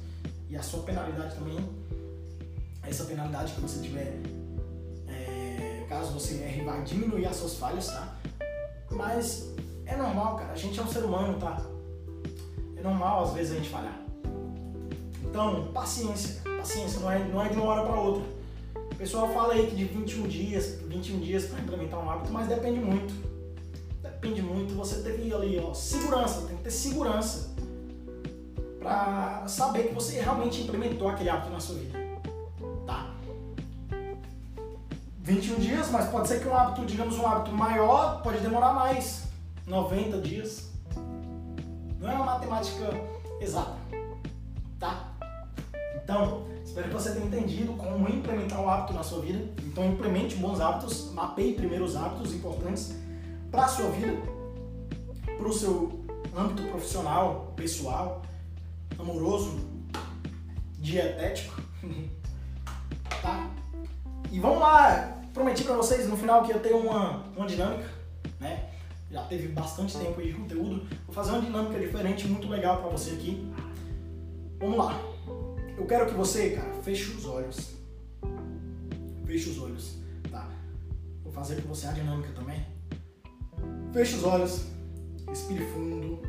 e 0.49 0.57
a 0.57 0.63
sua 0.63 0.83
penalidade 0.83 1.35
também. 1.35 1.57
Essa 2.83 3.03
penalidade 3.03 3.53
que 3.53 3.61
você 3.61 3.81
tiver, 3.81 4.19
é, 5.07 5.85
caso 5.87 6.11
você 6.11 6.35
erre, 6.35 6.63
vai 6.63 6.81
diminuir 6.83 7.27
as 7.27 7.35
suas 7.35 7.55
falhas, 7.55 7.87
tá? 7.87 8.17
Mas 8.89 9.53
é 9.85 9.95
normal, 9.95 10.37
cara. 10.37 10.53
A 10.53 10.55
gente 10.55 10.79
é 10.79 10.83
um 10.83 10.87
ser 10.87 11.03
humano, 11.03 11.39
tá? 11.39 11.63
É 12.75 12.81
normal 12.81 13.25
às 13.25 13.33
vezes 13.33 13.51
a 13.51 13.55
gente 13.55 13.69
falhar. 13.69 13.99
Então, 15.23 15.71
paciência. 15.71 16.41
Paciência, 16.57 16.99
não 16.99 17.11
é, 17.11 17.19
não 17.19 17.45
é 17.45 17.49
de 17.49 17.55
uma 17.55 17.65
hora 17.65 17.83
para 17.85 18.01
outra. 18.01 18.23
O 18.91 18.95
pessoal 18.95 19.31
fala 19.31 19.53
aí 19.53 19.67
que 19.67 19.75
de 19.75 19.85
21 19.85 20.27
dias, 20.27 20.79
21 20.87 21.19
dias 21.19 21.45
para 21.45 21.59
implementar 21.59 22.03
um 22.03 22.09
hábito, 22.09 22.33
mas 22.33 22.47
depende 22.47 22.79
muito. 22.79 23.13
Depende 24.01 24.41
muito. 24.41 24.73
Você 24.75 25.07
ir 25.17 25.33
ali, 25.33 25.59
ó, 25.59 25.73
segurança, 25.73 26.47
tem 26.47 26.57
que 26.57 26.63
ter 26.63 26.71
segurança 26.71 27.53
para 28.79 29.47
saber 29.47 29.89
que 29.89 29.93
você 29.93 30.21
realmente 30.21 30.61
implementou 30.61 31.09
aquele 31.09 31.29
hábito 31.29 31.51
na 31.51 31.59
sua 31.59 31.75
vida. 31.75 31.99
Tá? 32.85 33.13
21 35.19 35.55
dias, 35.59 35.91
mas 35.91 36.09
pode 36.09 36.27
ser 36.27 36.41
que 36.41 36.47
um 36.47 36.55
hábito, 36.55 36.85
digamos, 36.85 37.17
um 37.17 37.27
hábito 37.27 37.51
maior, 37.55 38.21
pode 38.23 38.39
demorar 38.39 38.73
mais. 38.73 39.27
90 39.67 40.21
dias. 40.21 40.71
Não 41.99 42.09
é 42.09 42.15
uma 42.15 42.25
matemática 42.25 42.89
exata, 43.39 43.77
tá? 44.79 45.13
Então, 46.01 46.47
espero 46.63 46.87
que 46.87 46.93
você 46.93 47.11
tenha 47.11 47.25
entendido 47.25 47.73
como 47.73 48.09
implementar 48.09 48.59
um 48.59 48.69
hábito 48.69 48.93
na 48.93 49.03
sua 49.03 49.21
vida. 49.21 49.45
Então, 49.63 49.85
implemente 49.85 50.35
bons 50.37 50.59
hábitos, 50.59 51.11
mapeie 51.13 51.53
primeiro 51.53 51.85
os 51.85 51.95
hábitos 51.95 52.33
importantes 52.33 52.95
para 53.51 53.65
a 53.65 53.67
sua 53.67 53.89
vida, 53.91 54.17
para 55.37 55.47
o 55.47 55.53
seu 55.53 55.99
âmbito 56.35 56.63
profissional, 56.69 57.53
pessoal, 57.55 58.23
amoroso, 58.99 59.59
dietético, 60.77 61.61
tá? 63.21 63.49
E 64.31 64.39
vamos 64.39 64.59
lá, 64.59 65.21
prometi 65.33 65.63
para 65.63 65.75
vocês 65.75 66.07
no 66.07 66.17
final 66.17 66.43
que 66.43 66.51
eu 66.51 66.59
tenho 66.59 66.77
uma, 66.77 67.23
uma 67.35 67.47
dinâmica, 67.47 67.89
né? 68.39 68.69
já 69.11 69.23
teve 69.23 69.47
bastante 69.47 69.97
tempo 69.97 70.21
de 70.21 70.33
conteúdo. 70.33 70.87
Vou 71.05 71.13
fazer 71.13 71.31
uma 71.31 71.41
dinâmica 71.41 71.79
diferente, 71.79 72.27
muito 72.27 72.47
legal 72.47 72.81
para 72.81 72.89
você 72.89 73.11
aqui. 73.11 73.51
Vamos 74.59 74.77
lá. 74.77 74.99
Eu 75.77 75.85
quero 75.87 76.05
que 76.05 76.13
você, 76.13 76.51
cara, 76.51 76.73
feche 76.83 77.11
os 77.11 77.25
olhos. 77.25 77.75
Feche 79.25 79.49
os 79.49 79.59
olhos, 79.59 79.97
tá? 80.29 80.49
Vou 81.23 81.31
fazer 81.31 81.61
com 81.61 81.69
você 81.69 81.87
a 81.87 81.91
dinâmica 81.91 82.29
também. 82.33 82.63
Feche 83.91 84.15
os 84.15 84.23
olhos. 84.23 84.65
Respire 85.27 85.65
fundo. 85.67 86.17
Fundo. 86.17 86.28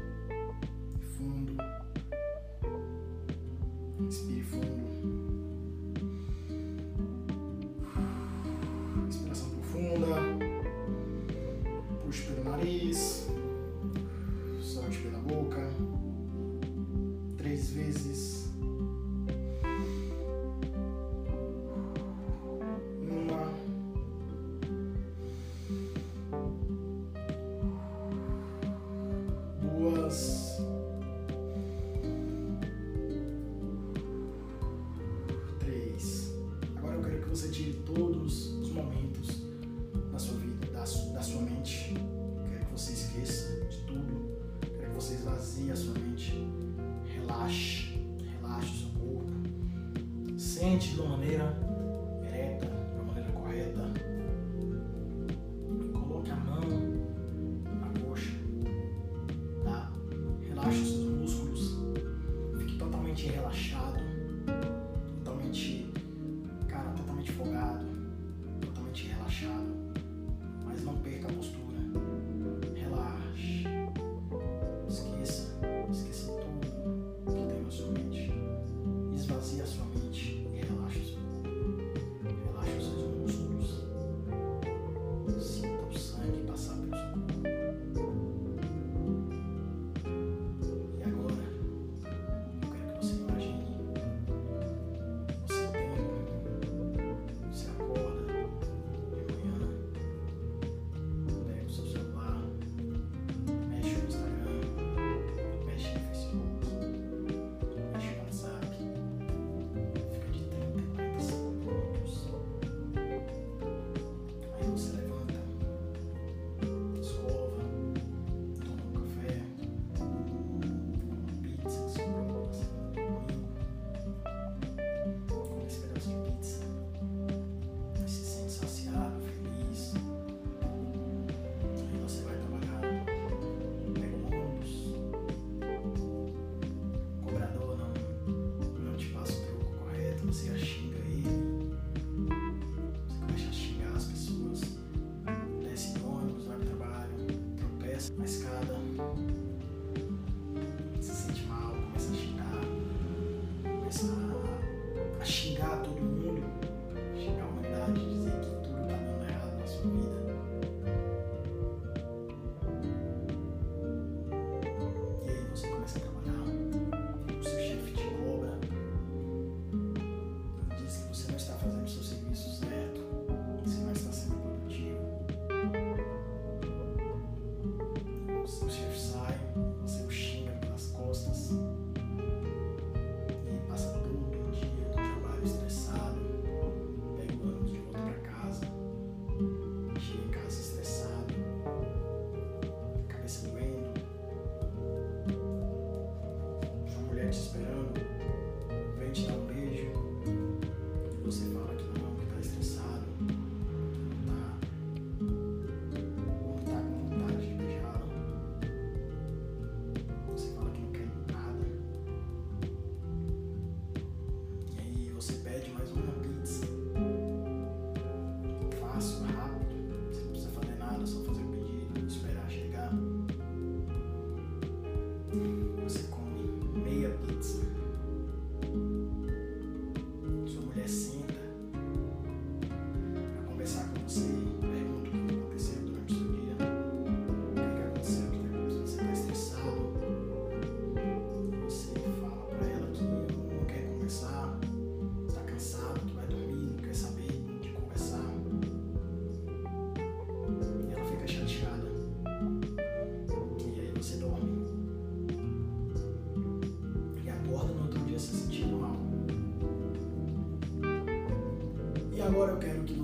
Respire 4.11 4.43
fundo. 4.43 5.30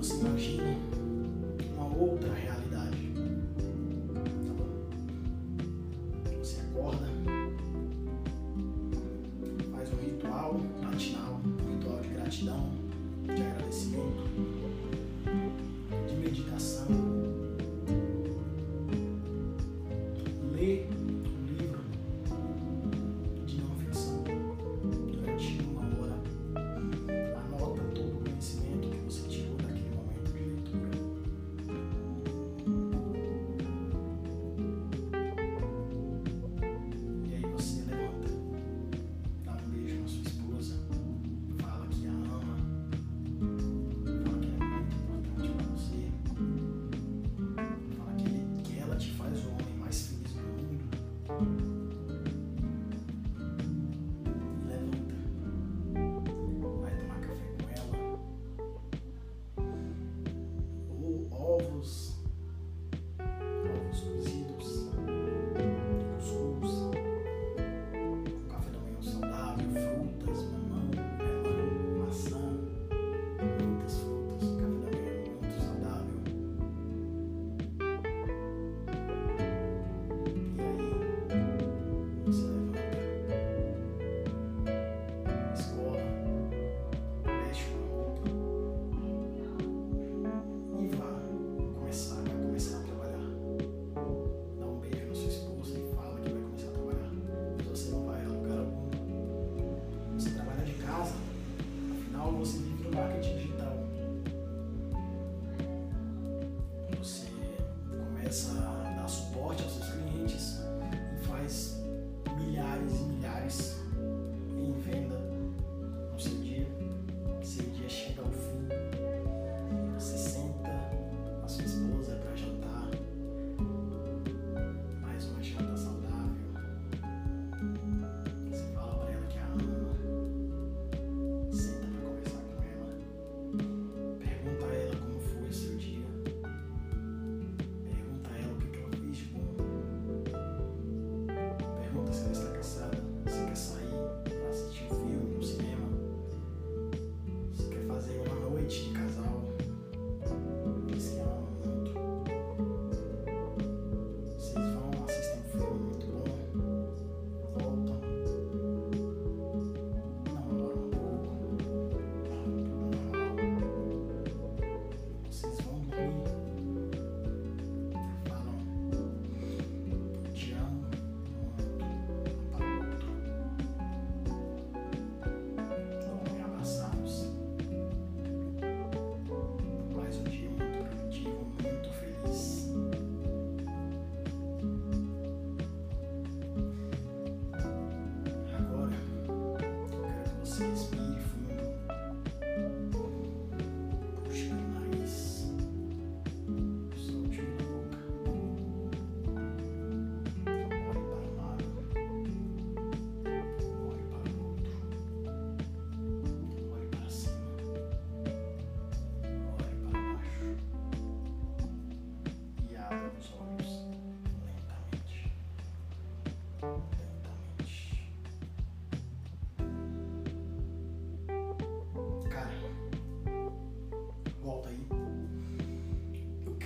Quero 0.09 0.76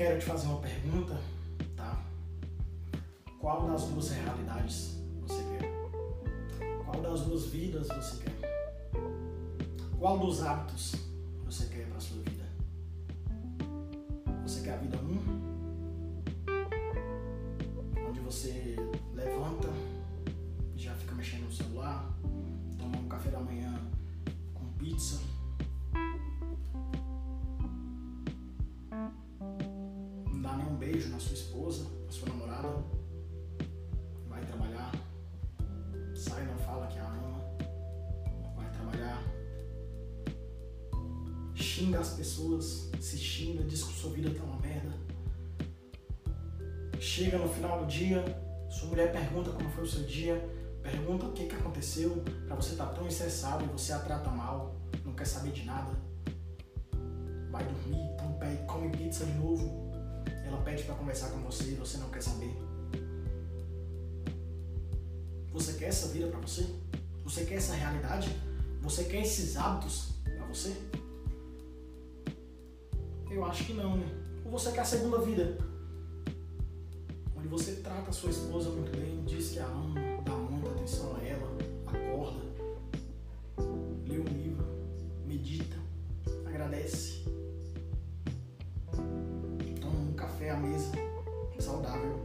quero 0.02 0.18
te 0.18 0.26
fazer 0.26 0.47
uma 0.47 0.58
pergunta, 0.58 1.16
tá? 1.78 2.04
Qual 3.39 3.68
das 3.68 3.84
duas 3.84 4.10
realidades 4.10 4.97
você 5.22 5.43
quer? 5.43 6.84
Qual 6.84 7.04
das 7.04 7.22
duas 7.22 7.45
vidas 7.45 7.88
você 7.88 8.24
quer? 8.24 8.99
Qual 9.99 10.18
dos 10.18 10.41
hábitos 10.41 10.95
Chega 47.32 47.46
no 47.46 47.54
final 47.54 47.80
do 47.80 47.86
dia, 47.86 48.26
sua 48.70 48.90
mulher 48.90 49.10
pergunta 49.10 49.52
como 49.52 49.70
foi 49.70 49.86
o 49.86 49.88
seu 49.88 50.04
dia, 50.04 50.36
pergunta 50.84 51.28
o 51.28 51.32
que, 51.32 51.46
que 51.46 51.56
aconteceu 51.56 52.22
pra 52.46 52.58
você 52.58 52.74
estar 52.74 52.88
tão 52.88 53.08
estressado 53.08 53.64
e 53.64 53.68
você 53.70 53.94
a 53.94 54.00
trata 54.00 54.30
mal, 54.30 54.76
não 55.06 55.14
quer 55.14 55.24
saber 55.24 55.52
de 55.54 55.64
nada. 55.64 55.94
Vai 57.50 57.64
dormir, 57.64 58.02
então 58.14 58.34
pede, 58.34 58.62
come 58.66 58.90
pizza 58.90 59.24
de 59.26 59.32
novo. 59.36 59.94
Ela 60.46 60.58
pede 60.58 60.84
pra 60.84 60.94
conversar 60.96 61.30
com 61.30 61.38
você 61.38 61.72
e 61.72 61.76
você 61.76 61.98
não 62.00 62.10
quer 62.10 62.22
saber. 62.22 62.54
Você 65.54 65.72
quer 65.76 65.86
essa 65.86 66.10
vida 66.10 66.28
pra 66.28 66.40
você? 66.42 66.68
Você 67.24 67.46
quer 67.46 67.56
essa 67.56 67.76
realidade? 67.76 68.36
Você 68.82 69.06
quer 69.06 69.22
esses 69.22 69.56
hábitos 69.56 70.16
pra 70.26 70.46
você? 70.48 70.76
Eu 73.30 73.46
acho 73.46 73.64
que 73.64 73.72
não, 73.72 73.96
né? 73.96 74.08
Ou 74.44 74.52
você 74.52 74.70
quer 74.74 74.82
a 74.82 74.84
segunda 74.84 75.20
vida? 75.20 75.71
Trata 78.12 78.24
sua 78.24 78.30
esposa 78.30 78.70
muito 78.72 78.91
bem, 78.91 79.24
diz 79.24 79.51
que 79.51 79.59
a 79.59 79.66
ama, 79.66 79.95
dá 80.26 80.34
muita 80.34 80.70
atenção 80.72 81.16
a 81.16 81.24
ela, 81.24 81.47
acorda, 81.88 82.41
lê 84.05 84.20
um 84.20 84.26
livro, 84.26 84.66
medita, 85.26 85.78
agradece, 86.45 87.24
toma 89.80 89.97
um 89.97 90.14
café 90.14 90.49
à 90.49 90.57
mesa, 90.57 90.91
saudável, 91.57 92.22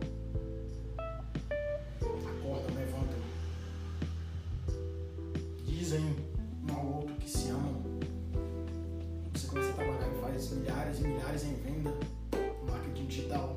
acorda, 2.00 2.72
levanta, 2.74 3.16
dizem 5.64 6.16
um 6.68 6.74
ao 6.74 6.96
outro 6.96 7.14
que 7.14 7.30
se 7.30 7.50
amam. 7.50 7.80
Você 9.32 9.46
começa 9.46 9.70
a 9.70 9.74
trabalhar 9.74 10.08
e 10.08 10.20
faz 10.20 10.50
milhares 10.50 10.98
e 10.98 11.02
milhares 11.02 11.44
em 11.44 11.54
venda, 11.54 11.94
marketing 12.66 13.06
digital. 13.06 13.56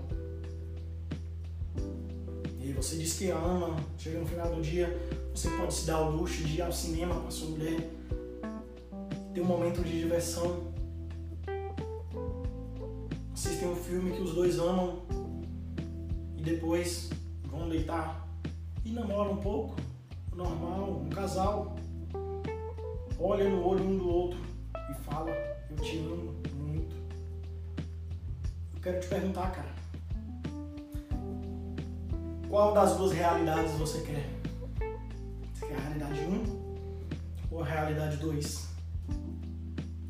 Você 2.80 2.96
diz 2.96 3.18
que 3.18 3.30
ama, 3.30 3.76
chega 3.98 4.20
no 4.20 4.26
final 4.26 4.56
do 4.56 4.62
dia, 4.62 4.98
você 5.36 5.50
pode 5.50 5.74
se 5.74 5.86
dar 5.86 6.00
o 6.00 6.12
luxo 6.12 6.46
de 6.46 6.56
ir 6.56 6.62
ao 6.62 6.72
cinema 6.72 7.14
com 7.14 7.28
a 7.28 7.32
sua 7.32 7.50
mulher, 7.50 7.90
ter 9.34 9.42
um 9.42 9.46
momento 9.46 9.84
de 9.84 10.00
diversão. 10.00 10.72
Assistem 13.34 13.68
um 13.68 13.76
filme 13.76 14.14
que 14.14 14.22
os 14.22 14.34
dois 14.34 14.58
amam 14.60 15.02
e 16.38 16.42
depois 16.42 17.10
vão 17.44 17.68
deitar 17.68 18.26
e 18.86 18.92
namoram 18.92 19.34
um 19.34 19.42
pouco, 19.42 19.76
normal, 20.34 21.02
um 21.02 21.10
casal. 21.10 21.76
Olha 23.20 23.50
no 23.50 23.68
olho 23.68 23.84
um 23.84 23.98
do 23.98 24.08
outro 24.08 24.40
e 24.90 24.94
fala, 25.04 25.32
eu 25.70 25.76
te 25.84 25.98
amo 25.98 26.34
muito. 26.56 26.96
Eu 28.74 28.82
quero 28.82 29.02
te 29.02 29.08
perguntar, 29.08 29.52
cara. 29.52 29.79
Qual 32.50 32.74
das 32.74 32.98
duas 32.98 33.12
realidades 33.12 33.74
você 33.74 34.02
quer? 34.02 34.28
Você 35.54 35.68
quer 35.68 35.76
a 35.76 35.82
realidade 35.82 36.20
1 36.22 37.52
ou 37.52 37.62
a 37.62 37.66
realidade 37.66 38.18
2? 38.18 38.68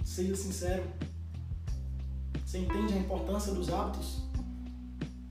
Seja 0.05 0.35
sincero. 0.37 0.83
Você 2.45 2.59
entende 2.59 2.93
a 2.93 2.97
importância 2.97 3.53
dos 3.53 3.69
hábitos? 3.69 4.23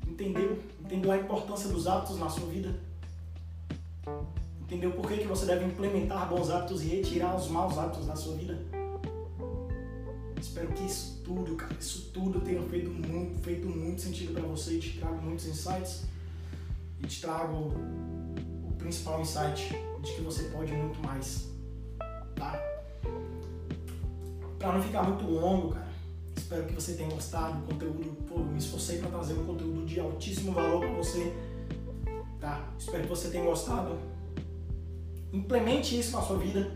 Entendeu? 0.07 0.59
Entendeu 0.81 1.11
a 1.11 1.17
importância 1.17 1.71
dos 1.71 1.87
hábitos 1.87 2.19
na 2.19 2.29
sua 2.29 2.47
vida? 2.47 2.79
Entendeu 4.61 4.93
por 4.93 5.09
que, 5.09 5.17
que 5.17 5.27
você 5.27 5.47
deve 5.47 5.65
implementar 5.65 6.29
bons 6.29 6.51
hábitos 6.51 6.83
e 6.83 6.89
retirar 6.89 7.35
os 7.35 7.49
maus 7.49 7.79
hábitos 7.79 8.07
da 8.07 8.17
sua 8.17 8.37
vida? 8.37 8.59
Espero 10.39 10.71
que 10.75 10.85
isso 10.85 11.23
tudo, 11.25 11.57
cara, 11.57 11.75
isso 11.81 12.11
tudo 12.13 12.39
tenha 12.43 12.63
feito 12.65 12.91
muito, 12.91 13.39
feito 13.39 13.67
muito 13.67 14.03
sentido 14.03 14.35
para 14.35 14.43
você 14.43 14.75
e 14.75 14.79
te 14.79 14.99
trago 14.99 15.23
muitos 15.23 15.47
insights 15.47 16.18
e 17.03 17.07
te 17.07 17.21
trago 17.21 17.73
o 18.65 18.75
principal 18.79 19.21
insight 19.21 19.75
de 20.03 20.13
que 20.13 20.21
você 20.21 20.45
pode 20.45 20.73
muito 20.73 21.01
mais, 21.01 21.49
tá? 22.35 22.61
Para 24.59 24.73
não 24.73 24.83
ficar 24.83 25.03
muito 25.03 25.25
longo, 25.25 25.73
cara, 25.73 25.89
espero 26.37 26.65
que 26.67 26.75
você 26.75 26.95
tenha 26.95 27.09
gostado 27.11 27.59
do 27.59 27.73
conteúdo. 27.73 28.17
Pô, 28.27 28.41
me 28.41 28.59
esforcei 28.59 28.99
para 28.99 29.11
trazer 29.11 29.35
um 29.35 29.47
conteúdo 29.47 29.87
de 29.87 30.01
altíssimo 30.01 30.53
valor 30.53 30.81
para 30.81 30.95
você, 30.95 31.33
tá? 32.41 32.69
Espero 32.79 33.03
que 33.05 33.09
você 33.09 33.29
tenha 33.29 33.45
gostado. 33.45 33.97
Implemente 35.33 35.99
isso 35.99 36.17
na 36.17 36.23
sua 36.23 36.39
vida. 36.39 36.71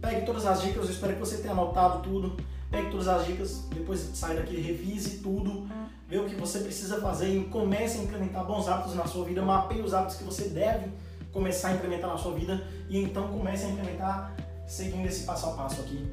Pegue 0.00 0.24
todas 0.24 0.46
as 0.46 0.62
dicas, 0.62 0.84
eu 0.84 0.90
espero 0.90 1.14
que 1.14 1.20
você 1.20 1.38
tenha 1.38 1.52
anotado 1.52 2.02
tudo. 2.02 2.36
Pegue 2.70 2.90
todas 2.90 3.08
as 3.08 3.26
dicas, 3.26 3.64
depois 3.72 4.00
sai 4.14 4.36
daqui, 4.36 4.56
revise 4.60 5.18
tudo, 5.18 5.66
vê 6.08 6.18
o 6.18 6.26
que 6.26 6.34
você 6.34 6.60
precisa 6.60 7.00
fazer 7.00 7.28
e 7.28 7.44
comece 7.44 7.98
a 7.98 8.02
implementar 8.02 8.44
bons 8.44 8.68
hábitos 8.68 8.94
na 8.94 9.06
sua 9.06 9.24
vida. 9.24 9.42
Mapeie 9.42 9.82
os 9.82 9.92
hábitos 9.92 10.16
que 10.16 10.24
você 10.24 10.48
deve 10.48 10.90
começar 11.32 11.68
a 11.68 11.74
implementar 11.74 12.10
na 12.10 12.16
sua 12.16 12.32
vida 12.32 12.66
e 12.88 12.98
então 12.98 13.28
comece 13.28 13.66
a 13.66 13.68
implementar 13.68 14.36
seguindo 14.66 15.06
esse 15.06 15.24
passo 15.24 15.46
a 15.46 15.52
passo 15.52 15.80
aqui. 15.82 16.10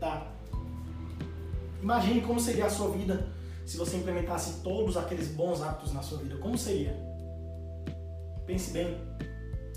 Tá? 0.00 0.26
Imagine 1.82 2.20
como 2.22 2.40
seria 2.40 2.66
a 2.66 2.70
sua 2.70 2.90
vida 2.90 3.28
se 3.64 3.76
você 3.76 3.96
implementasse 3.98 4.62
todos 4.62 4.96
aqueles 4.96 5.28
bons 5.28 5.62
hábitos 5.62 5.92
na 5.92 6.02
sua 6.02 6.18
vida. 6.18 6.36
Como 6.36 6.56
seria? 6.56 6.96
Pense 8.46 8.72
bem. 8.72 8.98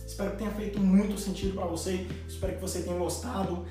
Espero 0.06 0.32
que 0.32 0.38
tenha 0.38 0.52
feito 0.52 0.80
muito 0.80 1.20
sentido 1.20 1.56
para 1.56 1.66
você. 1.66 2.08
Espero 2.28 2.54
que 2.54 2.62
você 2.62 2.82
tenha 2.82 2.98
gostado. 2.98 3.66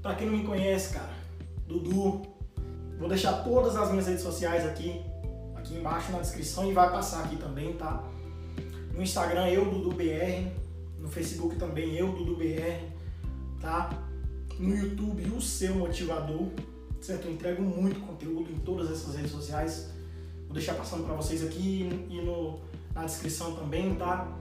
Para 0.00 0.14
quem 0.14 0.26
não 0.26 0.36
me 0.36 0.44
conhece, 0.44 0.94
cara, 0.94 1.12
Dudu, 1.66 2.22
vou 3.02 3.08
deixar 3.08 3.32
todas 3.42 3.74
as 3.74 3.90
minhas 3.90 4.06
redes 4.06 4.22
sociais 4.22 4.64
aqui, 4.64 5.02
aqui 5.56 5.74
embaixo 5.74 6.12
na 6.12 6.20
descrição 6.20 6.70
e 6.70 6.72
vai 6.72 6.88
passar 6.88 7.24
aqui 7.24 7.34
também, 7.34 7.72
tá? 7.72 8.04
No 8.94 9.02
Instagram 9.02 9.48
eu 9.48 9.64
DuduBR, 9.64 10.52
no 11.00 11.08
Facebook 11.08 11.56
também 11.56 11.96
eu 11.96 12.12
DuduBR, 12.12 12.80
tá? 13.60 13.90
No 14.56 14.76
YouTube 14.76 15.24
o 15.36 15.40
seu 15.40 15.74
motivador, 15.74 16.46
certo? 17.00 17.26
Eu 17.26 17.32
entrego 17.32 17.60
muito 17.60 17.98
conteúdo 18.06 18.52
em 18.52 18.58
todas 18.60 18.88
essas 18.88 19.16
redes 19.16 19.32
sociais. 19.32 19.90
Vou 20.44 20.54
deixar 20.54 20.74
passando 20.74 21.04
para 21.04 21.16
vocês 21.16 21.44
aqui 21.44 22.06
e 22.08 22.20
no, 22.20 22.60
na 22.94 23.04
descrição 23.04 23.56
também, 23.56 23.96
tá? 23.96 24.32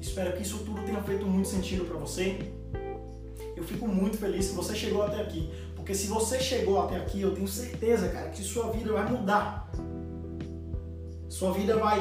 Espero 0.00 0.36
que 0.36 0.42
isso 0.42 0.58
tudo 0.64 0.82
tenha 0.82 1.00
feito 1.04 1.24
muito 1.24 1.46
sentido 1.46 1.84
para 1.84 1.96
você. 1.96 2.36
Eu 3.56 3.62
fico 3.62 3.86
muito 3.86 4.16
feliz 4.18 4.46
se 4.46 4.54
você 4.54 4.74
chegou 4.74 5.02
até 5.02 5.20
aqui. 5.20 5.50
Porque 5.88 5.98
se 5.98 6.08
você 6.08 6.38
chegou 6.38 6.82
até 6.82 6.96
aqui, 6.96 7.22
eu 7.22 7.34
tenho 7.34 7.48
certeza, 7.48 8.10
cara, 8.10 8.28
que 8.28 8.42
sua 8.42 8.70
vida 8.70 8.92
vai 8.92 9.10
mudar. 9.10 9.72
Sua 11.30 11.50
vida 11.50 11.78
vai 11.78 11.98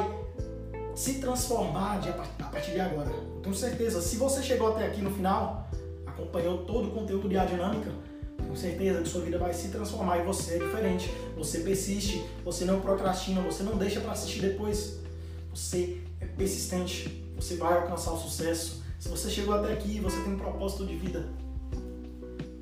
se 0.93 1.19
transformar 1.19 2.01
de, 2.01 2.09
a 2.09 2.47
partir 2.51 2.71
de 2.71 2.81
agora. 2.81 3.09
Eu 3.09 3.39
tenho 3.41 3.55
certeza. 3.55 4.01
Se 4.01 4.17
você 4.17 4.43
chegou 4.43 4.75
até 4.75 4.87
aqui 4.87 5.01
no 5.01 5.09
final, 5.09 5.69
acompanhou 6.05 6.65
todo 6.65 6.89
o 6.89 6.91
conteúdo 6.91 7.29
de 7.29 7.37
A 7.37 7.45
Dinâmica, 7.45 7.89
tenho 8.37 8.57
certeza 8.57 9.03
que 9.03 9.07
sua 9.07 9.21
vida 9.21 9.37
vai 9.37 9.53
se 9.53 9.69
transformar 9.69 10.17
e 10.17 10.23
você 10.23 10.55
é 10.55 10.59
diferente. 10.59 11.09
Você 11.37 11.61
persiste, 11.61 12.25
você 12.43 12.65
não 12.65 12.81
procrastina, 12.81 13.39
você 13.39 13.63
não 13.63 13.77
deixa 13.77 14.01
para 14.01 14.11
assistir 14.11 14.41
depois. 14.41 14.99
Você 15.55 16.01
é 16.19 16.25
persistente, 16.25 17.23
você 17.37 17.55
vai 17.55 17.77
alcançar 17.77 18.11
o 18.11 18.17
sucesso. 18.17 18.83
Se 18.99 19.07
você 19.07 19.29
chegou 19.29 19.53
até 19.53 19.71
aqui, 19.71 20.01
você 20.01 20.21
tem 20.23 20.33
um 20.33 20.37
propósito 20.37 20.85
de 20.85 20.97
vida. 20.97 21.29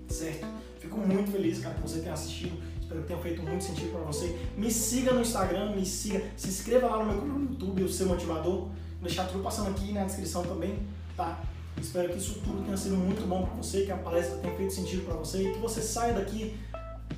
Certo? 0.08 0.55
Fico 0.96 1.08
muito 1.08 1.32
feliz, 1.32 1.60
cara, 1.60 1.76
que 1.76 1.82
você 1.82 2.00
tenha 2.00 2.14
assistido. 2.14 2.58
Espero 2.80 3.02
que 3.02 3.08
tenha 3.08 3.20
feito 3.20 3.42
muito 3.42 3.64
sentido 3.64 3.92
para 3.92 4.02
você. 4.02 4.34
Me 4.56 4.72
siga 4.72 5.12
no 5.12 5.22
Instagram, 5.22 5.76
me 5.76 5.86
siga, 5.86 6.24
se 6.38 6.48
inscreva 6.48 6.88
lá 6.88 7.04
no 7.04 7.12
meu 7.12 7.22
canal 7.22 7.38
no 7.38 7.50
YouTube, 7.50 7.84
o 7.84 7.90
seu 7.90 8.08
motivador. 8.08 8.54
Vou 8.54 8.72
deixar 9.02 9.26
tudo 9.26 9.44
passando 9.44 9.72
aqui 9.72 9.92
na 9.92 10.06
descrição 10.06 10.44
também, 10.44 10.80
tá? 11.18 11.42
Espero 11.82 12.10
que 12.10 12.18
isso 12.18 12.40
tudo 12.40 12.64
tenha 12.64 12.78
sido 12.78 12.96
muito 12.96 13.28
bom 13.28 13.46
para 13.46 13.56
você, 13.56 13.82
que 13.86 13.92
a 13.92 13.98
palestra 13.98 14.38
tenha 14.38 14.56
feito 14.56 14.74
sentido 14.74 15.04
para 15.04 15.16
você 15.16 15.44
e 15.44 15.54
que 15.54 15.60
você 15.60 15.82
saia 15.82 16.14
daqui 16.14 16.58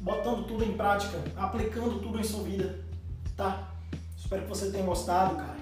botando 0.01 0.47
tudo 0.47 0.63
em 0.63 0.73
prática, 0.75 1.23
aplicando 1.36 1.99
tudo 1.99 2.19
em 2.19 2.23
sua 2.23 2.41
vida, 2.41 2.84
tá? 3.36 3.71
Espero 4.17 4.41
que 4.41 4.49
você 4.49 4.71
tenha 4.71 4.84
gostado, 4.84 5.36
cara. 5.36 5.57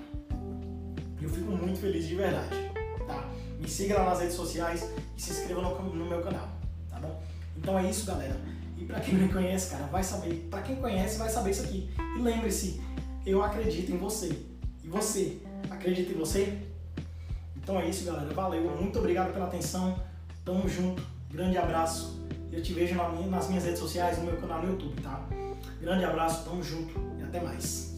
Eu 1.21 1.29
fico 1.29 1.51
muito 1.51 1.79
feliz 1.79 2.07
de 2.07 2.15
verdade, 2.15 2.71
tá? 3.05 3.29
Me 3.59 3.67
siga 3.67 3.97
lá 3.97 4.05
nas 4.05 4.19
redes 4.21 4.35
sociais 4.35 4.89
e 5.17 5.21
se 5.21 5.31
inscreva 5.31 5.61
no, 5.61 5.83
no 5.93 6.05
meu 6.05 6.21
canal? 6.21 6.54
Então 7.65 7.79
é 7.79 7.89
isso, 7.89 8.05
galera. 8.05 8.39
E 8.77 8.85
para 8.85 8.99
quem 8.99 9.15
não 9.15 9.25
me 9.25 9.33
conhece, 9.33 9.71
cara, 9.71 9.85
vai 9.87 10.03
saber. 10.03 10.47
Para 10.51 10.61
quem 10.61 10.75
conhece, 10.75 11.17
vai 11.17 11.27
saber 11.27 11.49
isso 11.49 11.63
aqui. 11.63 11.89
E 12.15 12.21
lembre-se, 12.21 12.79
eu 13.25 13.41
acredito 13.41 13.91
em 13.91 13.97
você. 13.97 14.39
E 14.83 14.87
você 14.87 15.39
acredita 15.71 16.11
em 16.11 16.15
você? 16.15 16.59
Então 17.55 17.79
é 17.79 17.89
isso, 17.89 18.05
galera. 18.05 18.31
Valeu. 18.35 18.69
Muito 18.79 18.99
obrigado 18.99 19.33
pela 19.33 19.47
atenção. 19.47 19.99
Tamo 20.45 20.69
junto. 20.69 21.01
Grande 21.31 21.57
abraço. 21.57 22.23
Eu 22.51 22.61
te 22.61 22.71
vejo 22.71 22.93
nas 23.31 23.47
minhas 23.47 23.63
redes 23.63 23.79
sociais, 23.79 24.19
no 24.19 24.25
meu 24.25 24.37
canal 24.37 24.61
no 24.61 24.69
YouTube, 24.69 25.01
tá? 25.01 25.27
Grande 25.81 26.05
abraço, 26.05 26.45
tamo 26.47 26.61
junto 26.61 26.93
e 27.19 27.23
até 27.23 27.41
mais. 27.41 27.94